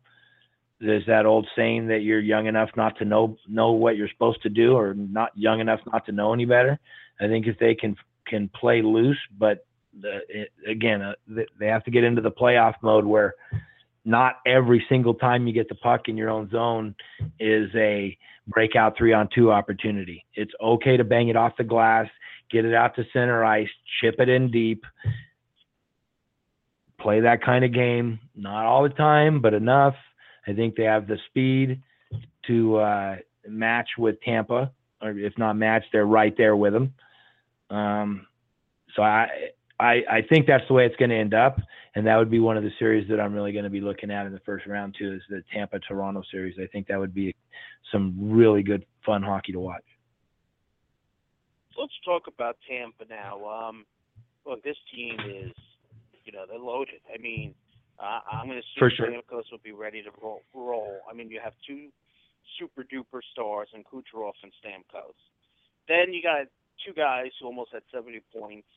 There's 0.80 1.06
that 1.06 1.28
old 1.28 1.48
saying 1.56 1.88
that 1.90 2.00
you're 2.00 2.20
young 2.20 2.48
enough 2.48 2.70
not 2.76 2.98
to 2.98 3.06
know 3.06 3.38
know 3.48 3.74
what 3.74 3.96
you're 3.96 4.10
supposed 4.10 4.42
to 4.42 4.50
do, 4.50 4.76
or 4.76 4.96
not 4.96 5.32
young 5.36 5.60
enough 5.60 5.82
not 5.94 6.06
to 6.08 6.12
know 6.12 6.34
any 6.34 6.46
better. 6.46 6.80
I 7.20 7.28
think 7.28 7.46
if 7.46 7.60
they 7.60 7.76
can 7.76 7.96
can 8.26 8.50
play 8.50 8.82
loose, 8.82 9.20
but 9.38 9.66
the, 10.00 10.20
it, 10.30 10.50
again, 10.68 11.02
uh, 11.02 11.14
they- 11.28 11.48
they 11.60 11.68
have 11.68 11.84
to 11.84 11.92
get 11.92 12.04
into 12.04 12.22
the 12.22 12.32
playoff 12.32 12.76
mode 12.82 13.06
where 13.06 13.36
not 14.04 14.36
every 14.46 14.84
single 14.90 15.14
time 15.14 15.48
you 15.48 15.54
get 15.54 15.70
the 15.70 15.76
puck 15.76 16.08
in 16.08 16.18
your 16.18 16.30
own 16.30 16.50
zone 16.50 16.96
is 17.40 17.70
a 17.76 18.18
breakout 18.48 18.98
three 18.98 19.14
on 19.14 19.30
two 19.34 19.52
opportunity. 19.52 20.26
It's 20.34 20.52
okay 20.62 20.98
to 20.98 21.04
bang 21.04 21.30
it 21.30 21.36
off 21.36 21.54
the 21.58 21.64
glass, 21.64 22.08
get 22.50 22.66
it 22.66 22.74
out 22.74 22.96
to 22.96 23.04
center 23.14 23.46
ice, 23.46 23.70
chip 24.00 24.16
it 24.20 24.30
in 24.30 24.50
deep, 24.50 24.84
play 27.00 27.20
that 27.22 27.44
kind 27.44 27.64
of 27.64 27.74
game. 27.74 28.20
Not 28.36 28.66
all 28.66 28.84
the 28.84 28.90
time, 28.90 29.42
but 29.42 29.54
enough. 29.54 29.96
I 30.48 30.54
think 30.54 30.76
they 30.76 30.84
have 30.84 31.08
the 31.08 31.18
speed 31.28 31.82
to 32.48 32.78
uh, 32.78 33.16
match 33.48 33.90
with 33.98 34.20
Tampa, 34.22 34.72
or 35.02 35.12
if 35.12 35.38
not 35.38 35.54
match, 35.54 35.84
they're 35.92 36.06
right 36.06 36.36
there 36.38 36.56
with 36.56 36.74
them. 36.74 36.94
Um, 37.70 38.28
so 38.96 39.04
I, 39.04 39.28
I, 39.82 40.04
I 40.10 40.22
think 40.30 40.46
that's 40.48 40.64
the 40.68 40.74
way 40.74 40.86
it's 40.86 40.96
going 40.96 41.10
to 41.10 41.18
end 41.18 41.34
up, 41.34 41.58
and 41.96 42.06
that 42.08 42.18
would 42.18 42.30
be 42.30 42.40
one 42.40 42.56
of 42.58 42.64
the 42.64 42.72
series 42.78 43.08
that 43.10 43.20
I'm 43.20 43.34
really 43.34 43.52
going 43.52 43.64
to 43.64 43.70
be 43.70 43.82
looking 43.82 44.12
at 44.12 44.26
in 44.26 44.32
the 44.32 44.40
first 44.46 44.68
round 44.68 44.96
too. 44.98 45.14
Is 45.14 45.22
the 45.30 45.44
Tampa 45.54 45.80
Toronto 45.80 46.22
series? 46.32 46.56
I 46.62 46.68
think 46.68 46.88
that 46.88 47.00
would 47.00 47.14
be 47.14 47.36
some 47.92 48.16
really 48.20 48.64
good, 48.64 48.86
fun 49.06 49.24
hockey 49.24 49.52
to 49.54 49.60
watch. 49.60 49.84
let's 51.78 51.94
talk 52.06 52.24
about 52.28 52.58
Tampa 52.70 53.06
now. 53.10 53.44
Um, 53.44 53.86
look, 54.46 54.64
this 54.64 54.78
team 54.94 55.18
is, 55.28 55.52
you 56.26 56.32
know, 56.32 56.46
they're 56.48 56.60
loaded. 56.60 57.02
I 57.14 57.18
mean, 57.18 57.56
uh, 58.00 58.20
I'm 58.32 58.48
going 58.48 58.62
to 58.62 58.80
For 58.80 58.88
assume 58.88 58.98
sure. 58.98 59.08
Stamkos 59.12 59.52
will 59.52 59.64
be 59.64 59.72
ready 59.72 60.02
to 60.04 60.10
roll, 60.22 60.44
roll. 60.54 61.00
I 61.10 61.14
mean, 61.14 61.30
you 61.30 61.40
have 61.44 61.54
two 61.68 61.90
super 62.60 62.84
duper 62.84 63.22
stars 63.32 63.70
in 63.74 63.84
Kucherov 63.84 64.34
and 64.44 64.52
Stamkos. 64.64 65.18
Then 65.88 66.14
you 66.14 66.22
got 66.22 66.48
two 66.86 66.94
guys 66.94 67.32
who 67.40 67.48
almost 67.48 67.72
had 67.74 67.84
70 67.94 68.22
points 68.36 68.68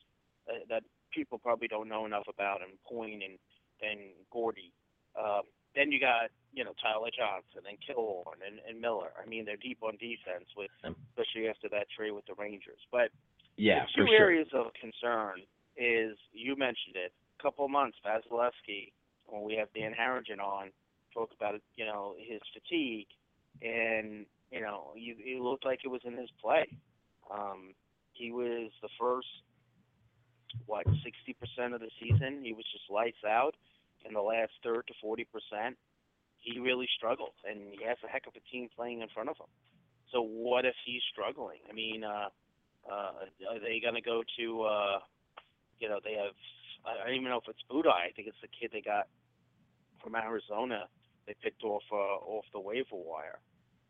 uh, 0.49 0.53
that 0.69 0.83
people 1.15 1.39
probably 1.39 1.67
don't 1.67 1.87
know 1.87 2.05
enough 2.05 2.27
about, 2.27 2.59
and 2.61 2.71
Point 2.83 3.23
and 3.23 3.39
and 3.81 4.11
Gourde. 4.31 4.71
Um, 5.17 5.43
then 5.75 5.91
you 5.91 5.99
got 5.99 6.29
you 6.53 6.63
know 6.63 6.73
Tyler 6.81 7.09
Johnson 7.15 7.63
and 7.67 7.77
Killorn 7.79 8.43
and, 8.45 8.59
and 8.67 8.79
Miller. 8.79 9.11
I 9.15 9.27
mean, 9.27 9.45
they're 9.45 9.57
deep 9.57 9.79
on 9.81 9.93
defense 9.97 10.45
with, 10.55 10.71
especially 10.83 11.47
after 11.47 11.69
that 11.69 11.87
trade 11.95 12.11
with 12.11 12.25
the 12.25 12.35
Rangers. 12.37 12.79
But 12.91 13.09
Yeah, 13.55 13.85
the 13.95 14.05
two 14.05 14.11
areas 14.11 14.47
of 14.53 14.67
concern 14.79 15.41
is 15.77 16.17
you 16.31 16.55
mentioned 16.55 16.95
it. 16.95 17.11
A 17.39 17.43
couple 17.43 17.65
of 17.65 17.71
months, 17.71 17.97
Vasilevskiy, 18.05 18.91
when 19.27 19.43
we 19.43 19.55
have 19.55 19.67
Dan 19.75 19.91
Harrigan 19.91 20.39
on, 20.39 20.71
talked 21.13 21.33
about 21.35 21.55
you 21.75 21.85
know 21.85 22.15
his 22.17 22.41
fatigue, 22.53 23.07
and 23.61 24.25
you 24.51 24.61
know 24.61 24.91
you, 24.95 25.15
it 25.19 25.41
looked 25.41 25.65
like 25.65 25.79
it 25.83 25.89
was 25.89 26.01
in 26.05 26.17
his 26.17 26.29
play. 26.41 26.67
Um, 27.31 27.73
he 28.13 28.31
was 28.31 28.71
the 28.81 28.89
first 28.99 29.27
what 30.65 30.85
sixty 31.03 31.33
percent 31.33 31.73
of 31.73 31.81
the 31.81 31.89
season. 32.01 32.41
He 32.43 32.53
was 32.53 32.65
just 32.71 32.89
lights 32.89 33.23
out. 33.27 33.55
In 34.05 34.13
the 34.13 34.21
last 34.21 34.51
third 34.63 34.85
to 34.87 34.93
forty 35.01 35.25
percent, 35.25 35.77
he 36.37 36.59
really 36.59 36.87
struggled, 36.95 37.33
and 37.43 37.73
he 37.73 37.83
has 37.85 37.97
a 38.05 38.07
heck 38.07 38.27
of 38.27 38.33
a 38.35 38.43
team 38.51 38.69
playing 38.75 39.01
in 39.01 39.07
front 39.09 39.29
of 39.29 39.37
him. 39.37 39.49
So 40.11 40.21
what 40.21 40.63
if 40.65 40.75
he's 40.85 41.01
struggling? 41.11 41.59
I 41.69 41.73
mean, 41.73 42.03
uh, 42.03 42.29
uh, 42.89 43.11
are 43.49 43.59
they 43.59 43.81
going 43.81 43.95
to 43.95 44.01
go 44.01 44.21
to, 44.37 44.61
uh, 44.61 44.99
you 45.79 45.89
know, 45.89 45.99
they 46.03 46.13
have, 46.13 46.37
I 46.85 47.07
don't 47.07 47.15
even 47.15 47.29
know 47.29 47.41
if 47.41 47.49
it's 47.49 47.65
Budaj. 47.71 47.87
I 47.89 48.11
think 48.15 48.27
it's 48.27 48.37
the 48.41 48.47
kid 48.47 48.69
they 48.71 48.81
got 48.81 49.07
from 50.03 50.15
Arizona. 50.15 50.85
They 51.25 51.33
picked 51.41 51.63
off 51.63 51.81
uh, 51.91 51.95
off 51.95 52.45
the 52.53 52.59
waiver 52.59 52.93
wire. 52.93 53.39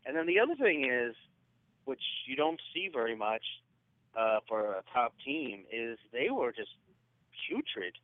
And 0.06 0.16
then 0.16 0.26
the 0.26 0.40
other 0.40 0.56
thing 0.56 0.88
is, 0.90 1.14
which 1.84 2.02
you 2.26 2.36
don't 2.36 2.60
see 2.72 2.88
very 2.90 3.14
much 3.14 3.44
uh, 4.18 4.38
for 4.48 4.72
a 4.72 4.82
top 4.92 5.12
team, 5.24 5.64
is 5.72 5.98
they 6.12 6.30
were 6.30 6.52
just 6.52 6.70
putrid 7.48 7.94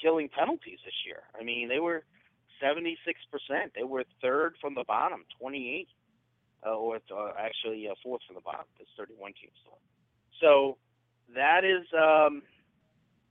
killing 0.00 0.28
penalties 0.28 0.78
this 0.84 0.94
year. 1.06 1.22
I 1.38 1.44
mean, 1.44 1.68
they 1.68 1.78
were 1.78 2.04
76%. 2.62 2.96
They 3.74 3.84
were 3.84 4.04
third 4.20 4.54
from 4.60 4.74
the 4.74 4.84
bottom, 4.86 5.24
28, 5.38 5.88
uh, 6.64 6.70
or 6.70 6.96
uh, 6.96 7.32
actually 7.38 7.88
uh, 7.88 7.94
fourth 8.02 8.22
from 8.26 8.36
the 8.36 8.40
bottom. 8.40 8.66
There's 8.78 8.88
31 8.96 9.32
teams. 9.40 9.52
So 10.40 10.76
that 11.34 11.64
is 11.64 11.86
um, 11.94 12.42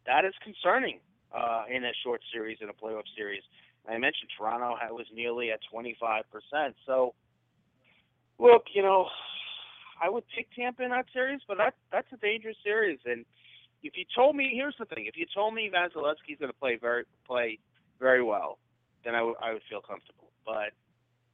that 0.05 0.25
is 0.25 0.33
concerning 0.43 0.99
uh, 1.35 1.63
in 1.69 1.83
a 1.83 1.91
short 2.03 2.21
series 2.33 2.57
in 2.61 2.69
a 2.69 2.73
playoff 2.73 3.03
series. 3.15 3.43
I 3.87 3.93
mentioned 3.93 4.29
Toronto 4.37 4.75
was 4.91 5.07
nearly 5.13 5.51
at 5.51 5.59
25%. 5.73 6.23
So 6.85 7.13
look, 8.39 8.63
you 8.73 8.81
know, 8.81 9.07
I 10.01 10.09
would 10.09 10.23
pick 10.35 10.47
Tampa 10.55 10.83
in 10.83 10.89
that 10.91 11.05
series, 11.13 11.41
but 11.47 11.57
that 11.57 11.75
that's 11.91 12.07
a 12.13 12.17
dangerous 12.17 12.57
series. 12.63 12.99
And 13.05 13.25
if 13.83 13.93
you 13.95 14.05
told 14.15 14.35
me, 14.35 14.51
here's 14.53 14.75
the 14.79 14.85
thing: 14.85 15.05
if 15.05 15.15
you 15.17 15.25
told 15.33 15.53
me 15.53 15.69
Vasilevskiy's 15.73 16.39
going 16.39 16.51
to 16.51 16.59
play 16.59 16.77
very 16.81 17.05
play 17.27 17.59
very 17.99 18.23
well, 18.23 18.57
then 19.05 19.13
I, 19.15 19.19
w- 19.19 19.37
I 19.41 19.53
would 19.53 19.61
feel 19.69 19.81
comfortable. 19.81 20.31
But 20.45 20.73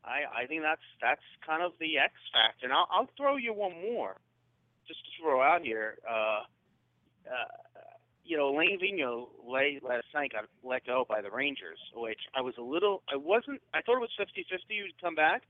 I 0.03 0.43
I 0.43 0.45
think 0.47 0.61
that's 0.63 0.83
that's 1.01 1.23
kind 1.45 1.63
of 1.63 1.71
the 1.79 1.97
X 1.97 2.13
factor. 2.33 2.65
And 2.65 2.73
I'll 2.73 2.87
I'll 2.91 3.09
throw 3.17 3.37
you 3.37 3.53
one 3.53 3.73
more, 3.81 4.17
just 4.87 4.99
to 4.99 5.11
throw 5.23 5.41
out 5.41 5.61
here. 5.61 5.97
Uh, 6.07 6.43
uh, 7.27 7.51
you 8.27 8.35
know, 8.37 8.49
Alain 8.49 8.77
Vigneault 8.79 9.27
late 9.47 9.83
last 9.83 10.05
night 10.13 10.33
got 10.33 10.45
let 10.63 10.85
go 10.85 11.05
by 11.07 11.21
the 11.21 11.31
Rangers, 11.31 11.79
which 11.95 12.19
I 12.35 12.41
was 12.41 12.53
a 12.59 12.61
little, 12.61 13.01
I 13.11 13.15
wasn't, 13.15 13.61
I 13.73 13.81
thought 13.81 13.95
it 13.95 14.03
was 14.03 14.11
50-50 14.19 14.59
he'd 14.67 14.93
come 15.01 15.15
back. 15.15 15.43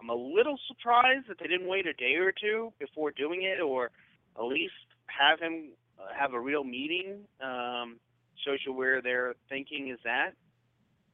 I'm 0.00 0.08
a 0.08 0.14
little 0.14 0.58
surprised 0.66 1.28
that 1.28 1.38
they 1.38 1.46
didn't 1.46 1.68
wait 1.68 1.86
a 1.86 1.92
day 1.92 2.14
or 2.14 2.32
two 2.32 2.72
before 2.78 3.10
doing 3.10 3.42
it, 3.42 3.60
or 3.60 3.90
at 4.38 4.44
least 4.44 4.72
have 5.06 5.40
him 5.40 5.70
uh, 5.98 6.14
have 6.18 6.32
a 6.32 6.40
real 6.40 6.64
meeting. 6.64 7.20
Um, 7.42 7.98
shows 8.44 8.58
you 8.64 8.72
where 8.72 9.02
their 9.02 9.34
thinking 9.48 9.90
is 9.90 9.98
at. 10.06 10.34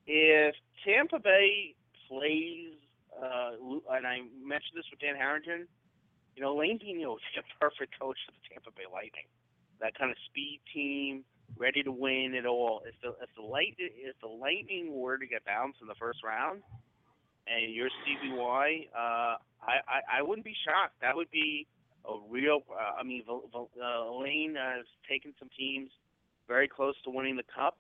If 0.07 0.55
Tampa 0.85 1.19
Bay 1.19 1.75
plays, 2.09 2.75
uh, 3.21 3.59
and 3.91 4.07
I 4.07 4.19
mentioned 4.39 4.77
this 4.77 4.87
with 4.91 5.01
Dan 5.01 5.17
Harrington, 5.17 5.67
you 6.37 6.43
know, 6.43 6.55
Lane 6.55 6.79
Vigneault 6.79 7.19
would 7.19 7.27
be 7.35 7.41
a 7.41 7.59
perfect 7.59 7.99
coach 7.99 8.19
for 8.27 8.33
the 8.33 8.55
Tampa 8.55 8.71
Bay 8.77 8.87
Lightning. 8.93 9.27
That 9.81 9.99
kind 9.99 10.11
of 10.11 10.17
speed 10.31 10.61
team, 10.73 11.25
ready 11.59 11.83
to 11.83 11.91
win 11.91 12.35
it 12.35 12.47
all. 12.47 12.83
If 12.87 12.95
the 13.03 13.09
if 13.23 13.31
the 13.37 13.43
light 13.43 13.75
if 13.79 14.15
the 14.21 14.29
Lightning 14.29 14.95
were 14.95 15.19
to 15.19 15.27
get 15.27 15.45
bounced 15.45 15.79
in 15.81 15.89
the 15.89 15.99
first 15.99 16.23
round, 16.23 16.63
and 17.47 17.75
you're 17.75 17.91
Stevie 18.03 18.37
uh, 18.37 19.37
I, 19.63 19.79
I 19.87 20.19
I 20.19 20.23
wouldn't 20.23 20.45
be 20.45 20.55
shocked. 20.65 20.95
That 21.01 21.15
would 21.17 21.31
be 21.31 21.67
a 22.05 22.15
real. 22.31 22.63
Uh, 22.71 23.01
I 23.01 23.03
mean, 23.03 23.23
uh, 23.29 24.13
Lane 24.13 24.57
has 24.59 24.87
taken 25.09 25.33
some 25.39 25.49
teams 25.57 25.91
very 26.49 26.69
close 26.69 26.95
to 27.05 27.11
winning 27.11 27.37
the 27.37 27.45
cup 27.55 27.79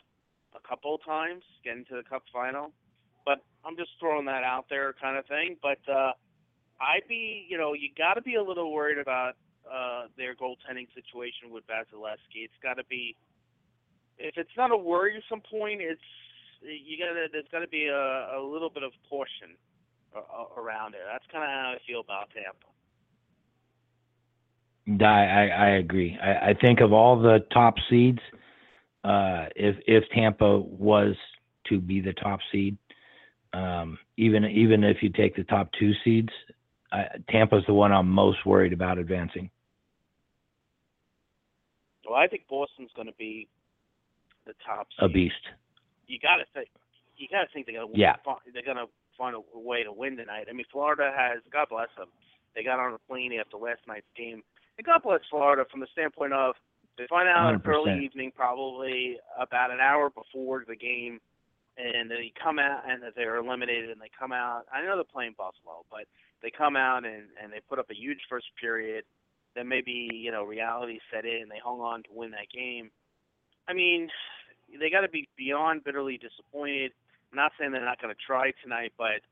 a 0.54 0.68
couple 0.68 0.94
of 0.94 1.04
times, 1.04 1.42
getting 1.64 1.84
to 1.86 1.96
the 1.96 2.02
cup 2.02 2.22
final. 2.32 2.72
But 3.24 3.42
I'm 3.64 3.76
just 3.76 3.90
throwing 3.98 4.26
that 4.26 4.44
out 4.44 4.66
there, 4.70 4.94
kind 5.00 5.18
of 5.18 5.26
thing. 5.26 5.56
But 5.60 5.78
uh, 5.90 6.12
I'd 6.80 7.06
be, 7.08 7.46
you 7.48 7.58
know, 7.58 7.72
you 7.72 7.88
got 7.96 8.14
to 8.14 8.22
be 8.22 8.36
a 8.36 8.42
little 8.42 8.72
worried 8.72 8.98
about 8.98 9.34
uh, 9.66 10.06
their 10.16 10.34
goaltending 10.34 10.86
situation 10.94 11.50
with 11.50 11.64
Vasilevskiy. 11.66 12.44
It's 12.44 12.60
got 12.62 12.74
to 12.74 12.84
be. 12.84 13.16
If 14.18 14.38
it's 14.38 14.56
not 14.56 14.70
a 14.70 14.76
worrisome 14.76 15.42
point, 15.50 15.82
it's 15.82 16.00
you 16.62 16.98
gotta 16.98 17.26
there's 17.32 17.46
got 17.52 17.60
to 17.60 17.68
be 17.68 17.86
a, 17.86 18.38
a 18.38 18.40
little 18.40 18.70
bit 18.70 18.82
of 18.82 18.92
caution 19.08 19.56
around 20.56 20.94
it. 20.94 21.00
That's 21.10 21.24
kind 21.30 21.44
of 21.44 21.50
how 21.50 21.74
I 21.74 21.78
feel 21.86 22.00
about 22.00 22.30
Tampa. 22.34 22.66
I, 25.04 25.24
I, 25.24 25.46
I 25.46 25.68
agree. 25.76 26.16
I, 26.22 26.50
I 26.50 26.54
think 26.60 26.80
of 26.80 26.92
all 26.92 27.20
the 27.20 27.44
top 27.52 27.74
seeds, 27.90 28.20
uh, 29.04 29.46
if 29.54 29.76
if 29.86 30.04
Tampa 30.14 30.58
was 30.58 31.14
to 31.68 31.80
be 31.80 32.00
the 32.00 32.12
top 32.12 32.40
seed, 32.52 32.78
um, 33.52 33.98
even 34.16 34.44
even 34.44 34.84
if 34.84 34.98
you 35.02 35.10
take 35.10 35.34
the 35.36 35.44
top 35.44 35.70
two 35.78 35.92
seeds, 36.04 36.30
uh, 36.92 37.04
Tampa's 37.30 37.64
the 37.66 37.74
one 37.74 37.92
I'm 37.92 38.08
most 38.08 38.44
worried 38.46 38.72
about 38.72 38.98
advancing. 38.98 39.50
Well, 42.08 42.18
I 42.18 42.28
think 42.28 42.46
Boston's 42.48 42.90
going 42.94 43.08
to 43.08 43.14
be 43.18 43.48
the 44.46 44.54
top. 44.64 44.86
Seed. 44.98 45.10
A 45.10 45.12
beast 45.12 45.34
you 46.06 46.18
got 46.18 46.36
to 46.36 46.44
think 46.54 46.68
you 47.16 47.28
got 47.30 47.42
to 47.42 47.48
think 47.52 47.66
they're 47.66 47.80
gonna 47.80 47.92
yeah. 47.94 48.16
they're 48.52 48.66
gonna 48.66 48.86
find 49.16 49.36
a 49.36 49.58
way 49.58 49.82
to 49.82 49.92
win 49.92 50.16
tonight. 50.16 50.46
I 50.48 50.52
mean, 50.52 50.66
Florida 50.70 51.12
has 51.16 51.40
God 51.52 51.68
bless 51.70 51.88
them. 51.96 52.08
They 52.54 52.62
got 52.62 52.80
on 52.80 52.94
a 52.94 52.98
plane 53.08 53.32
after 53.38 53.56
last 53.56 53.80
night's 53.86 54.06
game. 54.16 54.42
And 54.78 54.86
God 54.86 55.02
bless 55.02 55.20
Florida 55.30 55.64
from 55.70 55.80
the 55.80 55.88
standpoint 55.92 56.32
of 56.32 56.54
they 56.98 57.06
find 57.08 57.28
out 57.28 57.54
100%. 57.62 57.68
early 57.68 58.04
evening, 58.04 58.32
probably 58.34 59.18
about 59.38 59.70
an 59.70 59.80
hour 59.80 60.08
before 60.08 60.64
the 60.66 60.76
game, 60.76 61.20
and 61.76 62.10
they 62.10 62.32
come 62.42 62.58
out 62.58 62.82
and 62.88 63.02
they're 63.14 63.36
eliminated, 63.36 63.90
and 63.90 64.00
they 64.00 64.10
come 64.18 64.32
out. 64.32 64.64
I 64.72 64.82
know 64.82 64.96
they're 64.96 65.04
playing 65.04 65.34
Buffalo, 65.36 65.84
but 65.90 66.04
they 66.42 66.50
come 66.50 66.76
out 66.76 67.04
and 67.04 67.24
and 67.42 67.52
they 67.52 67.60
put 67.68 67.78
up 67.78 67.90
a 67.90 67.94
huge 67.94 68.20
first 68.28 68.46
period. 68.60 69.04
Then 69.54 69.68
maybe 69.68 70.08
you 70.12 70.30
know 70.30 70.44
reality 70.44 70.98
set 71.12 71.24
in. 71.24 71.42
And 71.42 71.50
they 71.50 71.60
hung 71.62 71.80
on 71.80 72.02
to 72.04 72.08
win 72.12 72.30
that 72.32 72.50
game. 72.52 72.90
I 73.68 73.72
mean, 73.72 74.08
they 74.78 74.90
got 74.90 75.02
to 75.02 75.08
be 75.08 75.28
beyond 75.36 75.84
bitterly 75.84 76.18
disappointed. 76.18 76.92
I'm 77.32 77.36
not 77.36 77.52
saying 77.58 77.72
they're 77.72 77.84
not 77.84 78.00
going 78.00 78.14
to 78.14 78.20
try 78.20 78.52
tonight, 78.62 78.92
but 78.98 79.22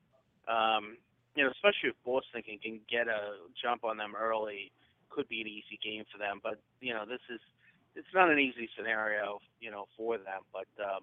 um, 0.50 0.96
you 1.34 1.44
know, 1.44 1.50
especially 1.50 1.90
if 1.90 1.96
Boston 2.04 2.42
can, 2.42 2.58
can 2.58 2.80
get 2.90 3.08
a 3.08 3.38
jump 3.60 3.84
on 3.84 3.96
them 3.96 4.14
early, 4.18 4.70
could 5.10 5.28
be 5.28 5.40
an 5.40 5.46
easy 5.46 5.78
game 5.82 6.04
for 6.10 6.18
them. 6.18 6.40
But 6.42 6.58
you 6.80 6.92
know, 6.92 7.04
this 7.06 7.22
is 7.30 7.40
it's 7.94 8.12
not 8.14 8.30
an 8.30 8.38
easy 8.38 8.68
scenario, 8.76 9.40
you 9.60 9.70
know, 9.70 9.86
for 9.96 10.18
them. 10.18 10.42
But 10.52 10.70
uh, 10.78 11.00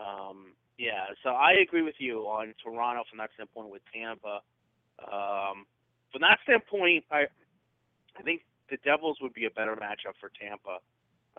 um, 0.00 0.52
yeah, 0.78 1.12
so 1.22 1.30
I 1.30 1.52
agree 1.62 1.82
with 1.82 1.96
you 1.98 2.20
on 2.24 2.54
Toronto 2.62 3.04
from 3.08 3.18
that 3.18 3.30
standpoint 3.34 3.70
with 3.70 3.82
Tampa. 3.92 4.40
Um, 5.00 5.66
from 6.12 6.22
that 6.22 6.38
standpoint, 6.44 7.04
I 7.10 7.26
I 8.18 8.22
think 8.22 8.42
the 8.70 8.78
Devils 8.84 9.18
would 9.20 9.34
be 9.34 9.46
a 9.46 9.50
better 9.50 9.76
matchup 9.76 10.16
for 10.20 10.30
Tampa 10.40 10.78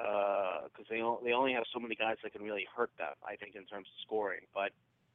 because 0.01 0.85
uh, 0.89 0.89
they 0.89 1.01
they 1.23 1.33
only 1.33 1.53
have 1.53 1.63
so 1.73 1.79
many 1.79 1.95
guys 1.95 2.17
that 2.23 2.33
can 2.33 2.41
really 2.41 2.65
hurt 2.75 2.91
them. 2.97 3.13
I 3.25 3.35
think 3.35 3.55
in 3.55 3.65
terms 3.65 3.87
of 3.87 4.01
scoring, 4.05 4.41
but 4.53 4.71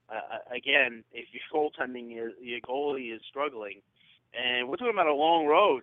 uh, 0.08 0.54
again, 0.54 1.02
if 1.12 1.26
your 1.32 1.42
goaltending 1.52 2.12
is 2.12 2.32
your 2.40 2.60
goalie 2.60 3.14
is 3.14 3.20
struggling, 3.28 3.80
and 4.34 4.68
we're 4.68 4.76
talking 4.76 4.94
about 4.94 5.08
a 5.08 5.14
long 5.14 5.46
road, 5.46 5.82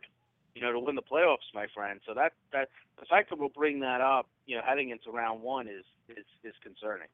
you 0.56 0.62
know, 0.62 0.72
to 0.72 0.80
win 0.80 0.96
the 0.96 1.02
playoffs, 1.02 1.50
my 1.54 1.68
friend. 1.74 2.00
So 2.08 2.14
that 2.14 2.34
that 2.52 2.70
the 3.00 3.06
fact 3.06 3.30
that 3.30 3.40
we'll 3.40 3.50
bring 3.50 3.80
that 3.82 4.02
up, 4.02 4.28
you 4.46 4.56
know, 4.56 4.62
heading 4.66 4.90
into 4.90 5.12
round 5.12 5.42
one 5.42 5.68
is 5.68 5.86
is 6.10 6.26
is 6.44 6.54
concerning. 6.64 7.08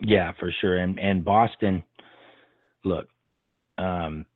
Yeah, 0.00 0.32
for 0.38 0.52
sure. 0.60 0.76
And 0.76 0.98
and 0.98 1.24
Boston, 1.24 1.82
look, 2.84 3.08
um, 3.78 4.26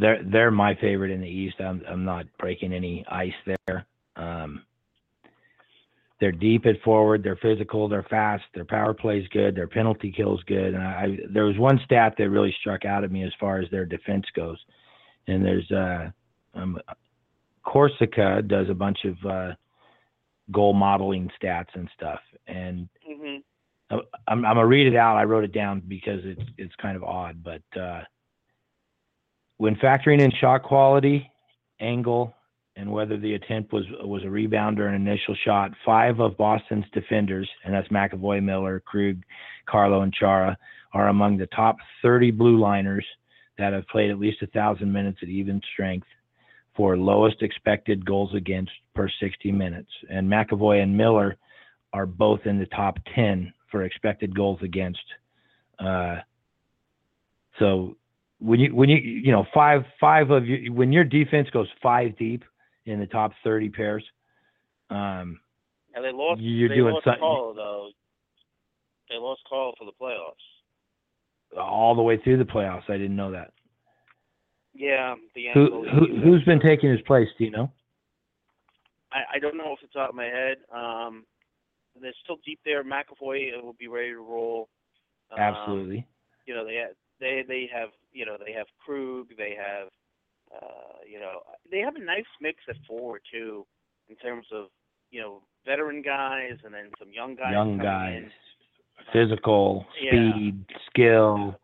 they're 0.00 0.22
they're 0.24 0.50
my 0.50 0.74
favorite 0.80 1.10
in 1.10 1.20
the 1.20 1.28
East. 1.28 1.56
I'm 1.60 1.82
I'm 1.88 2.04
not 2.04 2.26
breaking 2.38 2.72
any 2.72 3.04
ice 3.08 3.32
there. 3.46 3.86
Um, 4.18 4.62
they're 6.20 6.32
deep 6.32 6.66
at 6.66 6.82
forward. 6.82 7.22
They're 7.22 7.36
physical. 7.36 7.88
They're 7.88 8.06
fast. 8.10 8.44
Their 8.54 8.64
power 8.64 8.92
play 8.92 9.18
is 9.18 9.28
good. 9.28 9.54
Their 9.54 9.68
penalty 9.68 10.12
kill 10.14 10.36
is 10.36 10.42
good. 10.44 10.74
And 10.74 10.82
I, 10.82 11.18
there 11.32 11.44
was 11.44 11.56
one 11.58 11.80
stat 11.84 12.14
that 12.18 12.28
really 12.28 12.54
struck 12.60 12.84
out 12.84 13.04
at 13.04 13.12
me 13.12 13.22
as 13.22 13.32
far 13.38 13.60
as 13.60 13.70
their 13.70 13.86
defense 13.86 14.24
goes. 14.34 14.58
And 15.28 15.44
there's 15.44 15.70
uh, 15.70 16.10
um, 16.54 16.78
Corsica 17.64 18.42
does 18.42 18.68
a 18.68 18.74
bunch 18.74 18.98
of 19.04 19.30
uh, 19.30 19.54
goal 20.50 20.72
modeling 20.72 21.30
stats 21.40 21.68
and 21.74 21.88
stuff. 21.94 22.20
And 22.48 22.88
mm-hmm. 23.08 23.36
I'm, 23.90 24.00
I'm, 24.26 24.44
I'm 24.44 24.56
gonna 24.56 24.66
read 24.66 24.88
it 24.88 24.96
out. 24.96 25.16
I 25.16 25.24
wrote 25.24 25.44
it 25.44 25.52
down 25.52 25.82
because 25.86 26.20
it's 26.24 26.42
it's 26.56 26.74
kind 26.82 26.96
of 26.96 27.04
odd, 27.04 27.44
but 27.44 27.62
uh, 27.80 28.00
when 29.58 29.76
factoring 29.76 30.20
in 30.20 30.30
shot 30.40 30.62
quality, 30.62 31.30
angle, 31.80 32.34
and 32.78 32.90
whether 32.90 33.16
the 33.16 33.34
attempt 33.34 33.72
was 33.72 33.84
was 34.00 34.22
a 34.24 34.30
rebound 34.30 34.78
or 34.78 34.86
an 34.86 34.94
initial 34.94 35.34
shot. 35.44 35.72
Five 35.84 36.20
of 36.20 36.36
Boston's 36.36 36.84
defenders, 36.94 37.48
and 37.64 37.74
that's 37.74 37.88
McAvoy, 37.88 38.42
Miller, 38.42 38.80
Krug, 38.86 39.16
Carlo, 39.66 40.02
and 40.02 40.14
Chara, 40.14 40.56
are 40.92 41.08
among 41.08 41.36
the 41.36 41.46
top 41.46 41.76
30 42.02 42.30
blue 42.30 42.58
liners 42.58 43.04
that 43.58 43.72
have 43.72 43.86
played 43.88 44.10
at 44.10 44.20
least 44.20 44.42
a 44.42 44.46
thousand 44.46 44.92
minutes 44.92 45.18
at 45.22 45.28
even 45.28 45.60
strength 45.72 46.06
for 46.76 46.96
lowest 46.96 47.42
expected 47.42 48.06
goals 48.06 48.32
against 48.34 48.70
per 48.94 49.08
60 49.20 49.50
minutes. 49.50 49.90
And 50.08 50.30
McAvoy 50.30 50.80
and 50.80 50.96
Miller 50.96 51.36
are 51.92 52.06
both 52.06 52.40
in 52.44 52.60
the 52.60 52.66
top 52.66 52.98
10 53.16 53.52
for 53.70 53.82
expected 53.82 54.34
goals 54.34 54.60
against 54.62 55.02
Uh, 55.80 56.16
so 57.58 57.96
when 58.40 58.60
you 58.60 58.74
when 58.74 58.88
you 58.88 58.98
you 58.98 59.32
know 59.32 59.44
five 59.52 59.82
five 60.00 60.30
of 60.30 60.46
you 60.46 60.72
when 60.72 60.92
your 60.92 61.04
defense 61.04 61.48
goes 61.50 61.68
five 61.82 62.16
deep 62.16 62.44
in 62.88 63.00
the 63.00 63.06
top 63.06 63.32
thirty 63.44 63.68
pairs, 63.68 64.04
um, 64.90 65.40
And 65.94 66.04
they 66.04 66.12
lost. 66.12 66.40
You're 66.40 66.68
they 66.68 66.76
doing 66.76 66.94
lost 66.94 67.04
something- 67.04 67.20
Carlo. 67.20 67.90
They 69.08 69.16
lost 69.16 69.40
call 69.48 69.74
for 69.78 69.84
the 69.86 69.92
playoffs. 70.00 71.58
all 71.58 71.94
the 71.94 72.02
way 72.02 72.18
through 72.18 72.36
the 72.36 72.44
playoffs. 72.44 72.90
I 72.90 72.98
didn't 72.98 73.16
know 73.16 73.30
that. 73.30 73.52
Yeah, 74.74 75.14
the 75.34 75.46
who, 75.54 75.88
who, 75.88 76.20
who's 76.20 76.44
been 76.44 76.60
taking 76.60 76.90
his 76.90 77.00
place? 77.02 77.28
Do 77.38 77.44
you 77.44 77.50
know? 77.50 77.72
I, 79.10 79.36
I 79.36 79.38
don't 79.38 79.56
know 79.56 79.64
off 79.64 79.78
the 79.80 79.88
top 79.88 80.10
of 80.10 80.14
my 80.14 80.26
head. 80.26 80.58
Um, 80.70 81.24
they're 82.00 82.12
still 82.22 82.36
deep 82.44 82.60
there. 82.64 82.84
McAvoy 82.84 83.62
will 83.62 83.74
be 83.78 83.88
ready 83.88 84.10
to 84.10 84.18
roll. 84.18 84.68
Um, 85.32 85.38
Absolutely. 85.40 86.06
You 86.46 86.54
know 86.54 86.64
they 86.66 86.74
have, 86.76 86.90
they 87.18 87.42
they 87.48 87.68
have 87.74 87.88
you 88.12 88.26
know 88.26 88.36
they 88.44 88.52
have 88.52 88.66
Krug. 88.84 89.28
They 89.36 89.56
have 89.58 89.88
uh, 90.54 90.98
you 91.06 91.18
know 91.18 91.40
they 91.70 91.78
have 91.78 91.96
a 91.96 92.04
nice 92.04 92.28
mix 92.40 92.58
at 92.68 92.76
forward 92.86 93.22
too, 93.30 93.66
in 94.08 94.16
terms 94.16 94.46
of 94.52 94.66
you 95.10 95.20
know 95.20 95.42
veteran 95.66 96.02
guys 96.02 96.58
and 96.64 96.72
then 96.72 96.90
some 96.98 97.12
young 97.12 97.34
guys. 97.34 97.52
Young 97.52 97.78
guys, 97.78 98.24
in. 98.24 98.30
physical, 99.12 99.86
Yeah. 100.00 100.32
speed, 100.32 100.64
skill. 100.90 101.58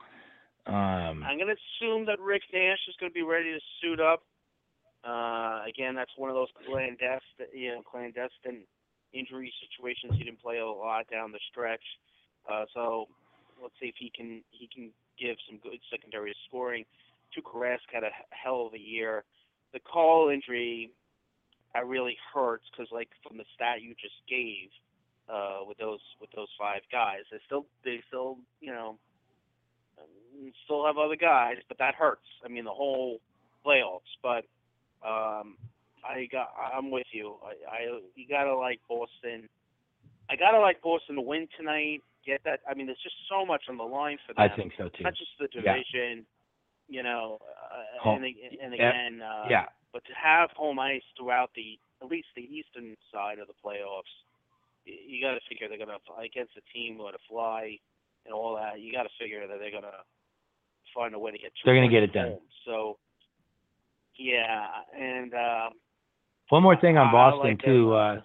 Um, 0.66 1.22
I'm 1.22 1.36
going 1.36 1.52
to 1.52 1.56
assume 1.60 2.06
that 2.06 2.18
Rick 2.20 2.42
Nash 2.52 2.80
is 2.88 2.96
going 2.98 3.10
to 3.10 3.14
be 3.14 3.22
ready 3.22 3.52
to 3.52 3.60
suit 3.82 4.00
up. 4.00 4.24
Uh, 5.04 5.60
again, 5.68 5.94
that's 5.94 6.12
one 6.16 6.30
of 6.30 6.36
those 6.36 6.48
clandestine, 6.66 7.20
you 7.52 7.74
know, 7.74 7.82
clandestine 7.82 8.64
injury 9.12 9.52
situations. 9.60 10.14
He 10.16 10.24
didn't 10.24 10.40
play 10.40 10.58
a 10.58 10.66
lot 10.66 11.04
down 11.10 11.32
the 11.32 11.40
stretch, 11.50 11.84
uh, 12.50 12.64
so 12.72 13.08
let's 13.62 13.74
see 13.78 13.86
if 13.88 13.96
he 13.98 14.10
can 14.14 14.42
he 14.50 14.68
can 14.72 14.90
give 15.18 15.36
some 15.46 15.58
good 15.58 15.78
secondary 15.90 16.34
scoring. 16.48 16.84
Tuukka 17.34 17.54
Rask 17.54 17.92
had 17.92 18.04
a 18.04 18.10
hell 18.30 18.66
of 18.66 18.74
a 18.74 18.78
year. 18.78 19.24
The 19.72 19.80
call 19.80 20.30
injury, 20.30 20.90
that 21.74 21.86
really 21.86 22.16
hurts 22.32 22.64
because, 22.70 22.90
like, 22.92 23.08
from 23.26 23.36
the 23.36 23.44
stat 23.54 23.82
you 23.82 23.94
just 24.00 24.14
gave, 24.28 24.70
uh, 25.28 25.60
with 25.66 25.78
those 25.78 26.00
with 26.20 26.30
those 26.36 26.48
five 26.58 26.82
guys, 26.92 27.20
they 27.30 27.38
still 27.46 27.66
they 27.84 28.02
still 28.08 28.36
you 28.60 28.70
know 28.70 28.98
um, 29.98 30.52
still 30.64 30.86
have 30.86 30.98
other 30.98 31.16
guys, 31.16 31.56
but 31.68 31.78
that 31.78 31.94
hurts. 31.94 32.26
I 32.44 32.48
mean, 32.48 32.64
the 32.64 32.70
whole 32.70 33.20
playoffs. 33.64 34.00
But 34.22 34.44
um, 35.06 35.56
I 36.04 36.28
got, 36.30 36.48
I'm 36.74 36.90
with 36.90 37.06
you. 37.12 37.36
I, 37.42 37.76
I 37.76 38.00
you 38.14 38.26
gotta 38.28 38.54
like 38.54 38.80
Boston. 38.88 39.48
I 40.28 40.36
gotta 40.36 40.60
like 40.60 40.82
Boston 40.82 41.16
to 41.16 41.22
win 41.22 41.48
tonight. 41.56 42.02
Get 42.26 42.42
that? 42.44 42.60
I 42.68 42.74
mean, 42.74 42.86
there's 42.86 43.02
just 43.02 43.16
so 43.28 43.44
much 43.44 43.64
on 43.68 43.76
the 43.76 43.84
line 43.84 44.18
for 44.26 44.32
them. 44.34 44.50
I 44.50 44.54
think 44.54 44.72
so 44.78 44.88
too. 44.88 45.04
Not 45.04 45.14
just 45.14 45.30
the 45.38 45.48
division, 45.48 46.24
you 46.88 47.02
know, 47.02 47.38
uh, 48.04 48.10
and, 48.10 48.24
and 48.62 48.74
again, 48.74 49.22
uh, 49.22 49.46
Yeah, 49.48 49.66
but 49.92 50.04
to 50.04 50.12
have 50.12 50.50
home 50.50 50.78
ice 50.78 51.02
throughout 51.16 51.50
the 51.54 51.78
at 52.02 52.08
least 52.08 52.28
the 52.36 52.42
eastern 52.42 52.96
side 53.12 53.38
of 53.38 53.46
the 53.46 53.54
playoffs, 53.64 54.12
you 54.84 55.22
got 55.22 55.34
to 55.34 55.40
figure 55.48 55.68
they're 55.68 55.78
gonna 55.78 55.98
against 56.22 56.52
a 56.56 56.62
team 56.72 56.98
with 56.98 57.14
a 57.14 57.18
fly 57.28 57.78
and 58.26 58.34
all 58.34 58.56
that. 58.56 58.80
You 58.80 58.92
got 58.92 59.04
to 59.04 59.08
figure 59.20 59.46
that 59.46 59.58
they're 59.58 59.70
gonna 59.70 60.02
find 60.94 61.14
a 61.14 61.18
way 61.18 61.32
to 61.32 61.38
get. 61.38 61.52
They're 61.64 61.74
gonna 61.74 61.88
get 61.88 62.02
it 62.02 62.10
at 62.10 62.14
done. 62.14 62.28
home. 62.28 62.40
So, 62.66 62.98
yeah, 64.18 64.66
and 64.98 65.32
uh, 65.32 65.70
One 66.50 66.62
more 66.62 66.78
thing 66.80 66.98
on 66.98 67.10
Boston 67.12 67.50
like 67.50 67.64
too. 67.64 67.94
Uh, 67.94 68.20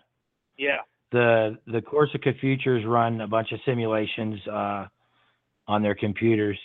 yeah, 0.57 0.79
the 1.11 1.57
the 1.67 1.81
Corsica 1.81 2.31
Futures 2.39 2.85
run 2.85 3.21
a 3.21 3.27
bunch 3.27 3.51
of 3.51 3.59
simulations 3.65 4.39
uh, 4.47 4.87
on 5.67 5.81
their 5.81 5.95
computers. 5.95 6.57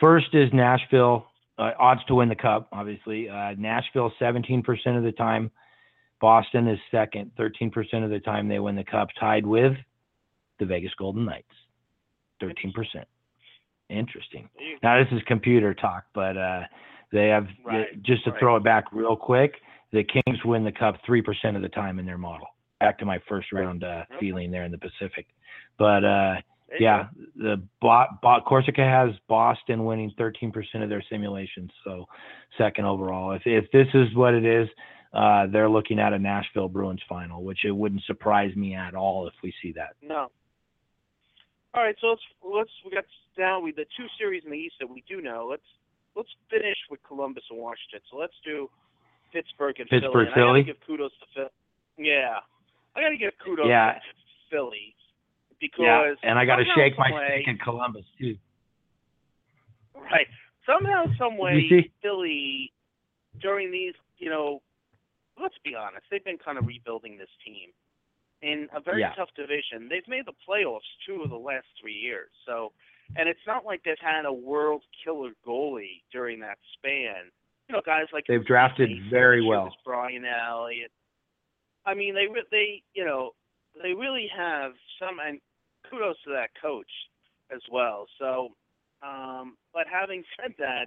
First 0.00 0.34
is 0.34 0.50
Nashville 0.52 1.26
uh, 1.58 1.70
odds 1.78 2.00
to 2.08 2.14
win 2.16 2.28
the 2.28 2.36
cup. 2.36 2.68
Obviously, 2.72 3.28
uh, 3.28 3.54
Nashville 3.56 4.12
17% 4.20 4.62
of 4.96 5.02
the 5.02 5.12
time. 5.12 5.50
Boston 6.20 6.66
is 6.68 6.78
second, 6.90 7.30
13% 7.38 7.70
of 8.04 8.10
the 8.10 8.20
time 8.20 8.48
they 8.48 8.58
win 8.58 8.74
the 8.76 8.84
cup, 8.84 9.08
tied 9.20 9.46
with 9.46 9.72
the 10.58 10.64
Vegas 10.64 10.92
Golden 10.98 11.26
Knights, 11.26 11.52
13%. 12.42 12.72
Interesting. 13.88 14.48
Now 14.82 14.98
this 14.98 15.08
is 15.12 15.22
computer 15.26 15.74
talk, 15.74 16.04
but 16.14 16.36
uh, 16.36 16.62
they 17.12 17.28
have 17.28 17.46
Right, 17.64 18.02
just 18.02 18.24
to 18.24 18.30
right. 18.30 18.40
throw 18.40 18.56
it 18.56 18.64
back 18.64 18.84
real 18.92 19.14
quick. 19.14 19.54
The 19.92 20.02
Kings 20.04 20.38
win 20.44 20.64
the 20.64 20.72
cup 20.72 20.96
three 21.06 21.22
percent 21.22 21.54
of 21.56 21.62
the 21.62 21.68
time 21.68 21.98
in 22.00 22.06
their 22.06 22.18
model. 22.18 22.48
Back 22.80 22.98
to 22.98 23.04
my 23.04 23.18
first 23.28 23.52
round 23.52 23.84
uh, 23.84 24.04
feeling 24.18 24.50
there 24.50 24.64
in 24.64 24.72
the 24.72 24.78
Pacific, 24.78 25.26
but 25.78 26.04
uh, 26.04 26.34
yeah, 26.80 27.08
the 27.36 27.62
Bo- 27.80 28.06
Bo- 28.22 28.40
Corsica 28.46 28.82
has 28.82 29.10
Boston 29.28 29.84
winning 29.84 30.12
thirteen 30.18 30.50
percent 30.52 30.82
of 30.82 30.90
their 30.90 31.04
simulations, 31.08 31.70
so 31.84 32.06
second 32.58 32.84
overall. 32.86 33.32
If 33.32 33.42
if 33.46 33.70
this 33.70 33.86
is 33.94 34.14
what 34.14 34.34
it 34.34 34.44
is, 34.44 34.68
uh, 35.14 35.46
they're 35.46 35.68
looking 35.70 35.98
at 35.98 36.12
a 36.12 36.18
Nashville 36.18 36.68
Bruins 36.68 37.02
final, 37.08 37.44
which 37.44 37.64
it 37.64 37.70
wouldn't 37.70 38.02
surprise 38.02 38.54
me 38.56 38.74
at 38.74 38.94
all 38.94 39.28
if 39.28 39.34
we 39.42 39.54
see 39.62 39.72
that. 39.72 39.94
No. 40.02 40.28
All 41.74 41.82
right, 41.82 41.94
so 42.00 42.08
let's 42.08 42.22
let's 42.42 42.70
we 42.84 42.90
got 42.90 43.04
down 43.38 43.62
with 43.62 43.76
the 43.76 43.84
two 43.96 44.06
series 44.18 44.42
in 44.44 44.50
the 44.50 44.56
East 44.56 44.76
that 44.80 44.88
we 44.88 45.04
do 45.08 45.20
know. 45.20 45.46
Let's 45.48 45.62
let's 46.16 46.30
finish 46.50 46.76
with 46.90 47.00
Columbus 47.06 47.44
and 47.50 47.60
Washington. 47.60 48.00
So 48.10 48.16
let's 48.16 48.34
do 48.44 48.68
Pittsburgh 49.32 49.78
and 49.78 49.88
Pittsburgh, 49.88 50.28
Philly. 50.34 50.60
And 50.60 50.66
I 50.66 50.72
gotta 50.72 50.72
give 50.72 50.86
kudos 50.86 51.12
to 51.20 51.26
Philly. 51.34 51.50
Yeah, 51.98 52.38
I 52.96 53.00
gotta 53.02 53.16
give 53.18 53.32
kudos 53.44 53.66
Yeah. 53.68 53.92
to 53.92 54.00
Philly 54.50 54.95
because 55.60 56.16
yeah, 56.22 56.28
and 56.30 56.38
I 56.38 56.44
got 56.44 56.56
to 56.56 56.64
shake 56.76 56.98
my 56.98 57.10
way- 57.12 57.42
stick 57.42 57.48
in 57.48 57.58
Columbus 57.58 58.04
too. 58.18 58.36
Right. 59.94 60.26
Somehow, 60.66 61.06
some 61.18 61.38
way. 61.38 61.90
Philly 62.02 62.72
during 63.40 63.70
these, 63.70 63.94
you 64.18 64.30
know, 64.30 64.62
let's 65.40 65.54
be 65.64 65.74
honest, 65.74 66.06
they've 66.10 66.24
been 66.24 66.38
kind 66.38 66.58
of 66.58 66.66
rebuilding 66.66 67.18
this 67.18 67.28
team 67.44 67.70
in 68.42 68.68
a 68.74 68.80
very 68.80 69.00
Yeah. 69.00 69.12
tough 69.14 69.30
division. 69.34 69.88
They've 69.88 70.06
made 70.08 70.26
the 70.26 70.34
playoffs 70.48 70.86
two 71.06 71.22
of 71.22 71.30
the 71.30 71.38
last 71.38 71.66
three 71.80 71.94
years. 71.94 72.30
So, 72.44 72.72
and 73.16 73.28
it's 73.28 73.44
not 73.46 73.64
like 73.64 73.82
they've 73.84 73.98
had 74.00 74.24
a 74.24 74.32
world 74.32 74.82
killer 75.04 75.32
goalie 75.46 76.02
during 76.12 76.40
that 76.40 76.58
span. 76.74 77.30
You 77.68 77.74
know, 77.74 77.82
guys 77.84 78.06
like 78.12 78.26
They've 78.26 78.44
drafted 78.44 78.90
Mason, 78.90 79.10
very 79.10 79.42
well. 79.44 79.74
Brian 79.84 80.24
Elliott. 80.24 80.92
I 81.84 81.94
mean, 81.94 82.14
they 82.14 82.26
they 82.50 82.82
you 82.94 83.04
know 83.04 83.34
they 83.82 83.92
really 83.92 84.28
have 84.36 84.72
some 84.98 85.18
and 85.24 85.40
kudos 85.90 86.16
to 86.24 86.30
that 86.30 86.50
coach 86.60 86.90
as 87.54 87.60
well. 87.70 88.06
So, 88.18 88.50
um, 89.02 89.56
but 89.72 89.86
having 89.90 90.24
said 90.40 90.54
that, 90.58 90.86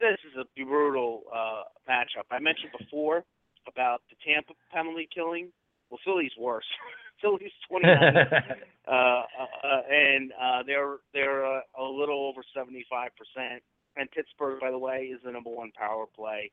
this 0.00 0.18
is 0.26 0.36
a 0.38 0.64
brutal 0.64 1.22
uh, 1.32 1.62
matchup. 1.88 2.26
I 2.30 2.38
mentioned 2.38 2.72
before 2.78 3.24
about 3.68 4.02
the 4.10 4.16
Tampa 4.24 4.52
penalty 4.72 5.08
killing. 5.14 5.50
Well, 5.90 6.00
Philly's 6.04 6.32
worse. 6.38 6.64
Philly's 7.22 7.52
29, 7.68 7.94
uh, 8.88 8.90
uh, 8.90 8.92
uh, 8.92 9.80
and 9.88 10.32
uh, 10.32 10.62
they're 10.66 10.96
they're 11.12 11.46
uh, 11.46 11.60
a 11.78 11.82
little 11.84 12.26
over 12.26 12.42
75 12.54 13.10
percent. 13.16 13.62
And 13.96 14.10
Pittsburgh, 14.10 14.60
by 14.60 14.72
the 14.72 14.78
way, 14.78 15.12
is 15.14 15.20
the 15.24 15.30
number 15.30 15.50
one 15.50 15.70
power 15.78 16.06
play. 16.14 16.50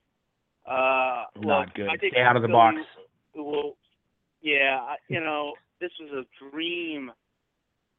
Uh, 0.66 1.24
Not 1.38 1.66
look, 1.66 1.74
good. 1.74 1.88
I 1.90 1.98
think 1.98 2.14
Stay 2.14 2.22
out 2.22 2.36
of 2.36 2.44
the 2.44 2.48
Philly 2.48 2.58
box. 2.58 2.78
Will, 3.36 3.78
yeah, 4.42 4.96
you 5.08 5.20
know, 5.20 5.54
this 5.82 5.92
was 6.00 6.24
a 6.24 6.26
dream. 6.52 7.12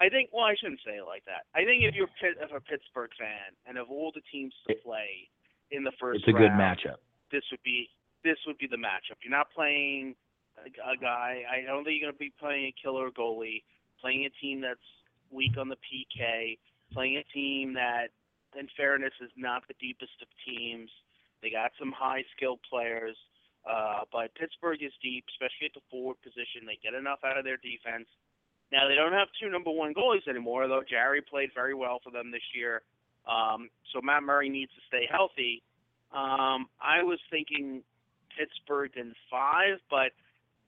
I 0.01 0.09
think. 0.09 0.31
Well, 0.33 0.45
I 0.47 0.55
shouldn't 0.59 0.81
say 0.87 0.97
it 0.97 1.07
like 1.07 1.25
that. 1.27 1.45
I 1.55 1.67
think 1.67 1.83
if 1.83 1.95
you're 1.95 2.09
if 2.23 2.51
a 2.51 2.61
Pittsburgh 2.61 3.11
fan, 3.19 3.53
and 3.67 3.77
of 3.77 3.91
all 3.91 4.11
the 4.15 4.23
teams 4.33 4.55
to 4.69 4.75
play 4.83 5.29
in 5.71 5.85
the 5.85 5.93
first 6.01 6.21
It's 6.21 6.29
a 6.29 6.33
good 6.33 6.53
matchup. 6.53 7.03
this 7.31 7.43
would 7.51 7.63
be 7.63 7.91
this 8.25 8.39
would 8.47 8.59
be 8.59 8.67
the 8.71 8.79
matchup. 8.79 9.19
You're 9.23 9.37
not 9.37 9.51
playing 9.51 10.15
a, 10.57 10.95
a 10.95 10.97
guy. 10.97 11.43
I 11.51 11.67
don't 11.67 11.85
think 11.85 11.99
you're 12.01 12.11
going 12.11 12.15
to 12.15 12.19
be 12.19 12.33
playing 12.39 12.67
a 12.71 12.75
killer 12.81 13.11
goalie. 13.11 13.63
Playing 14.01 14.27
a 14.27 14.31
team 14.41 14.61
that's 14.61 14.81
weak 15.31 15.59
on 15.59 15.69
the 15.69 15.77
PK. 15.77 16.59
Playing 16.93 17.17
a 17.17 17.25
team 17.33 17.75
that, 17.75 18.09
in 18.59 18.69
fairness, 18.77 19.13
is 19.21 19.31
not 19.37 19.63
the 19.67 19.75
deepest 19.81 20.13
of 20.21 20.29
teams. 20.47 20.91
They 21.43 21.51
got 21.51 21.73
some 21.79 21.91
high 21.91 22.23
skilled 22.37 22.61
players, 22.69 23.17
uh, 23.69 24.03
but 24.11 24.35
Pittsburgh 24.35 24.83
is 24.83 24.93
deep, 25.03 25.25
especially 25.31 25.71
at 25.71 25.75
the 25.75 25.87
forward 25.91 26.17
position. 26.23 26.67
They 26.67 26.79
get 26.83 26.95
enough 26.95 27.21
out 27.25 27.39
of 27.39 27.45
their 27.45 27.59
defense. 27.59 28.09
Now 28.73 28.89
they 28.89 28.95
don't 28.95 29.13
have 29.13 29.29
two 29.41 29.51
number 29.51 29.71
one 29.71 29.95
goalies 29.95 30.27
anymore, 30.27 30.67
though 30.67 30.83
Jarry 30.89 31.23
played 31.23 31.51
very 31.55 31.75
well 31.75 32.01
for 32.03 32.11
them 32.11 32.33
this 32.33 32.47
year. 32.55 32.83
Um, 33.29 33.69
so 33.93 34.01
Matt 34.03 34.23
Murray 34.25 34.49
needs 34.49 34.73
to 34.75 34.83
stay 34.89 35.07
healthy. 35.11 35.63
Um, 36.11 36.67
I 36.81 37.03
was 37.03 37.21
thinking 37.31 37.83
Pittsburgh 38.37 38.91
in 38.97 39.15
five, 39.31 39.79
but 39.91 40.11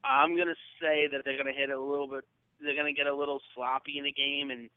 I'm 0.05 0.37
gonna 0.37 0.57
say 0.81 1.09
that 1.11 1.25
they're 1.25 1.37
gonna 1.37 1.57
hit 1.57 1.71
a 1.71 1.81
little 1.81 2.07
bit. 2.07 2.25
They're 2.61 2.77
gonna 2.77 2.93
get 2.93 3.07
a 3.07 3.15
little 3.15 3.41
sloppy 3.55 3.99
in 3.99 4.05
the 4.05 4.13
game, 4.13 4.51
and 4.51 4.71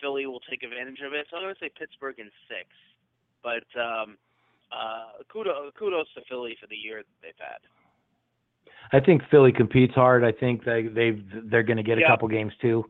Philly 0.00 0.26
will 0.26 0.40
take 0.50 0.62
advantage 0.62 1.00
of 1.04 1.12
it. 1.12 1.26
So 1.30 1.36
I'm 1.36 1.44
gonna 1.44 1.60
say 1.60 1.70
Pittsburgh 1.78 2.18
in 2.18 2.30
six. 2.48 2.68
But 3.44 3.68
um, 3.78 4.18
uh, 4.72 5.22
kudos, 5.32 5.72
kudos 5.78 6.06
to 6.14 6.22
Philly 6.28 6.56
for 6.60 6.66
the 6.66 6.76
year 6.76 6.98
that 6.98 7.06
they've 7.22 7.32
had. 7.38 7.58
I 8.92 9.04
think 9.04 9.22
Philly 9.30 9.52
competes 9.52 9.94
hard. 9.94 10.24
I 10.24 10.32
think 10.32 10.64
they 10.64 10.82
they 10.82 11.22
they're 11.44 11.62
going 11.62 11.76
to 11.76 11.82
get 11.82 11.98
a 11.98 12.06
couple 12.06 12.28
games 12.28 12.52
too. 12.60 12.84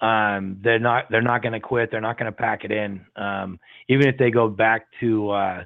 Um, 0.00 0.58
they're 0.62 0.78
not 0.78 1.04
they're 1.10 1.22
not 1.22 1.42
going 1.42 1.52
to 1.52 1.60
quit. 1.60 1.90
They're 1.90 2.00
not 2.00 2.18
going 2.18 2.30
to 2.30 2.36
pack 2.36 2.64
it 2.64 2.70
in. 2.72 3.04
Um, 3.16 3.58
even 3.88 4.08
if 4.08 4.16
they 4.18 4.30
go 4.30 4.48
back 4.48 4.86
to 5.00 5.30
uh, 5.30 5.64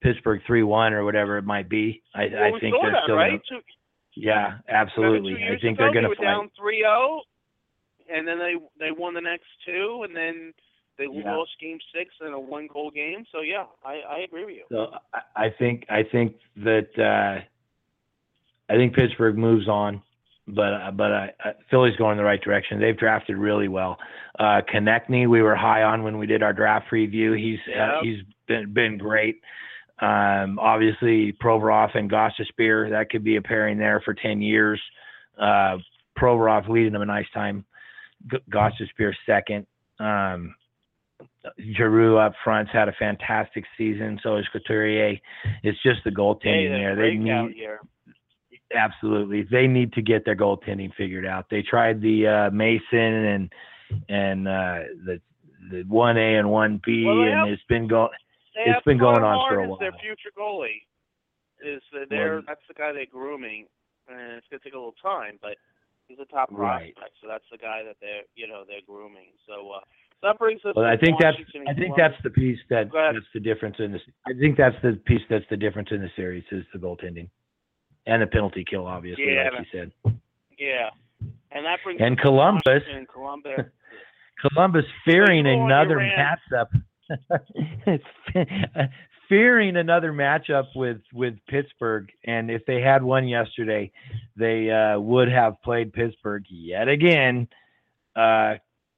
Pittsburgh 0.00 0.40
three 0.46 0.62
one 0.62 0.92
or 0.92 1.04
whatever 1.04 1.38
it 1.38 1.44
might 1.44 1.68
be, 1.68 2.02
I, 2.14 2.28
well, 2.32 2.54
I 2.54 2.60
think 2.60 2.74
they're 2.80 2.92
that, 2.92 3.02
still 3.04 3.16
right? 3.16 3.30
gonna, 3.30 3.60
Two, 3.60 3.66
yeah, 4.14 4.58
absolutely. 4.68 5.34
I 5.34 5.58
think 5.60 5.78
they're 5.78 5.92
going 5.92 6.04
to 6.04 6.14
fight. 6.14 6.24
down 6.24 6.50
3-0, 6.60 7.20
and 8.14 8.28
then 8.28 8.38
they 8.38 8.54
they 8.78 8.90
won 8.92 9.14
the 9.14 9.20
next 9.20 9.46
two, 9.64 10.02
and 10.04 10.14
then 10.14 10.52
they 11.06 11.18
Yeah. 11.20 11.36
lost 11.36 11.50
game 11.60 11.78
six 11.94 12.14
in 12.20 12.32
a 12.32 12.38
one 12.38 12.68
goal 12.72 12.90
game. 12.90 13.24
So 13.32 13.40
yeah, 13.40 13.64
I, 13.84 14.00
I 14.08 14.18
agree 14.20 14.44
with 14.44 14.54
you. 14.54 14.64
So 14.70 14.92
I, 15.12 15.46
I 15.46 15.50
think 15.58 15.84
I 15.88 16.02
think 16.02 16.36
that 16.56 16.88
uh, 16.98 17.42
I 18.72 18.76
think 18.76 18.94
Pittsburgh 18.94 19.36
moves 19.36 19.68
on, 19.68 20.02
but 20.48 20.74
uh, 20.74 20.90
but 20.92 21.10
uh, 21.12 21.26
uh, 21.44 21.52
Philly's 21.70 21.96
going 21.96 22.12
in 22.12 22.18
the 22.18 22.24
right 22.24 22.40
direction. 22.40 22.80
They've 22.80 22.96
drafted 22.96 23.36
really 23.36 23.68
well. 23.68 23.98
Uh, 24.38 24.60
Konecny, 24.72 25.28
we 25.28 25.42
were 25.42 25.56
high 25.56 25.82
on 25.82 26.02
when 26.02 26.18
we 26.18 26.26
did 26.26 26.42
our 26.42 26.52
draft 26.52 26.90
review. 26.92 27.32
He's 27.32 27.58
uh, 27.74 28.00
he's 28.02 28.22
been 28.46 28.72
been 28.72 28.98
great. 28.98 29.40
Um, 30.00 30.58
obviously, 30.58 31.32
Provorov 31.34 31.96
and 31.96 32.10
Gostisbehere, 32.10 32.90
that 32.90 33.08
could 33.10 33.22
be 33.22 33.36
a 33.36 33.42
pairing 33.42 33.78
there 33.78 34.00
for 34.04 34.14
ten 34.14 34.40
years. 34.40 34.80
Uh, 35.38 35.78
Provorov 36.18 36.68
leading 36.68 36.92
them 36.92 37.02
a 37.02 37.06
nice 37.06 37.30
time. 37.32 37.64
G- 38.30 38.38
second. 39.26 39.66
Um, 39.98 40.54
Giroux 41.76 42.16
up 42.18 42.32
front's 42.44 42.70
had 42.72 42.88
a 42.88 42.92
fantastic 42.98 43.64
season. 43.76 44.18
So 44.22 44.36
is 44.36 44.46
Couturier. 44.52 45.16
It's 45.62 45.82
just 45.82 46.00
the 46.04 46.10
goaltending 46.10 46.70
that's 46.70 46.80
there. 46.80 46.96
They 46.96 47.14
need 47.16 47.56
year. 47.56 47.80
absolutely. 48.74 49.46
They 49.50 49.66
need 49.66 49.92
to 49.94 50.02
get 50.02 50.24
their 50.24 50.36
goaltending 50.36 50.94
figured 50.96 51.26
out. 51.26 51.46
They 51.50 51.62
tried 51.62 52.00
the 52.00 52.26
uh, 52.26 52.50
Mason 52.50 52.98
and 52.98 53.52
and 54.08 54.48
uh, 54.48 54.78
the 55.04 55.20
the 55.70 55.84
one 55.88 56.16
A 56.16 56.36
and 56.38 56.50
one 56.50 56.80
B, 56.84 57.04
Well, 57.04 57.20
and 57.22 57.30
have- 57.30 57.48
it's 57.48 57.62
been 57.68 57.86
going. 57.88 58.10
It's 58.54 58.84
been 58.84 58.98
going 58.98 59.22
on 59.22 59.48
for 59.48 59.60
a 59.60 59.68
while. 59.68 59.78
Their 59.78 59.92
future 59.92 60.28
goalie 60.38 60.82
is 61.64 61.80
that 61.92 62.08
they're 62.10 62.34
Well- 62.36 62.42
that's 62.46 62.60
the 62.68 62.74
guy 62.74 62.92
they're 62.92 63.06
grooming, 63.06 63.66
and 64.08 64.32
it's 64.36 64.46
gonna 64.50 64.60
take 64.62 64.74
a 64.74 64.76
little 64.76 64.94
time, 65.02 65.38
but 65.40 65.56
he's 66.08 66.18
a 66.18 66.26
top 66.26 66.48
Right. 66.52 66.94
prospect, 66.94 67.16
so 67.22 67.28
that's 67.28 67.48
the 67.50 67.56
guy 67.58 67.82
that 67.84 67.96
they're 68.00 68.22
you 68.34 68.46
know 68.46 68.64
they're 68.66 68.84
grooming. 68.86 69.32
So 69.46 69.70
uh, 69.70 69.80
so 69.80 69.84
that 70.22 70.38
brings 70.38 70.60
us. 70.64 70.74
Well, 70.76 70.84
to 70.84 70.90
I 70.90 70.96
think 70.96 71.18
that's 71.20 71.36
Washington 71.38 71.64
I 71.68 71.74
think 71.74 71.94
that's 71.96 72.14
the 72.22 72.30
piece 72.30 72.58
that 72.70 72.90
Go 72.90 72.98
ahead. 72.98 73.16
that's 73.16 73.26
the 73.34 73.40
difference 73.40 73.76
in 73.78 73.92
this. 73.92 74.02
I 74.26 74.32
think 74.38 74.56
that's 74.56 74.76
the 74.82 74.92
piece 75.04 75.20
that's 75.28 75.44
the 75.50 75.56
difference 75.56 75.88
in 75.90 76.00
the 76.00 76.10
series 76.16 76.44
is 76.52 76.64
the 76.72 76.78
goaltending 76.78 77.28
and 78.06 78.22
the 78.22 78.26
penalty 78.26 78.64
kill, 78.68 78.86
obviously, 78.86 79.34
Yeah, 79.34 79.50
like 79.56 79.66
you 79.72 79.80
said. 79.80 79.92
yeah, 80.58 80.90
and 81.52 81.64
that 81.64 81.78
brings 81.84 82.00
And 82.00 82.18
Columbus- 82.18 82.62
Washington 82.66 82.96
and 82.98 83.08
Columbus. 83.08 83.60
Columbus 84.50 84.84
fearing 85.04 85.46
you 85.46 85.54
go 85.54 85.60
on 85.60 85.70
another 85.70 85.98
matchup, 85.98 86.66
fearing 89.28 89.76
another 89.76 90.12
matchup 90.12 90.66
with 90.74 90.98
with 91.12 91.34
Pittsburgh, 91.48 92.10
and 92.24 92.50
if 92.50 92.64
they 92.66 92.80
had 92.80 93.02
one 93.02 93.28
yesterday, 93.28 93.92
they 94.36 94.70
uh, 94.70 94.98
would 94.98 95.30
have 95.30 95.60
played 95.62 95.92
Pittsburgh 95.92 96.44
yet 96.50 96.88
again. 96.88 97.46
Uh, 98.16 98.54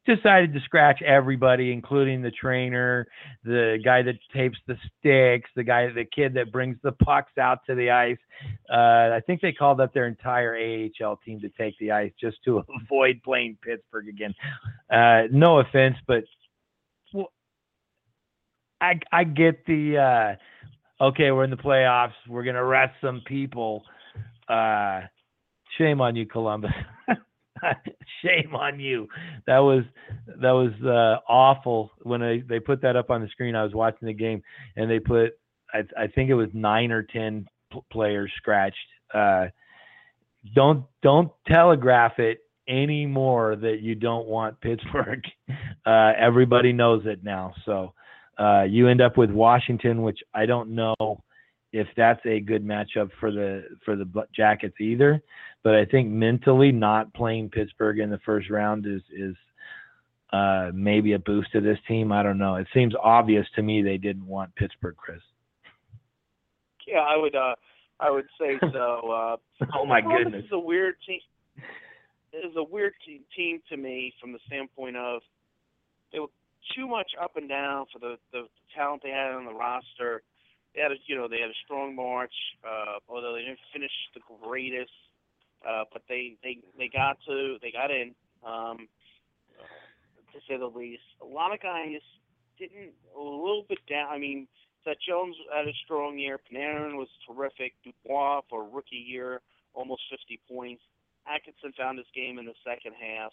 decided 0.06 0.52
to 0.52 0.60
scratch 0.60 1.00
everybody, 1.02 1.72
including 1.72 2.22
the 2.22 2.30
trainer, 2.30 3.06
the 3.44 3.78
guy 3.84 4.02
that 4.02 4.16
tapes 4.34 4.58
the 4.66 4.76
sticks, 4.98 5.50
the 5.56 5.64
guy, 5.64 5.88
the 5.92 6.04
kid 6.04 6.34
that 6.34 6.52
brings 6.52 6.76
the 6.82 6.92
pucks 6.92 7.36
out 7.38 7.58
to 7.66 7.74
the 7.74 7.90
ice. 7.90 8.18
Uh, 8.70 9.14
I 9.16 9.20
think 9.26 9.40
they 9.40 9.52
called 9.52 9.80
up 9.80 9.94
their 9.94 10.06
entire 10.06 10.56
AHL 10.56 11.18
team 11.24 11.40
to 11.40 11.48
take 11.50 11.74
the 11.78 11.92
ice 11.92 12.12
just 12.20 12.38
to 12.44 12.62
avoid 12.82 13.20
playing 13.24 13.58
Pittsburgh 13.62 14.08
again. 14.08 14.34
Uh, 14.90 15.22
no 15.32 15.60
offense, 15.60 15.96
but 16.06 16.24
well, 17.12 17.32
I 18.80 19.00
I 19.12 19.24
get 19.24 19.64
the 19.66 20.36
uh, 21.00 21.04
okay. 21.04 21.30
We're 21.30 21.44
in 21.44 21.50
the 21.50 21.56
playoffs. 21.56 22.12
We're 22.28 22.44
gonna 22.44 22.64
rest 22.64 22.94
some 23.00 23.22
people. 23.26 23.84
Uh, 24.48 25.02
shame 25.78 26.00
on 26.00 26.16
you, 26.16 26.26
Columbus. 26.26 26.72
shame 28.24 28.54
on 28.54 28.80
you. 28.80 29.08
That 29.46 29.58
was 29.58 29.84
that 30.26 30.50
was 30.50 30.72
uh, 30.84 31.20
awful 31.30 31.90
when 32.02 32.20
they 32.20 32.42
they 32.46 32.60
put 32.60 32.82
that 32.82 32.96
up 32.96 33.10
on 33.10 33.22
the 33.22 33.28
screen. 33.28 33.54
I 33.54 33.64
was 33.64 33.74
watching 33.74 34.06
the 34.06 34.14
game 34.14 34.42
and 34.76 34.90
they 34.90 34.98
put 34.98 35.32
I 35.72 35.84
I 35.98 36.06
think 36.08 36.30
it 36.30 36.34
was 36.34 36.48
nine 36.52 36.90
or 36.90 37.02
ten 37.02 37.46
players 37.90 38.30
scratched. 38.36 38.76
Uh, 39.12 39.46
don't 40.54 40.84
don't 41.02 41.30
telegraph 41.46 42.18
it 42.18 42.40
anymore 42.68 43.56
that 43.56 43.80
you 43.80 43.94
don't 43.94 44.26
want 44.26 44.60
Pittsburgh. 44.60 45.22
Uh, 45.86 46.14
everybody 46.18 46.72
knows 46.72 47.02
it 47.04 47.22
now. 47.22 47.52
So 47.66 47.92
uh, 48.38 48.62
you 48.62 48.88
end 48.88 49.02
up 49.02 49.18
with 49.18 49.30
Washington, 49.30 50.00
which 50.00 50.18
I 50.32 50.46
don't 50.46 50.70
know 50.70 50.94
if 51.74 51.88
that's 51.96 52.24
a 52.24 52.38
good 52.38 52.64
matchup 52.64 53.10
for 53.18 53.32
the 53.32 53.64
for 53.84 53.96
the 53.96 54.06
Jackets 54.34 54.76
either. 54.80 55.20
But 55.64 55.74
I 55.74 55.84
think 55.84 56.08
mentally, 56.08 56.70
not 56.70 57.12
playing 57.14 57.50
Pittsburgh 57.50 57.98
in 57.98 58.10
the 58.10 58.20
first 58.24 58.48
round 58.48 58.86
is 58.86 59.02
is 59.12 59.34
uh, 60.32 60.70
maybe 60.72 61.14
a 61.14 61.18
boost 61.18 61.50
to 61.52 61.60
this 61.60 61.78
team. 61.88 62.12
I 62.12 62.22
don't 62.22 62.38
know. 62.38 62.54
It 62.56 62.68
seems 62.72 62.94
obvious 63.02 63.46
to 63.56 63.62
me 63.62 63.82
they 63.82 63.98
didn't 63.98 64.26
want 64.26 64.54
Pittsburgh, 64.54 64.96
Chris. 64.96 65.20
Yeah, 66.86 67.00
I 67.00 67.16
would. 67.16 67.34
uh 67.34 67.54
I 67.98 68.10
would 68.10 68.26
say 68.40 68.58
so. 68.72 69.10
Uh, 69.10 69.36
Oh 69.74 69.84
my 69.86 70.00
goodness. 70.00 70.44
is 70.44 70.52
a 70.52 70.58
weird 70.58 70.94
team. 71.06 71.20
It 72.32 72.44
is 72.46 72.56
a 72.56 72.62
weird 72.62 72.92
te- 73.06 73.22
team 73.36 73.60
to 73.70 73.76
me 73.76 74.12
from 74.20 74.32
the 74.32 74.38
standpoint 74.46 74.96
of 74.96 75.22
they 76.12 76.18
were 76.20 76.26
too 76.76 76.86
much 76.86 77.10
up 77.20 77.36
and 77.36 77.48
down 77.48 77.86
for 77.92 77.98
the 77.98 78.16
the 78.32 78.42
talent 78.76 79.02
they 79.02 79.10
had 79.10 79.32
on 79.32 79.44
the 79.44 79.54
roster. 79.54 80.22
They 80.74 80.82
had 80.82 80.92
a 80.92 80.96
you 81.06 81.16
know 81.16 81.28
they 81.28 81.40
had 81.40 81.50
a 81.50 81.60
strong 81.64 81.94
March, 81.94 82.34
uh, 82.64 82.98
although 83.08 83.34
they 83.34 83.42
didn't 83.42 83.62
finish 83.72 83.92
the 84.14 84.20
greatest, 84.42 84.92
uh, 85.66 85.84
but 85.92 86.02
they 86.08 86.36
they 86.42 86.58
they 86.78 86.88
got 86.88 87.18
to 87.26 87.56
they 87.62 87.70
got 87.70 87.90
in. 87.90 88.14
Um, 88.44 88.88
to 90.34 90.40
say 90.48 90.58
the 90.58 90.66
least, 90.66 91.06
a 91.22 91.24
lot 91.24 91.54
of 91.54 91.62
guys 91.62 92.02
didn't 92.58 92.92
a 93.16 93.20
little 93.20 93.64
bit 93.68 93.78
down. 93.88 94.08
I 94.10 94.18
mean, 94.18 94.48
Seth 94.84 95.00
Jones 95.06 95.36
had 95.54 95.66
a 95.66 95.72
strong 95.84 96.18
year. 96.18 96.38
Panarin 96.38 96.96
was 96.96 97.08
terrific. 97.26 97.74
Dubois 97.84 98.42
for 98.50 98.68
rookie 98.68 98.96
year, 98.96 99.40
almost 99.72 100.02
50 100.10 100.40
points. 100.48 100.82
Atkinson 101.26 101.72
found 101.78 101.98
his 101.98 102.06
game 102.14 102.38
in 102.38 102.44
the 102.44 102.54
second 102.66 102.92
half. 103.00 103.32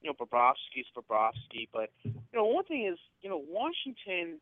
You 0.00 0.10
know, 0.10 0.14
Bobrovsky's 0.14 0.86
Bobrovsky. 0.96 1.68
But, 1.72 1.90
you 2.04 2.12
know, 2.32 2.44
one 2.46 2.64
thing 2.64 2.86
is, 2.86 2.98
you 3.20 3.28
know, 3.28 3.42
Washington, 3.48 4.40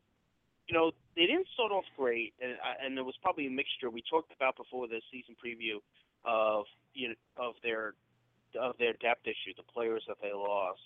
you 0.67 0.73
know, 0.73 0.91
they 1.15 1.25
didn't 1.25 1.47
start 1.53 1.71
off 1.71 1.85
great, 1.97 2.33
and, 2.41 2.53
uh, 2.53 2.83
and 2.83 2.97
there 2.97 3.03
was 3.03 3.15
probably 3.21 3.47
a 3.47 3.51
mixture. 3.51 3.89
We 3.89 4.03
talked 4.09 4.33
about 4.35 4.57
before 4.57 4.87
the 4.87 5.01
season 5.11 5.35
preview 5.37 5.77
of, 6.25 6.65
you 6.93 7.09
know, 7.09 7.15
of 7.37 7.53
their 7.63 7.93
of 8.59 8.77
their 8.79 8.93
depth 8.93 9.27
issue, 9.27 9.51
the 9.57 9.63
players 9.63 10.03
that 10.07 10.15
they 10.21 10.31
lost. 10.31 10.79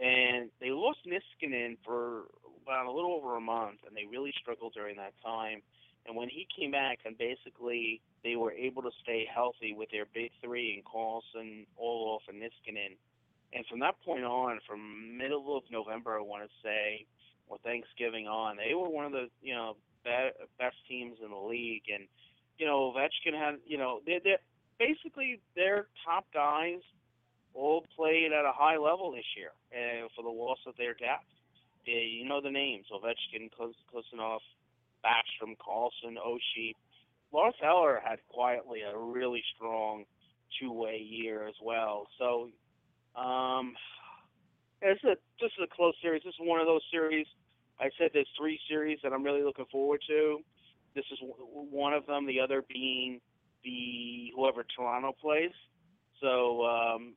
And 0.00 0.50
they 0.60 0.70
lost 0.70 0.98
Niskanen 1.06 1.76
for 1.84 2.24
about 2.62 2.86
a 2.86 2.92
little 2.92 3.12
over 3.12 3.36
a 3.36 3.40
month, 3.40 3.80
and 3.86 3.94
they 3.94 4.04
really 4.10 4.32
struggled 4.40 4.72
during 4.72 4.96
that 4.96 5.12
time. 5.22 5.60
And 6.06 6.16
when 6.16 6.28
he 6.28 6.46
came 6.58 6.70
back, 6.70 7.00
and 7.04 7.16
basically 7.18 8.00
they 8.24 8.36
were 8.36 8.52
able 8.52 8.82
to 8.82 8.90
stay 9.02 9.26
healthy 9.32 9.74
with 9.76 9.90
their 9.90 10.06
big 10.14 10.30
three 10.42 10.74
and 10.74 10.84
Carlson, 10.84 11.66
Orlov, 11.76 12.22
and 12.28 12.40
Niskanen. 12.40 12.96
And 13.52 13.64
from 13.66 13.80
that 13.80 13.94
point 14.04 14.24
on, 14.24 14.58
from 14.66 15.16
middle 15.16 15.56
of 15.56 15.64
November, 15.70 16.18
I 16.18 16.22
want 16.22 16.44
to 16.44 16.50
say, 16.62 17.06
or 17.48 17.58
Thanksgiving 17.58 18.26
on, 18.26 18.56
they 18.56 18.74
were 18.74 18.88
one 18.88 19.04
of 19.04 19.12
the 19.12 19.28
you 19.42 19.54
know 19.54 19.76
be- 20.04 20.36
best 20.58 20.76
teams 20.88 21.18
in 21.24 21.30
the 21.30 21.36
league. 21.36 21.84
And 21.92 22.06
you 22.58 22.66
know, 22.66 22.92
Ovechkin 22.92 23.38
had 23.38 23.56
you 23.66 23.78
know 23.78 24.00
they're, 24.06 24.20
they're 24.22 24.38
basically 24.78 25.40
their 25.54 25.86
top 26.04 26.26
guys 26.32 26.80
all 27.54 27.84
played 27.96 28.32
at 28.32 28.44
a 28.44 28.52
high 28.52 28.76
level 28.76 29.12
this 29.12 29.24
year, 29.36 29.52
and 29.72 30.10
for 30.14 30.22
the 30.22 30.30
loss 30.30 30.58
of 30.66 30.76
their 30.76 30.94
depth. 30.94 31.24
Yeah, 31.86 32.00
you 32.00 32.28
know 32.28 32.40
the 32.40 32.50
names: 32.50 32.86
Ovechkin, 32.92 33.50
Kuznetsov, 33.58 34.40
Backstrom, 35.04 35.56
Carlson, 35.64 36.18
Oshie. 36.18 36.74
Lars 37.32 37.54
Eller 37.62 38.00
had 38.04 38.18
quietly 38.28 38.80
a 38.82 38.96
really 38.96 39.42
strong 39.54 40.04
two-way 40.60 40.98
year 40.98 41.46
as 41.46 41.54
well. 41.62 42.06
So, 42.18 42.50
um, 43.20 43.74
it's 44.82 45.04
a 45.04 45.16
this 45.40 45.50
is 45.58 45.64
a 45.64 45.74
close 45.74 45.94
series. 46.02 46.22
This 46.24 46.34
is 46.34 46.40
one 46.46 46.60
of 46.60 46.66
those 46.66 46.82
series. 46.90 47.26
I 47.80 47.90
said 47.98 48.10
there's 48.12 48.28
three 48.38 48.58
series 48.68 48.98
that 49.02 49.12
I'm 49.12 49.22
really 49.22 49.42
looking 49.42 49.66
forward 49.70 50.00
to. 50.08 50.38
This 50.94 51.04
is 51.12 51.18
one 51.20 51.92
of 51.92 52.06
them. 52.06 52.26
The 52.26 52.40
other 52.40 52.64
being 52.68 53.20
the 53.64 54.32
whoever 54.34 54.64
Toronto 54.76 55.14
plays. 55.20 55.50
So, 56.22 56.64
um, 56.64 57.14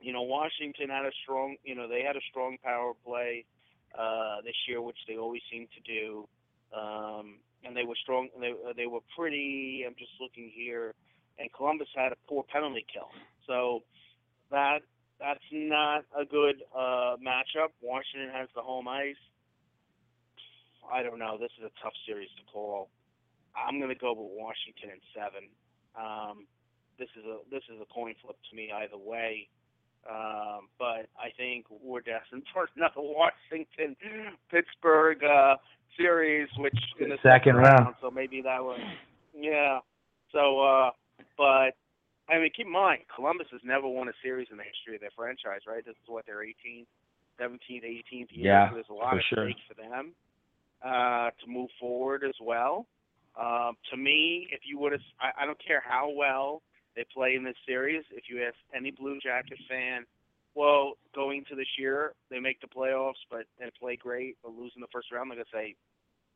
you 0.00 0.12
know, 0.12 0.22
Washington 0.22 0.90
had 0.90 1.06
a 1.06 1.12
strong, 1.22 1.56
you 1.64 1.74
know, 1.74 1.88
they 1.88 2.02
had 2.02 2.16
a 2.16 2.20
strong 2.28 2.58
power 2.62 2.92
play 3.04 3.46
uh, 3.98 4.42
this 4.44 4.56
year, 4.68 4.82
which 4.82 4.98
they 5.08 5.16
always 5.16 5.40
seem 5.50 5.68
to 5.74 5.80
do. 5.90 6.28
Um, 6.76 7.36
and 7.64 7.76
they 7.76 7.84
were 7.84 7.94
strong. 8.02 8.28
They 8.40 8.52
they 8.76 8.86
were 8.86 9.00
pretty. 9.16 9.84
I'm 9.86 9.94
just 9.98 10.12
looking 10.20 10.50
here, 10.54 10.94
and 11.38 11.52
Columbus 11.52 11.88
had 11.94 12.12
a 12.12 12.16
poor 12.28 12.44
penalty 12.52 12.84
kill. 12.92 13.08
So 13.46 13.82
that 14.50 14.80
that's 15.22 15.46
not 15.52 16.04
a 16.18 16.24
good 16.24 16.62
uh, 16.74 17.14
matchup. 17.22 17.70
Washington 17.80 18.30
has 18.34 18.48
the 18.56 18.60
home 18.60 18.88
ice. 18.88 19.22
I 20.92 21.02
don't 21.02 21.20
know. 21.20 21.38
This 21.38 21.52
is 21.58 21.64
a 21.64 21.82
tough 21.82 21.94
series 22.06 22.28
to 22.36 22.52
call. 22.52 22.90
I'm 23.54 23.78
going 23.78 23.94
to 23.94 23.98
go 23.98 24.12
with 24.12 24.34
Washington 24.34 24.98
in 24.98 25.00
seven. 25.14 25.46
Um, 25.94 26.46
this 26.98 27.08
is 27.16 27.24
a 27.24 27.38
this 27.50 27.62
is 27.72 27.80
a 27.80 27.86
coin 27.94 28.14
flip 28.20 28.36
to 28.50 28.56
me 28.56 28.72
either 28.74 28.98
way. 28.98 29.48
Um, 30.10 30.66
but 30.78 31.06
I 31.14 31.30
think 31.36 31.66
we're 31.70 32.00
destined 32.00 32.42
for 32.52 32.68
another 32.76 32.98
Washington 32.98 33.94
Pittsburgh 34.50 35.22
uh, 35.22 35.56
series, 35.96 36.48
which 36.58 36.76
in 36.98 37.10
the 37.10 37.18
second 37.22 37.56
round. 37.56 37.94
So 38.00 38.10
maybe 38.10 38.42
that 38.42 38.62
was 38.62 38.80
yeah. 39.34 39.78
So, 40.32 40.60
uh, 40.60 40.90
but 41.38 41.76
I 42.28 42.38
mean, 42.38 42.50
keep 42.56 42.66
in 42.66 42.72
mind, 42.72 43.02
Columbus 43.14 43.48
has 43.52 43.60
never 43.64 43.88
won 43.88 44.08
a 44.08 44.12
series 44.22 44.48
in 44.50 44.56
the 44.56 44.62
history 44.62 44.94
of 44.94 45.00
their 45.00 45.14
franchise, 45.16 45.60
right? 45.66 45.84
This 45.84 45.96
is 45.96 46.08
what 46.08 46.24
their 46.26 46.44
18th, 46.44 46.86
17th, 47.40 47.84
18th 47.84 48.04
year. 48.12 48.26
Yeah, 48.30 48.68
so 48.70 48.74
there's 48.74 48.86
a 48.90 48.94
lot 48.94 49.10
for 49.10 49.18
at 49.18 49.24
sure. 49.28 49.50
stake 49.50 49.62
for 49.68 49.74
them 49.74 50.14
uh, 50.84 51.30
to 51.30 51.46
move 51.46 51.68
forward 51.80 52.22
as 52.26 52.34
well. 52.40 52.86
Um, 53.38 53.76
to 53.90 53.96
me, 53.96 54.48
if 54.52 54.60
you 54.64 54.78
would 54.78 54.92
have, 54.92 55.00
I, 55.20 55.42
I 55.42 55.46
don't 55.46 55.60
care 55.64 55.82
how 55.84 56.10
well 56.14 56.62
they 56.96 57.04
play 57.12 57.34
in 57.34 57.44
this 57.44 57.56
series. 57.66 58.04
If 58.10 58.24
you 58.28 58.44
ask 58.44 58.54
any 58.74 58.90
Blue 58.90 59.18
Jacket 59.22 59.58
fan, 59.68 60.04
well, 60.54 60.94
going 61.14 61.44
to 61.48 61.56
this 61.56 61.78
year, 61.78 62.12
they 62.30 62.38
make 62.38 62.60
the 62.60 62.66
playoffs, 62.66 63.22
but 63.30 63.44
they 63.58 63.70
play 63.80 63.96
great, 63.96 64.36
but 64.42 64.52
lose 64.52 64.72
in 64.76 64.82
the 64.82 64.92
first 64.92 65.10
round, 65.10 65.30
they're 65.30 65.38
gonna 65.38 65.46
say, 65.50 65.74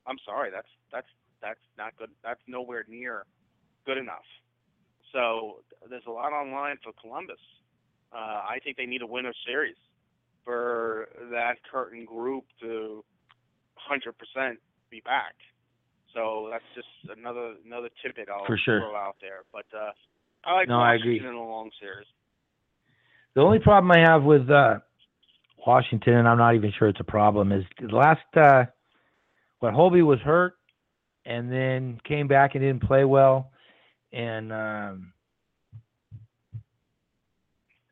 "I'm 0.07 0.19
sorry, 0.25 0.51
that's 0.51 0.69
that's 0.91 1.09
that's 1.43 1.61
not 1.77 1.95
good. 1.99 2.11
That's 2.25 2.41
nowhere 2.47 2.87
near 2.89 3.27
good 3.85 3.99
enough." 3.99 4.25
So 5.17 5.61
there's 5.89 6.05
a 6.07 6.11
lot 6.11 6.35
on 6.35 6.53
line 6.53 6.77
for 6.85 6.93
Columbus. 7.01 7.41
Uh, 8.13 8.45
I 8.45 8.59
think 8.63 8.77
they 8.77 8.85
need 8.85 9.01
a 9.01 9.07
winner 9.07 9.33
series 9.47 9.77
for 10.45 11.09
that 11.33 11.55
curtain 11.73 12.05
group 12.05 12.45
to 12.61 13.03
100% 13.91 14.53
be 14.91 15.01
back. 15.05 15.35
So 16.13 16.49
that's 16.51 16.65
just 16.75 17.19
another 17.19 17.55
another 17.67 17.89
tidbit 18.03 18.29
I'll 18.29 18.47
For 18.47 18.59
sure. 18.59 18.81
throw 18.81 18.95
out 18.95 19.17
there. 19.21 19.45
But 19.53 19.65
uh, 19.75 19.91
I 20.45 20.55
like 20.55 20.69
No, 20.69 20.77
I 20.81 20.93
Washington 20.93 21.17
agree. 21.17 21.29
in 21.29 21.35
a 21.35 21.45
long 21.45 21.71
series. 21.81 22.07
The 23.35 23.41
only 23.41 23.59
problem 23.59 23.91
I 23.93 24.11
have 24.11 24.23
with 24.23 24.49
uh, 24.51 24.79
Washington, 25.67 26.15
and 26.15 26.29
I'm 26.29 26.39
not 26.39 26.55
even 26.55 26.73
sure 26.79 26.89
it's 26.89 27.01
a 27.01 27.05
problem, 27.05 27.53
is 27.53 27.65
the 27.81 27.95
last 27.95 28.21
uh, 28.37 28.65
what 29.61 29.75
Holtby 29.75 30.05
was 30.07 30.21
hurt 30.21 30.55
and 31.27 31.51
then 31.51 32.01
came 32.07 32.29
back 32.29 32.55
and 32.55 32.63
didn't 32.63 32.83
play 32.83 33.05
well, 33.05 33.51
and 34.17 34.53
um, 34.53 35.13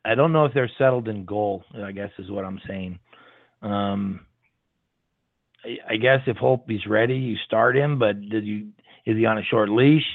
I 0.05 0.15
don't 0.15 0.33
know 0.33 0.47
if 0.47 0.55
they're 0.55 0.71
settled 0.79 1.09
in 1.09 1.25
goal. 1.25 1.65
I 1.83 1.93
guess 1.93 2.11
is 2.19 2.31
what 2.31 2.45
I'm 2.45 2.61
saying. 2.67 2.99
Um, 3.63 4.27
I, 5.65 5.95
I 5.95 5.97
guess 5.97 6.21
if 6.27 6.37
Holtby's 6.37 6.87
ready, 6.87 7.17
you 7.17 7.37
start 7.47 7.77
him, 7.77 7.99
but 7.99 8.21
did 8.29 8.47
you 8.47 8.69
is 9.05 9.17
he 9.17 9.27
on 9.27 9.39
a 9.39 9.45
short 9.45 9.69
leash? 9.69 10.07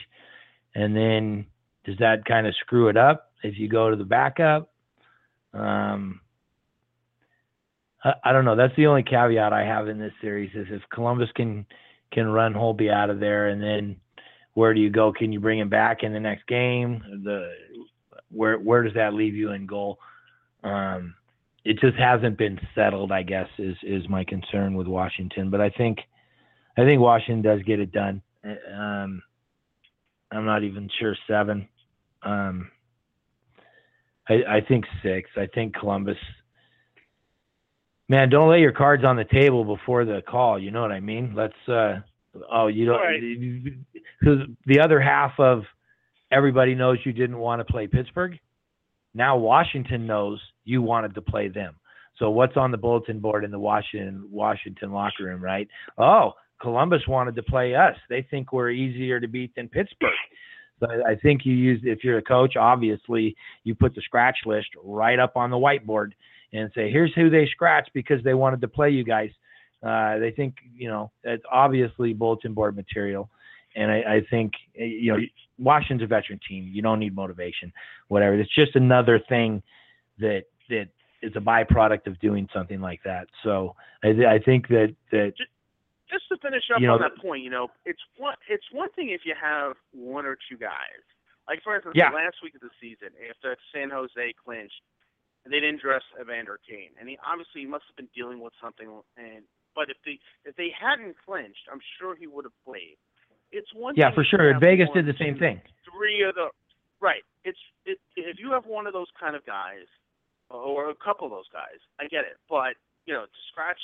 And 0.74 0.96
then 0.96 1.46
does 1.86 1.98
that 2.00 2.26
kind 2.26 2.48
of 2.48 2.56
screw 2.62 2.90
it 2.90 2.98
up 2.98 3.32
if 3.44 3.58
you 3.58 3.70
go 3.70 3.92
to 3.92 3.96
the 3.96 4.04
backup? 4.04 4.72
Um, 5.54 6.22
I, 8.04 8.14
I 8.24 8.32
don't 8.32 8.46
know. 8.46 8.56
That's 8.56 8.76
the 8.76 8.88
only 8.88 9.04
caveat 9.04 9.54
I 9.54 9.64
have 9.64 9.88
in 9.88 10.00
this 10.00 10.14
series 10.22 10.52
is 10.56 10.68
if 10.72 10.82
Columbus 10.92 11.30
can 11.36 11.68
can 12.12 12.28
run 12.28 12.54
Holtby 12.56 12.92
out 12.92 13.12
of 13.12 13.20
there, 13.20 13.50
and 13.50 13.62
then 13.62 13.98
where 14.60 14.74
do 14.74 14.82
you 14.82 14.90
go? 14.90 15.14
Can 15.14 15.32
you 15.32 15.40
bring 15.40 15.58
him 15.58 15.70
back 15.70 16.04
in 16.04 16.12
the 16.12 16.20
next 16.20 16.46
game? 16.46 17.02
The 17.24 17.50
where 18.30 18.58
where 18.58 18.84
does 18.84 18.94
that 18.94 19.14
leave 19.14 19.34
you 19.34 19.52
in 19.52 19.66
goal? 19.66 20.00
Um, 20.66 21.16
it 21.64 21.80
just 21.80 21.96
hasn't 21.96 22.38
been 22.38 22.60
settled. 22.76 23.14
I 23.14 23.24
guess 23.24 23.48
is 23.58 23.78
is 23.84 24.10
my 24.10 24.26
concern 24.26 24.76
with 24.76 24.86
Washington, 24.86 25.50
but 25.50 25.62
I 25.62 25.70
think 25.70 26.00
I 26.78 26.84
think 26.84 27.00
Washington 27.00 27.42
does 27.42 27.64
get 27.64 27.80
it 27.80 27.94
done. 27.94 28.22
Um, 28.44 29.24
I'm 30.30 30.46
not 30.46 30.64
even 30.64 30.90
sure 31.00 31.16
seven. 31.26 31.66
Um, 32.22 32.70
I, 34.28 34.58
I 34.58 34.62
think 34.68 34.84
six. 35.02 35.30
I 35.38 35.48
think 35.56 35.74
Columbus. 35.74 36.18
Man, 38.10 38.30
don't 38.30 38.50
lay 38.50 38.60
your 38.60 38.74
cards 38.74 39.06
on 39.06 39.16
the 39.16 39.24
table 39.24 39.64
before 39.64 40.04
the 40.04 40.22
call. 40.28 40.60
You 40.60 40.72
know 40.72 40.82
what 40.82 40.92
I 40.92 41.00
mean? 41.00 41.32
Let's. 41.34 41.70
uh 41.70 42.02
Oh, 42.52 42.68
you 42.68 42.86
don't. 42.86 43.00
Right. 43.00 43.22
Because 44.20 44.40
the 44.66 44.80
other 44.80 45.00
half 45.00 45.34
of 45.40 45.64
everybody 46.32 46.76
knows 46.76 47.00
you 47.06 47.14
didn't 47.14 47.38
want 47.38 47.60
to 47.60 47.72
play 47.72 47.88
Pittsburgh. 47.88 48.38
Now 49.14 49.38
Washington 49.38 50.06
knows 50.06 50.40
you 50.66 50.82
wanted 50.82 51.16
to 51.16 51.22
play 51.22 51.48
them. 51.48 51.76
So 52.18 52.30
what's 52.30 52.58
on 52.58 52.72
the 52.72 52.78
bulletin 52.78 53.20
board 53.20 53.44
in 53.44 53.52
the 53.52 53.60
Washington 53.60 54.28
Washington 54.30 54.92
locker 54.92 55.24
room, 55.24 55.44
right? 55.44 55.68
Oh, 55.98 56.34
Columbus 56.62 57.02
wanted 57.08 57.36
to 57.36 57.44
play 57.44 57.74
us. 57.76 57.96
They 58.10 58.28
think 58.30 58.52
we're 58.52 58.72
easier 58.72 59.20
to 59.20 59.28
beat 59.28 59.56
than 59.56 59.70
Pittsburgh. 59.70 60.12
So 60.80 60.88
I 60.92 61.12
I 61.12 61.16
think 61.16 61.46
you 61.46 61.54
use 61.54 61.82
if 61.84 62.04
you're 62.04 62.18
a 62.18 62.24
coach, 62.24 62.56
obviously 62.56 63.36
you 63.64 63.74
put 63.74 63.96
the 63.96 64.02
scratch 64.02 64.38
list 64.46 64.68
right 64.84 65.20
up 65.20 65.36
on 65.36 65.50
the 65.50 65.58
whiteboard 65.58 66.12
and 66.54 66.70
say, 66.76 66.92
here's 66.92 67.14
who 67.16 67.30
they 67.30 67.48
scratched 67.48 67.92
because 67.94 68.24
they 68.24 68.34
wanted 68.34 68.62
to 68.62 68.68
play 68.68 68.90
you 68.90 69.04
guys. 69.04 69.30
Uh, 69.82 70.18
they 70.20 70.32
think 70.32 70.56
you 70.76 70.90
know 70.90 71.12
it's 71.24 71.44
obviously 71.52 72.14
bulletin 72.14 72.54
board 72.54 72.76
material, 72.76 73.30
and 73.76 73.92
I, 73.92 73.98
I 74.16 74.22
think 74.30 74.54
eh, 74.78 74.86
you 74.86 75.14
know 75.14 75.20
Washington's 75.58 76.04
a 76.04 76.08
veteran 76.08 76.40
team. 76.48 76.70
You 76.72 76.82
don't 76.82 77.00
need 77.00 77.16
motivation, 77.16 77.72
whatever. 78.08 78.36
It's 78.40 78.54
just 78.54 78.76
another 78.76 79.20
thing 79.30 79.64
that 80.20 80.44
that 80.70 80.88
is 81.22 81.32
a 81.36 81.40
byproduct 81.40 82.08
of 82.08 82.20
doing 82.20 82.48
something 82.54 82.82
like 82.82 83.02
that. 83.04 83.28
So 83.44 83.76
I, 84.04 84.10
I 84.36 84.40
think 84.40 84.68
that 84.70 84.96
that 85.12 85.34
just 86.10 86.28
to 86.30 86.38
finish 86.38 86.64
up 86.74 86.82
You 86.82 86.88
know, 86.88 86.96
on 86.96 87.02
that 87.02 87.18
point, 87.22 87.44
you 87.44 87.50
know, 87.50 87.70
it's 87.86 88.02
one 88.18 88.36
it's 88.50 88.66
one 88.72 88.90
thing 88.94 89.10
if 89.10 89.22
you 89.26 89.36
have 89.40 89.76
one 89.94 90.26
or 90.26 90.38
two 90.50 90.58
guys. 90.58 91.04
Like 91.48 91.62
for 91.64 91.76
instance, 91.76 91.96
Yeah. 91.96 92.10
the 92.10 92.18
last 92.18 92.38
week 92.44 92.56
of 92.56 92.62
the 92.62 92.70
season, 92.82 93.10
after 93.30 93.56
San 93.74 93.90
Jose 93.90 94.34
clinched, 94.44 94.82
they 95.46 95.60
didn't 95.60 95.82
dress 95.82 96.04
Evander 96.20 96.60
Kane, 96.68 96.92
and 97.00 97.08
he 97.08 97.18
obviously 97.26 97.66
must 97.66 97.86
have 97.88 97.96
been 97.96 98.10
dealing 98.16 98.40
with 98.40 98.54
something. 98.62 98.90
And 99.18 99.44
but 99.76 99.90
if 99.90 99.98
they 100.06 100.20
if 100.46 100.56
they 100.56 100.70
hadn't 100.74 101.16
clinched, 101.26 101.66
I'm 101.72 101.82
sure 102.00 102.16
he 102.16 102.28
would 102.28 102.46
have 102.46 102.58
played. 102.66 102.98
It's 103.52 103.70
one. 103.74 103.96
yeah 103.98 104.10
thing 104.10 104.16
for 104.16 104.24
sure. 104.24 104.60
Vegas 104.60 104.90
one, 104.90 105.06
did 105.06 105.06
the 105.08 105.18
same 105.18 105.36
two, 105.36 105.40
thing. 105.40 105.62
Three 105.86 106.24
of 106.28 106.36
the 106.36 106.50
right. 107.02 107.24
It's 107.44 107.60
it, 107.86 107.98
if 108.16 108.38
you 108.40 108.52
have 108.52 108.66
one 108.66 108.88
of 108.88 108.94
those 108.94 109.10
kind 109.20 109.36
of 109.36 109.46
guys, 109.46 109.88
or 110.50 110.90
a 110.90 110.96
couple 110.96 111.26
of 111.26 111.32
those 111.32 111.50
guys, 111.52 111.80
I 112.00 112.06
get 112.08 112.26
it. 112.26 112.38
But 112.50 112.78
you 113.06 113.14
know, 113.14 113.26
to 113.26 113.42
scratch 113.52 113.82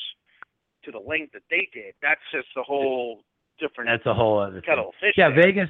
to 0.85 0.91
the 0.91 0.99
length 0.99 1.33
that 1.33 1.43
they 1.49 1.67
did, 1.73 1.93
that's 2.01 2.21
just 2.31 2.47
a 2.57 2.63
whole 2.63 3.21
different 3.59 3.89
That's 3.89 4.05
a 4.05 4.13
whole 4.13 4.39
other 4.39 4.61
thing. 4.61 4.69
kettle 4.69 4.89
of 4.89 4.95
fish. 5.01 5.13
Yeah, 5.17 5.29
there. 5.29 5.43
Vegas 5.43 5.69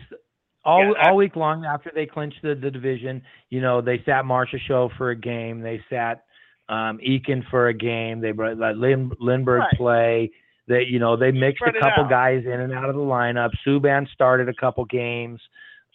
all 0.65 0.83
Yeah, 0.83 1.09
all 1.09 1.15
week 1.15 1.35
long 1.35 1.65
after 1.65 1.91
they 1.93 2.05
clinched 2.05 2.41
the, 2.41 2.55
the 2.55 2.71
division, 2.71 3.21
you 3.49 3.61
know, 3.61 3.81
they 3.81 3.97
sat 4.05 4.25
Marsha 4.25 4.57
Show 4.67 4.89
for 4.97 5.11
a 5.11 5.15
game. 5.15 5.61
They 5.61 5.79
sat 5.89 6.25
um 6.69 6.99
Eakin 6.99 7.47
for 7.49 7.67
a 7.67 7.73
game. 7.73 8.21
They 8.21 8.31
brought 8.31 8.57
let 8.57 8.77
Lin, 8.77 9.11
Lindberg 9.21 9.59
Right. 9.59 9.77
play. 9.77 10.31
They 10.67 10.83
you 10.83 10.99
know, 10.99 11.15
they 11.15 11.31
mixed 11.31 11.61
a 11.61 11.71
couple 11.79 12.05
guys 12.09 12.43
in 12.45 12.59
and 12.59 12.73
out 12.73 12.89
of 12.89 12.95
the 12.95 13.01
lineup. 13.01 13.51
Subban 13.65 14.09
started 14.11 14.49
a 14.49 14.53
couple 14.53 14.85
games. 14.85 15.39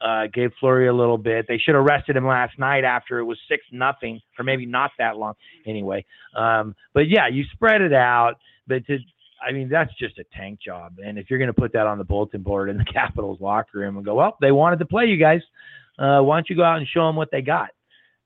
Uh, 0.01 0.27
gave 0.33 0.51
Fleury 0.59 0.89
a 0.89 0.93
little 0.95 1.19
bit. 1.19 1.45
They 1.47 1.59
should 1.59 1.75
have 1.75 1.85
rested 1.85 2.17
him 2.17 2.27
last 2.27 2.59
night 2.59 2.85
after 2.85 3.19
it 3.19 3.25
was 3.25 3.39
six 3.49 3.63
nothing, 3.71 4.19
or 4.39 4.45
maybe 4.45 4.65
not 4.65 4.93
that 4.99 5.19
long 5.19 5.35
anyway. 5.67 6.07
Um, 6.35 6.75
but 6.95 7.07
yeah, 7.11 7.29
you 7.29 7.45
spread 7.53 7.83
it 7.83 7.93
out. 7.93 8.37
But 8.67 8.87
to 8.87 8.99
I 9.47 9.53
mean, 9.53 9.69
that's 9.69 9.93
just 9.99 10.19
a 10.19 10.25
tank 10.37 10.61
job. 10.65 10.95
And 11.05 11.19
if 11.19 11.29
you're 11.31 11.39
going 11.39 11.53
to 11.53 11.61
put 11.61 11.73
that 11.73 11.87
on 11.87 11.99
the 11.99 12.05
bulletin 12.05 12.43
board 12.43 12.71
in 12.71 12.77
the 12.79 12.85
Capitals 12.93 13.41
locker 13.41 13.79
room 13.79 13.97
and 13.97 14.05
go, 14.05 14.15
well, 14.15 14.37
they 14.41 14.53
wanted 14.53 14.79
to 14.79 14.87
play 14.87 15.07
you 15.07 15.17
guys. 15.17 15.41
Uh, 15.99 16.21
why 16.21 16.37
don't 16.37 16.49
you 16.49 16.57
go 16.57 16.63
out 16.65 16.79
and 16.79 16.87
show 16.89 17.07
them 17.07 17.17
what 17.17 17.31
they 17.31 17.43
got? 17.43 17.71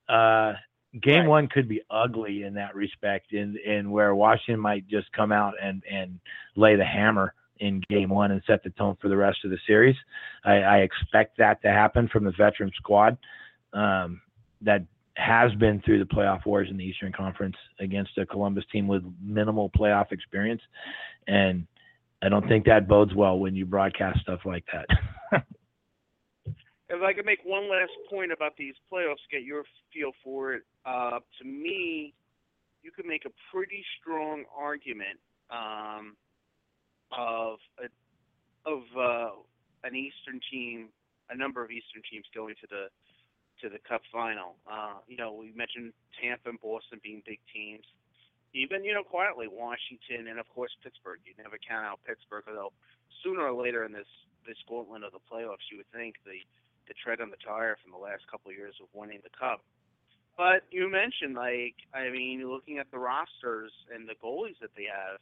Uh, 0.07 0.53
game 1.01 1.21
Right. 1.21 1.29
one 1.29 1.47
could 1.47 1.67
be 1.67 1.81
ugly 1.89 2.43
in 2.43 2.53
that 2.55 2.75
respect, 2.75 3.33
and 3.33 3.57
in 3.57 3.91
where 3.91 4.15
Washington 4.15 4.59
might 4.59 4.87
just 4.87 5.11
come 5.11 5.31
out 5.31 5.53
and 5.61 5.83
and 5.89 6.19
lay 6.55 6.75
the 6.75 6.85
hammer 6.85 7.33
in 7.59 7.81
game 7.89 8.09
one 8.09 8.31
and 8.31 8.41
set 8.45 8.63
the 8.63 8.69
tone 8.71 8.97
for 9.01 9.07
the 9.07 9.15
rest 9.17 9.39
of 9.45 9.51
the 9.51 9.59
series. 9.65 9.95
I, 10.43 10.55
I 10.55 10.77
expect 10.79 11.37
that 11.37 11.61
to 11.61 11.69
happen 11.69 12.07
from 12.09 12.25
the 12.25 12.31
veteran 12.31 12.71
squad 12.75 13.17
um, 13.73 14.21
that 14.61 14.83
has 15.15 15.53
been 15.55 15.81
through 15.81 15.99
the 15.99 16.05
playoff 16.05 16.45
wars 16.45 16.67
in 16.69 16.77
the 16.77 16.83
Eastern 16.83 17.13
Conference 17.13 17.55
against 17.79 18.17
a 18.17 18.25
Columbus 18.25 18.65
team 18.71 18.87
with 18.87 19.03
minimal 19.21 19.69
playoff 19.69 20.11
experience, 20.11 20.61
and 21.27 21.65
I 22.21 22.29
don't 22.29 22.47
think 22.47 22.65
that 22.65 22.87
bodes 22.87 23.13
well 23.13 23.39
when 23.39 23.55
you 23.55 23.65
broadcast 23.65 24.19
stuff 24.21 24.41
like 24.45 24.65
that. 24.73 25.43
If 26.89 27.01
I 27.01 27.13
could 27.13 27.25
make 27.25 27.39
one 27.43 27.69
last 27.69 27.91
point 28.09 28.31
about 28.31 28.57
these 28.57 28.75
playoffs, 28.91 29.25
get 29.31 29.43
your 29.43 29.63
feel 29.91 30.11
for 30.23 30.53
it. 30.53 30.63
Uh, 30.85 31.19
to 31.39 31.45
me, 31.45 32.13
you 32.83 32.91
could 32.91 33.05
make 33.05 33.25
a 33.25 33.33
pretty 33.51 33.83
strong 33.99 34.45
argument 34.55 35.17
um, 35.49 36.15
of 37.11 37.57
a, 37.81 37.89
of 38.69 38.83
uh, 38.93 39.33
an 39.83 39.95
Eastern 39.95 40.39
team, 40.51 40.89
a 41.31 41.35
number 41.35 41.63
of 41.63 41.71
Eastern 41.71 42.03
teams 42.09 42.25
going 42.35 42.53
to 42.61 42.67
the 42.69 42.85
to 43.61 43.69
the 43.69 43.79
Cup 43.87 44.01
final. 44.11 44.55
Uh, 44.69 45.01
you 45.07 45.17
know, 45.17 45.33
we 45.33 45.53
mentioned 45.55 45.93
Tampa 46.21 46.49
and 46.49 46.61
Boston 46.61 46.99
being 47.01 47.23
big 47.25 47.39
teams. 47.49 47.85
Even 48.53 48.83
you 48.83 48.93
know, 48.93 49.03
quietly 49.03 49.47
Washington 49.49 50.27
and 50.27 50.39
of 50.39 50.45
course 50.53 50.71
Pittsburgh. 50.83 51.19
You 51.25 51.33
never 51.41 51.57
count 51.57 51.85
out 51.85 51.99
Pittsburgh, 52.05 52.43
although 52.47 52.73
sooner 53.23 53.41
or 53.41 53.57
later 53.57 53.83
in 53.85 53.91
this 53.91 54.09
this 54.45 54.61
gauntlet 54.69 55.01
of 55.01 55.11
the 55.11 55.23
playoffs, 55.25 55.65
you 55.73 55.81
would 55.81 55.89
think 55.89 56.21
the 56.21 56.37
the 56.87 56.93
tread 56.93 57.21
on 57.21 57.29
the 57.29 57.41
tire 57.45 57.77
from 57.81 57.91
the 57.91 58.01
last 58.01 58.23
couple 58.29 58.51
of 58.51 58.57
years 58.57 58.75
of 58.81 58.87
winning 58.93 59.19
the 59.23 59.33
cup. 59.37 59.61
But 60.37 60.67
you 60.71 60.91
mentioned 60.91 61.35
like 61.35 61.75
I 61.93 62.09
mean, 62.09 62.47
looking 62.47 62.79
at 62.79 62.91
the 62.91 62.99
rosters 62.99 63.71
and 63.93 64.07
the 64.07 64.15
goalies 64.19 64.59
that 64.61 64.75
they 64.75 64.87
have, 64.91 65.19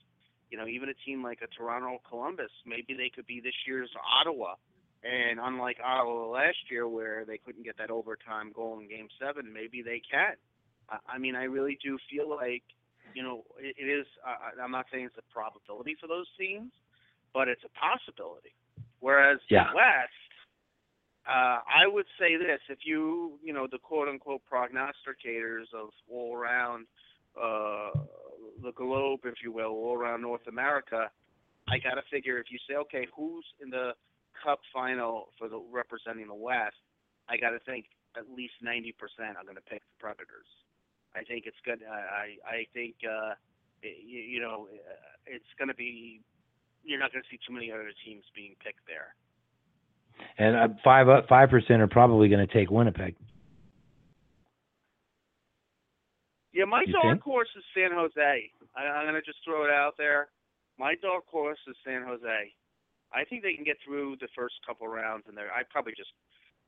you 0.50 0.58
know, 0.58 0.68
even 0.68 0.90
a 0.90 0.98
team 1.06 1.24
like 1.24 1.40
a 1.42 1.48
Toronto 1.48 2.02
Columbus, 2.08 2.52
maybe 2.66 2.94
they 2.94 3.10
could 3.14 3.28
be 3.28 3.40
this 3.40 3.58
year's 3.68 3.90
Ottawa. 3.98 4.56
And 5.04 5.40
unlike 5.42 5.78
Ottawa 5.84 6.28
last 6.32 6.72
year, 6.72 6.88
where 6.88 7.26
they 7.26 7.38
couldn't 7.38 7.64
get 7.64 7.78
that 7.78 7.92
overtime 7.92 8.54
goal 8.56 8.80
in 8.80 8.88
Game 8.88 9.10
Seven, 9.20 9.52
maybe 9.52 9.82
they 9.82 10.00
can. 10.00 10.36
I, 10.90 11.18
mean, 11.18 11.36
I 11.36 11.44
really 11.44 11.78
do 11.84 11.98
feel 12.12 12.30
like, 12.30 12.64
you 13.14 13.24
know, 13.24 13.44
it, 13.60 13.76
it 13.78 13.88
is. 13.90 14.06
Uh, 14.26 14.62
I'm 14.62 14.72
not 14.72 14.86
saying 14.92 15.06
it's 15.06 15.18
a 15.18 15.34
probability 15.34 15.96
for 16.00 16.08
those 16.08 16.28
teams, 16.38 16.72
but 17.34 17.48
it's 17.48 17.64
a 17.64 17.74
possibility. 17.76 18.56
Whereas 19.00 19.40
yeah. 19.50 19.68
the 19.72 19.76
West, 19.76 20.23
uh, 21.28 21.60
I 21.64 21.88
would 21.88 22.06
say 22.20 22.36
this: 22.36 22.60
if 22.70 22.80
you, 22.84 23.40
you 23.44 23.54
know, 23.54 23.68
the 23.72 23.78
quote 23.78 24.08
unquote 24.08 24.42
prognosticators 24.52 25.74
of 25.74 25.90
all 26.10 26.36
around 26.36 26.86
uh, 27.42 27.92
the 28.62 28.72
globe, 28.76 29.22
if 29.24 29.36
you 29.44 29.52
will, 29.52 29.72
all 29.72 29.96
around 29.96 30.22
North 30.22 30.48
America, 30.48 31.10
I 31.68 31.78
got 31.80 31.96
to 31.96 32.04
figure 32.12 32.38
if 32.40 32.48
you 32.52 32.60
say, 32.68 32.76
okay, 32.76 33.08
who's 33.16 33.46
in 33.62 33.70
the 33.70 33.94
Cup 34.44 34.60
final 34.74 35.30
for 35.38 35.48
the 35.48 35.62
representing 35.72 36.28
the 36.28 36.36
West, 36.36 36.76
I 37.30 37.38
got 37.38 37.52
to 37.52 37.60
think 37.60 37.86
at 38.18 38.28
least 38.28 38.54
90% 38.60 38.92
are 39.38 39.44
going 39.44 39.56
to 39.56 39.62
pick 39.62 39.80
the 39.80 39.98
Predators. 40.00 40.50
I 41.16 41.24
think 41.24 41.46
it's 41.46 41.62
good. 41.64 41.80
I 41.88 42.42
I 42.44 42.66
think 42.74 42.96
uh, 43.06 43.38
you, 43.82 44.20
you 44.20 44.42
know 44.42 44.68
it's 45.26 45.54
going 45.58 45.70
to 45.70 45.78
be. 45.78 46.22
You're 46.84 47.00
not 47.00 47.14
going 47.14 47.24
to 47.24 47.30
see 47.32 47.40
too 47.48 47.54
many 47.54 47.72
other 47.72 47.96
teams 48.04 48.26
being 48.36 48.56
picked 48.60 48.84
there. 48.88 49.16
And 50.38 50.56
uh, 50.56 50.68
five 50.84 51.10
uh, 51.10 51.22
five 51.30 51.50
percent 51.50 51.82
are 51.82 51.88
probably 51.88 52.30
going 52.30 52.46
to 52.46 52.52
take 52.54 52.72
Winnipeg. 52.72 53.16
Yeah, 56.54 56.66
my 56.66 56.84
You 56.86 56.94
dark 56.94 57.18
think? 57.18 57.24
horse 57.24 57.50
is 57.58 57.64
San 57.74 57.92
Jose. 57.92 58.52
I, 58.76 58.82
I'm 58.82 59.06
going 59.06 59.18
to 59.18 59.26
just 59.26 59.40
throw 59.44 59.66
it 59.66 59.72
out 59.72 59.94
there. 59.98 60.30
My 60.78 60.96
dark 61.02 61.26
horse 61.28 61.60
is 61.68 61.76
San 61.86 62.04
Jose. 62.04 62.54
I 63.14 63.24
think 63.26 63.42
they 63.44 63.54
can 63.54 63.64
get 63.64 63.78
through 63.86 64.18
the 64.22 64.30
first 64.36 64.56
couple 64.66 64.88
rounds, 64.88 65.26
and 65.28 65.38
they're. 65.38 65.54
I 65.54 65.62
probably 65.70 65.94
just 65.98 66.14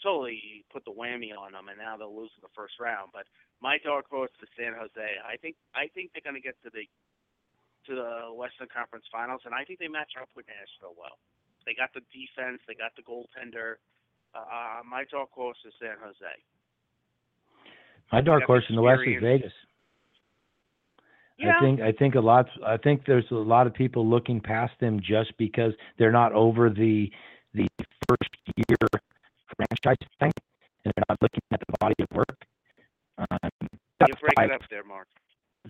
totally 0.01 0.65
put 0.73 0.85
the 0.85 0.93
whammy 0.93 1.33
on 1.33 1.53
them, 1.53 1.69
and 1.69 1.77
now 1.77 1.97
they'll 1.97 2.13
lose 2.13 2.33
in 2.37 2.45
the 2.45 2.53
first 2.53 2.77
round. 2.79 3.09
But 3.13 3.25
my 3.61 3.77
dark 3.81 4.05
horse 4.09 4.33
is 4.41 4.49
San 4.57 4.73
Jose. 4.77 5.01
I 5.25 5.37
think 5.37 5.55
I 5.73 5.89
think 5.93 6.13
they're 6.13 6.25
going 6.25 6.37
to 6.37 6.45
get 6.45 6.57
to 6.65 6.69
the 6.69 6.85
to 7.89 7.93
the 7.97 8.33
Western 8.33 8.69
Conference 8.73 9.05
Finals, 9.13 9.41
and 9.45 9.53
I 9.53 9.65
think 9.65 9.77
they 9.77 9.89
match 9.89 10.13
up 10.21 10.29
with 10.35 10.45
Nashville 10.49 10.97
well. 10.97 11.17
They 11.66 11.74
got 11.74 11.93
the 11.93 12.01
defense, 12.13 12.61
they 12.68 12.76
got 12.76 12.95
the 12.95 13.01
goaltender. 13.03 13.76
Uh, 14.34 14.84
my 14.88 15.03
dark 15.09 15.32
horse 15.32 15.57
is 15.66 15.74
San 15.80 15.95
Jose. 16.01 16.36
My 18.11 18.22
dark 18.22 18.43
horse 18.43 18.63
in 18.70 18.76
the 18.76 18.82
West 18.82 19.01
is. 19.07 19.22
Vegas. 19.22 19.51
Yeah. 21.38 21.57
I 21.57 21.59
think 21.59 21.82
I 21.82 21.91
think 21.91 22.16
a 22.16 22.20
lot 22.20 22.47
I 22.66 22.78
think 22.78 23.05
there's 23.05 23.26
a 23.32 23.36
lot 23.36 23.68
of 23.68 23.74
people 23.74 24.07
looking 24.07 24.39
past 24.39 24.74
them 24.80 25.01
just 25.01 25.36
because 25.38 25.74
they're 25.99 26.11
not 26.11 26.32
over 26.32 26.70
the 26.70 27.11
the 27.53 27.68
first 28.07 28.30
year 28.55 28.78
franchise 29.57 29.97
thing 30.20 30.32
and 30.86 30.93
they're 30.95 31.03
not 31.09 31.18
looking 31.22 31.41
at 31.51 31.59
the 31.59 31.78
body 31.80 31.95
of 31.99 32.07
work. 32.16 32.38
Um, 33.18 33.49
you 33.72 34.13
break 34.22 34.36
five, 34.38 34.51
up 34.51 34.61
there, 34.70 34.84
Mark. 34.84 35.07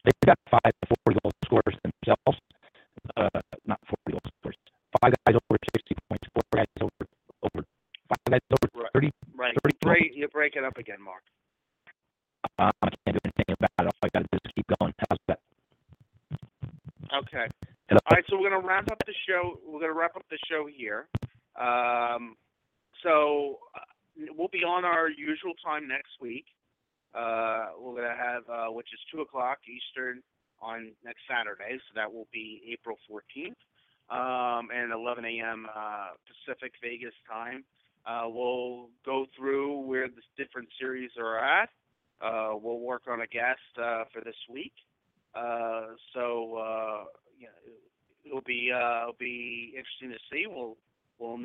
They've 0.04 0.14
got 0.26 0.38
five 0.52 0.74
four 0.88 1.14
goal 1.24 1.32
scorers 1.46 1.78
themselves. 1.82 2.39
Uh, 3.18 3.41
not 3.66 3.80
four 3.88 3.98
goal 4.12 4.22
scorers. 4.39 4.58
Five 5.02 5.14
guys 5.26 5.36
over 5.50 5.58
sixty 5.74 5.96
points, 6.10 6.28
four 6.34 6.43
guys 6.54 6.68
over 6.82 7.10
over 7.41 7.66
five 8.10 8.18
guys 8.30 8.39
over 8.52 8.84
Right. 8.84 8.91
thirty. 8.93 9.12
Right. 9.36 9.56
30 9.64 9.78
Break, 9.82 10.12
you 10.16 10.28
break 10.28 10.56
it 10.56 10.64
up 10.64 10.78
again, 10.78 11.02
Mark. 11.02 11.24
Um, 12.58 12.72
I 12.82 12.89
can't 12.89 13.18
do 13.18 13.20
anything 13.26 13.56
about 13.60 13.88
it. 13.88 13.93
All 13.93 14.04
I 14.04 14.10
gotta 14.14 14.28
do 14.32 14.38
is 14.46 14.52
keep 14.56 14.66
going. 14.80 14.93
How's 15.10 15.20
that? 15.28 15.39
Okay. 17.14 17.48
Hello? 17.88 18.00
All 18.10 18.16
right, 18.16 18.24
so 18.30 18.38
we're 18.39 18.50
gonna 18.50 18.66
wrap 18.66 18.89
up 18.91 19.02
the 19.06 19.14
show. 19.28 19.60
We're 19.66 19.82
gonna 19.82 19.93
wrap 19.93 20.16
up 20.16 20.26
the 20.30 20.39
show 20.50 20.68
here. 20.68 21.08
Um, 21.56 22.36
so 23.04 23.60
uh, 23.76 23.80
we'll 24.36 24.50
be 24.50 24.64
on 24.64 24.86
our 24.86 25.10
usual 25.10 25.54
time 25.64 25.88
next 25.88 26.20
week. 26.20 26.46
Uh, 27.14 27.70
we're 27.80 27.96
gonna 27.96 28.16
have 28.16 28.43
uh, 28.50 28.72
which 28.72 28.88
is 28.93 29.00
two 29.12 29.22
o'clock 29.22 29.60
Eastern 29.68 30.22
on 30.62 30.91
next 31.04 31.22
Saturday, 31.30 31.78
so 31.78 31.93
that 31.96 32.12
will 32.12 32.28
be 32.34 32.62
April 32.72 32.98
14th, 33.10 33.56
um, 34.10 34.70
and 34.74 34.91
11 34.91 35.26
a.m. 35.26 35.68
Uh, 35.74 36.10
Pacific 36.26 36.74
Vegas 36.82 37.14
time. 37.30 37.64
Uh, 38.06 38.24
we'll 38.28 38.89
go 39.06 39.26
through 39.38 39.80
where 39.82 40.08
the 40.08 40.22
different 40.38 40.68
series 40.80 41.12
are 41.20 41.39
at. 41.39 41.70
Uh, 42.22 42.54
we'll 42.56 42.80
work 42.80 43.04
on 43.08 43.22
a 43.22 43.28
guest 43.28 43.60
uh, 43.78 44.04
for 44.12 44.22
this 44.24 44.36
week. 44.50 44.74
Uh, 45.36 45.88
so 46.14 46.56
uh, 46.56 47.04
you 47.38 47.48
know, 47.48 47.74
it'll 48.26 48.41
be 48.41 48.72
uh, 48.74 49.02
it'll 49.04 49.16
be 49.20 49.74
interesting 49.76 50.10
to 50.10 50.18
see. 50.32 50.46
We'll 50.48 50.78
we'll 51.20 51.38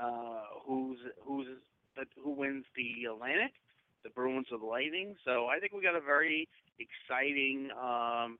uh, 0.00 0.62
who's 0.66 0.98
who's 1.24 1.46
who 2.22 2.30
wins 2.30 2.64
the 2.76 3.10
Atlantic, 3.10 3.52
the 4.04 4.10
Bruins 4.10 4.46
or 4.52 4.58
the 4.58 4.66
Lightning. 4.66 5.14
So 5.24 5.46
I 5.46 5.58
think 5.58 5.72
we 5.72 5.82
got 5.82 5.96
a 5.96 6.00
very 6.00 6.48
exciting 6.78 7.70
um, 7.72 8.38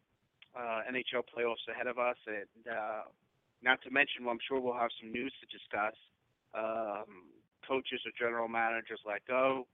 uh, 0.55 0.85
NHL 0.91 1.24
playoffs 1.24 1.64
ahead 1.70 1.87
of 1.87 1.99
us, 1.99 2.16
and 2.27 2.66
uh, 2.68 3.03
not 3.62 3.81
to 3.83 3.91
mention, 3.91 4.24
well, 4.24 4.33
I'm 4.33 4.41
sure 4.47 4.61
we'll 4.61 4.74
have 4.74 4.91
some 5.01 5.11
news 5.12 5.33
to 5.41 5.47
discuss. 5.47 5.97
Um, 6.55 7.33
coaches 7.66 8.01
or 8.07 8.12
general 8.18 8.49
managers 8.49 9.01
let 9.07 9.27
go. 9.27 9.66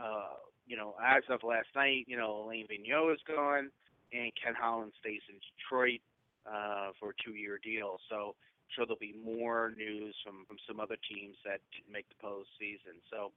Uh, 0.00 0.38
you 0.66 0.76
know, 0.76 0.94
as 1.02 1.22
of 1.28 1.40
last 1.42 1.68
night, 1.74 2.04
you 2.06 2.16
know, 2.16 2.44
Alain 2.44 2.66
Vigneault 2.70 3.12
is 3.12 3.20
gone 3.26 3.70
and 4.12 4.30
Ken 4.42 4.54
Holland 4.54 4.92
stays 5.00 5.20
in 5.28 5.36
Detroit 5.56 6.00
uh, 6.46 6.92
for 7.00 7.10
a 7.10 7.16
two-year 7.24 7.58
deal. 7.62 7.98
So 8.08 8.34
sure 8.74 8.86
there'll 8.86 8.98
be 8.98 9.14
more 9.24 9.72
news 9.76 10.14
from, 10.24 10.44
from 10.46 10.56
some 10.66 10.80
other 10.80 10.96
teams 11.08 11.36
that 11.44 11.60
didn't 11.72 11.92
make 11.92 12.06
the 12.08 12.18
postseason. 12.20 13.00
So, 13.10 13.32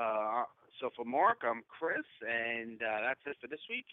uh, 0.00 0.44
so 0.80 0.90
for 0.96 1.04
Mark, 1.04 1.42
I'm 1.44 1.62
Chris, 1.68 2.06
and 2.24 2.80
uh, 2.82 3.08
that's 3.08 3.20
it 3.26 3.36
for 3.40 3.48
this 3.48 3.60
week. 3.68 3.86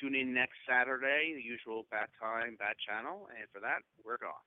Tune 0.00 0.14
in 0.14 0.32
next 0.32 0.54
Saturday, 0.68 1.34
the 1.34 1.42
usual 1.42 1.86
bat 1.90 2.10
time, 2.20 2.56
bat 2.58 2.76
channel, 2.78 3.28
and 3.36 3.48
for 3.52 3.60
that, 3.60 3.82
we're 4.04 4.18
gone. 4.18 4.46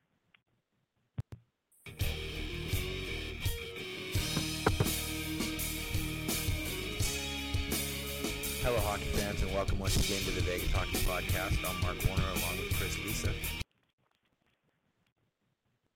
Hello, 8.64 8.80
hockey 8.82 9.06
fans, 9.06 9.42
and 9.42 9.52
welcome 9.54 9.80
once 9.80 9.96
again 9.98 10.22
to 10.24 10.32
the 10.32 10.42
Vegas 10.42 10.72
Hockey 10.72 10.98
Podcast. 10.98 11.58
I'm 11.68 11.82
Mark 11.82 11.98
Warner 12.08 12.24
along 12.24 12.58
with 12.60 12.78
Chris 12.78 12.96
Lizza. 13.04 13.61